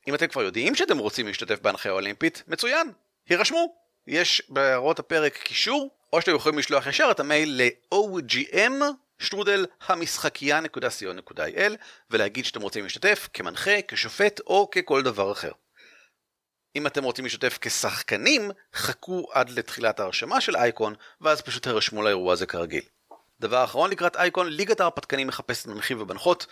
אם 0.08 0.16
אתם 0.16 0.28
כבר 0.28 0.42
יודעים 0.42 0.76
שאתם 0.76 0.98
רוצים 0.98 1.28
להשתתף 1.28 1.60
בהנחיה 1.62 1.92
האולימפית, 1.92 2.44
מצוין, 2.48 2.92
הירשמו. 3.30 3.76
יש 4.08 4.42
בהערות 4.50 5.00
הפרק 5.00 5.38
קישור, 5.38 5.90
או 6.14 6.22
שאתם 6.22 6.36
יכולים 6.36 6.60
לשלוח 6.60 6.88
ישר 6.88 7.08
את 7.12 7.20
המייל 7.20 7.62
ל-OGM 7.62 8.84
שטרודל 9.20 9.66
המשחקייה.co.il 9.88 11.74
ולהגיד 12.10 12.46
שאתם 12.46 12.62
רוצים 12.62 12.84
להשתתף 12.84 13.30
כמנחה, 13.34 13.82
כשופט 13.88 14.40
או 14.40 14.70
ככל 14.72 15.02
דבר 15.02 15.32
אחר. 15.32 15.52
אם 16.76 16.88
אתם 16.88 17.04
רוצים 17.04 17.26
להשתתף 17.26 17.58
כשחקנים, 17.62 18.52
חכו 18.74 19.28
עד 19.32 19.50
לתחילת 19.50 20.00
ההרשמה 20.00 20.42
של 20.42 20.56
אייקון, 20.56 20.96
ואז 21.22 21.42
פשוט 21.42 21.64
תרשמו 21.64 22.04
לאירוע 22.04 22.34
הזה 22.34 22.46
כרגיל. 22.46 22.84
דבר 23.40 23.64
אחרון 23.64 23.90
לקראת 23.90 24.16
אייקון, 24.16 24.48
ליגת 24.48 24.80
ההרפתקנים 24.80 25.28
מחפשת 25.28 25.68
מנחים 25.68 26.02
ובנחות. 26.02 26.46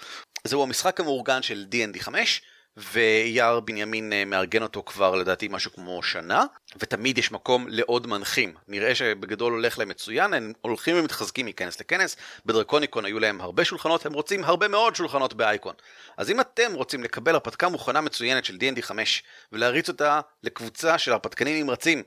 זהו 0.43 0.64
המשחק 0.64 0.99
המאורגן 0.99 1.41
של 1.41 1.66
D&D 1.72 1.99
5, 1.99 2.41
ויער 2.78 3.59
בנימין 3.59 4.13
אה, 4.13 4.25
מארגן 4.25 4.63
אותו 4.63 4.84
כבר 4.86 5.15
לדעתי 5.15 5.47
משהו 5.51 5.73
כמו 5.73 6.03
שנה, 6.03 6.43
ותמיד 6.80 7.17
יש 7.17 7.32
מקום 7.32 7.65
לעוד 7.69 8.07
מנחים. 8.07 8.53
נראה 8.67 8.95
שבגדול 8.95 9.53
הולך 9.53 9.80
להם 9.80 9.89
מצוין, 9.89 10.34
הם 10.34 10.53
הולכים 10.61 10.99
ומתחזקים 10.99 11.45
מכנס 11.45 11.80
לכנס, 11.80 12.15
בדרקוניקון 12.45 13.05
היו 13.05 13.19
להם 13.19 13.41
הרבה 13.41 13.65
שולחנות, 13.65 14.05
הם 14.05 14.13
רוצים 14.13 14.43
הרבה 14.43 14.67
מאוד 14.67 14.95
שולחנות 14.95 15.34
באייקון. 15.34 15.73
אז 16.17 16.30
אם 16.30 16.39
אתם 16.39 16.73
רוצים 16.73 17.03
לקבל 17.03 17.34
הרפתקה 17.34 17.69
מוכנה 17.69 18.01
מצוינת 18.01 18.45
של 18.45 18.55
D&D 18.55 18.82
5 18.82 19.23
ולהריץ 19.51 19.89
אותה 19.89 20.21
לקבוצה 20.43 20.97
של 20.97 21.11
הרפתקנים 21.11 21.63
נמרצים, 21.63 22.03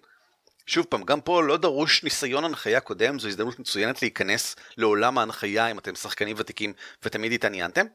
שוב 0.70 0.86
פעם, 0.88 1.04
גם 1.04 1.20
פה 1.20 1.42
לא 1.42 1.56
דרוש 1.56 2.04
ניסיון 2.04 2.44
הנחיה 2.44 2.80
קודם, 2.80 3.18
זו 3.18 3.28
הזדמנות 3.28 3.58
מצוינת 3.58 4.02
להיכנס 4.02 4.56
לעולם 4.76 5.18
ההנחיה 5.18 5.66
אם 5.66 5.78
אתם 5.78 5.94
שחקנים 5.94 6.36
ותיקים 6.38 6.72
ותמיד 7.02 7.32
התעניינתם. 7.32 7.86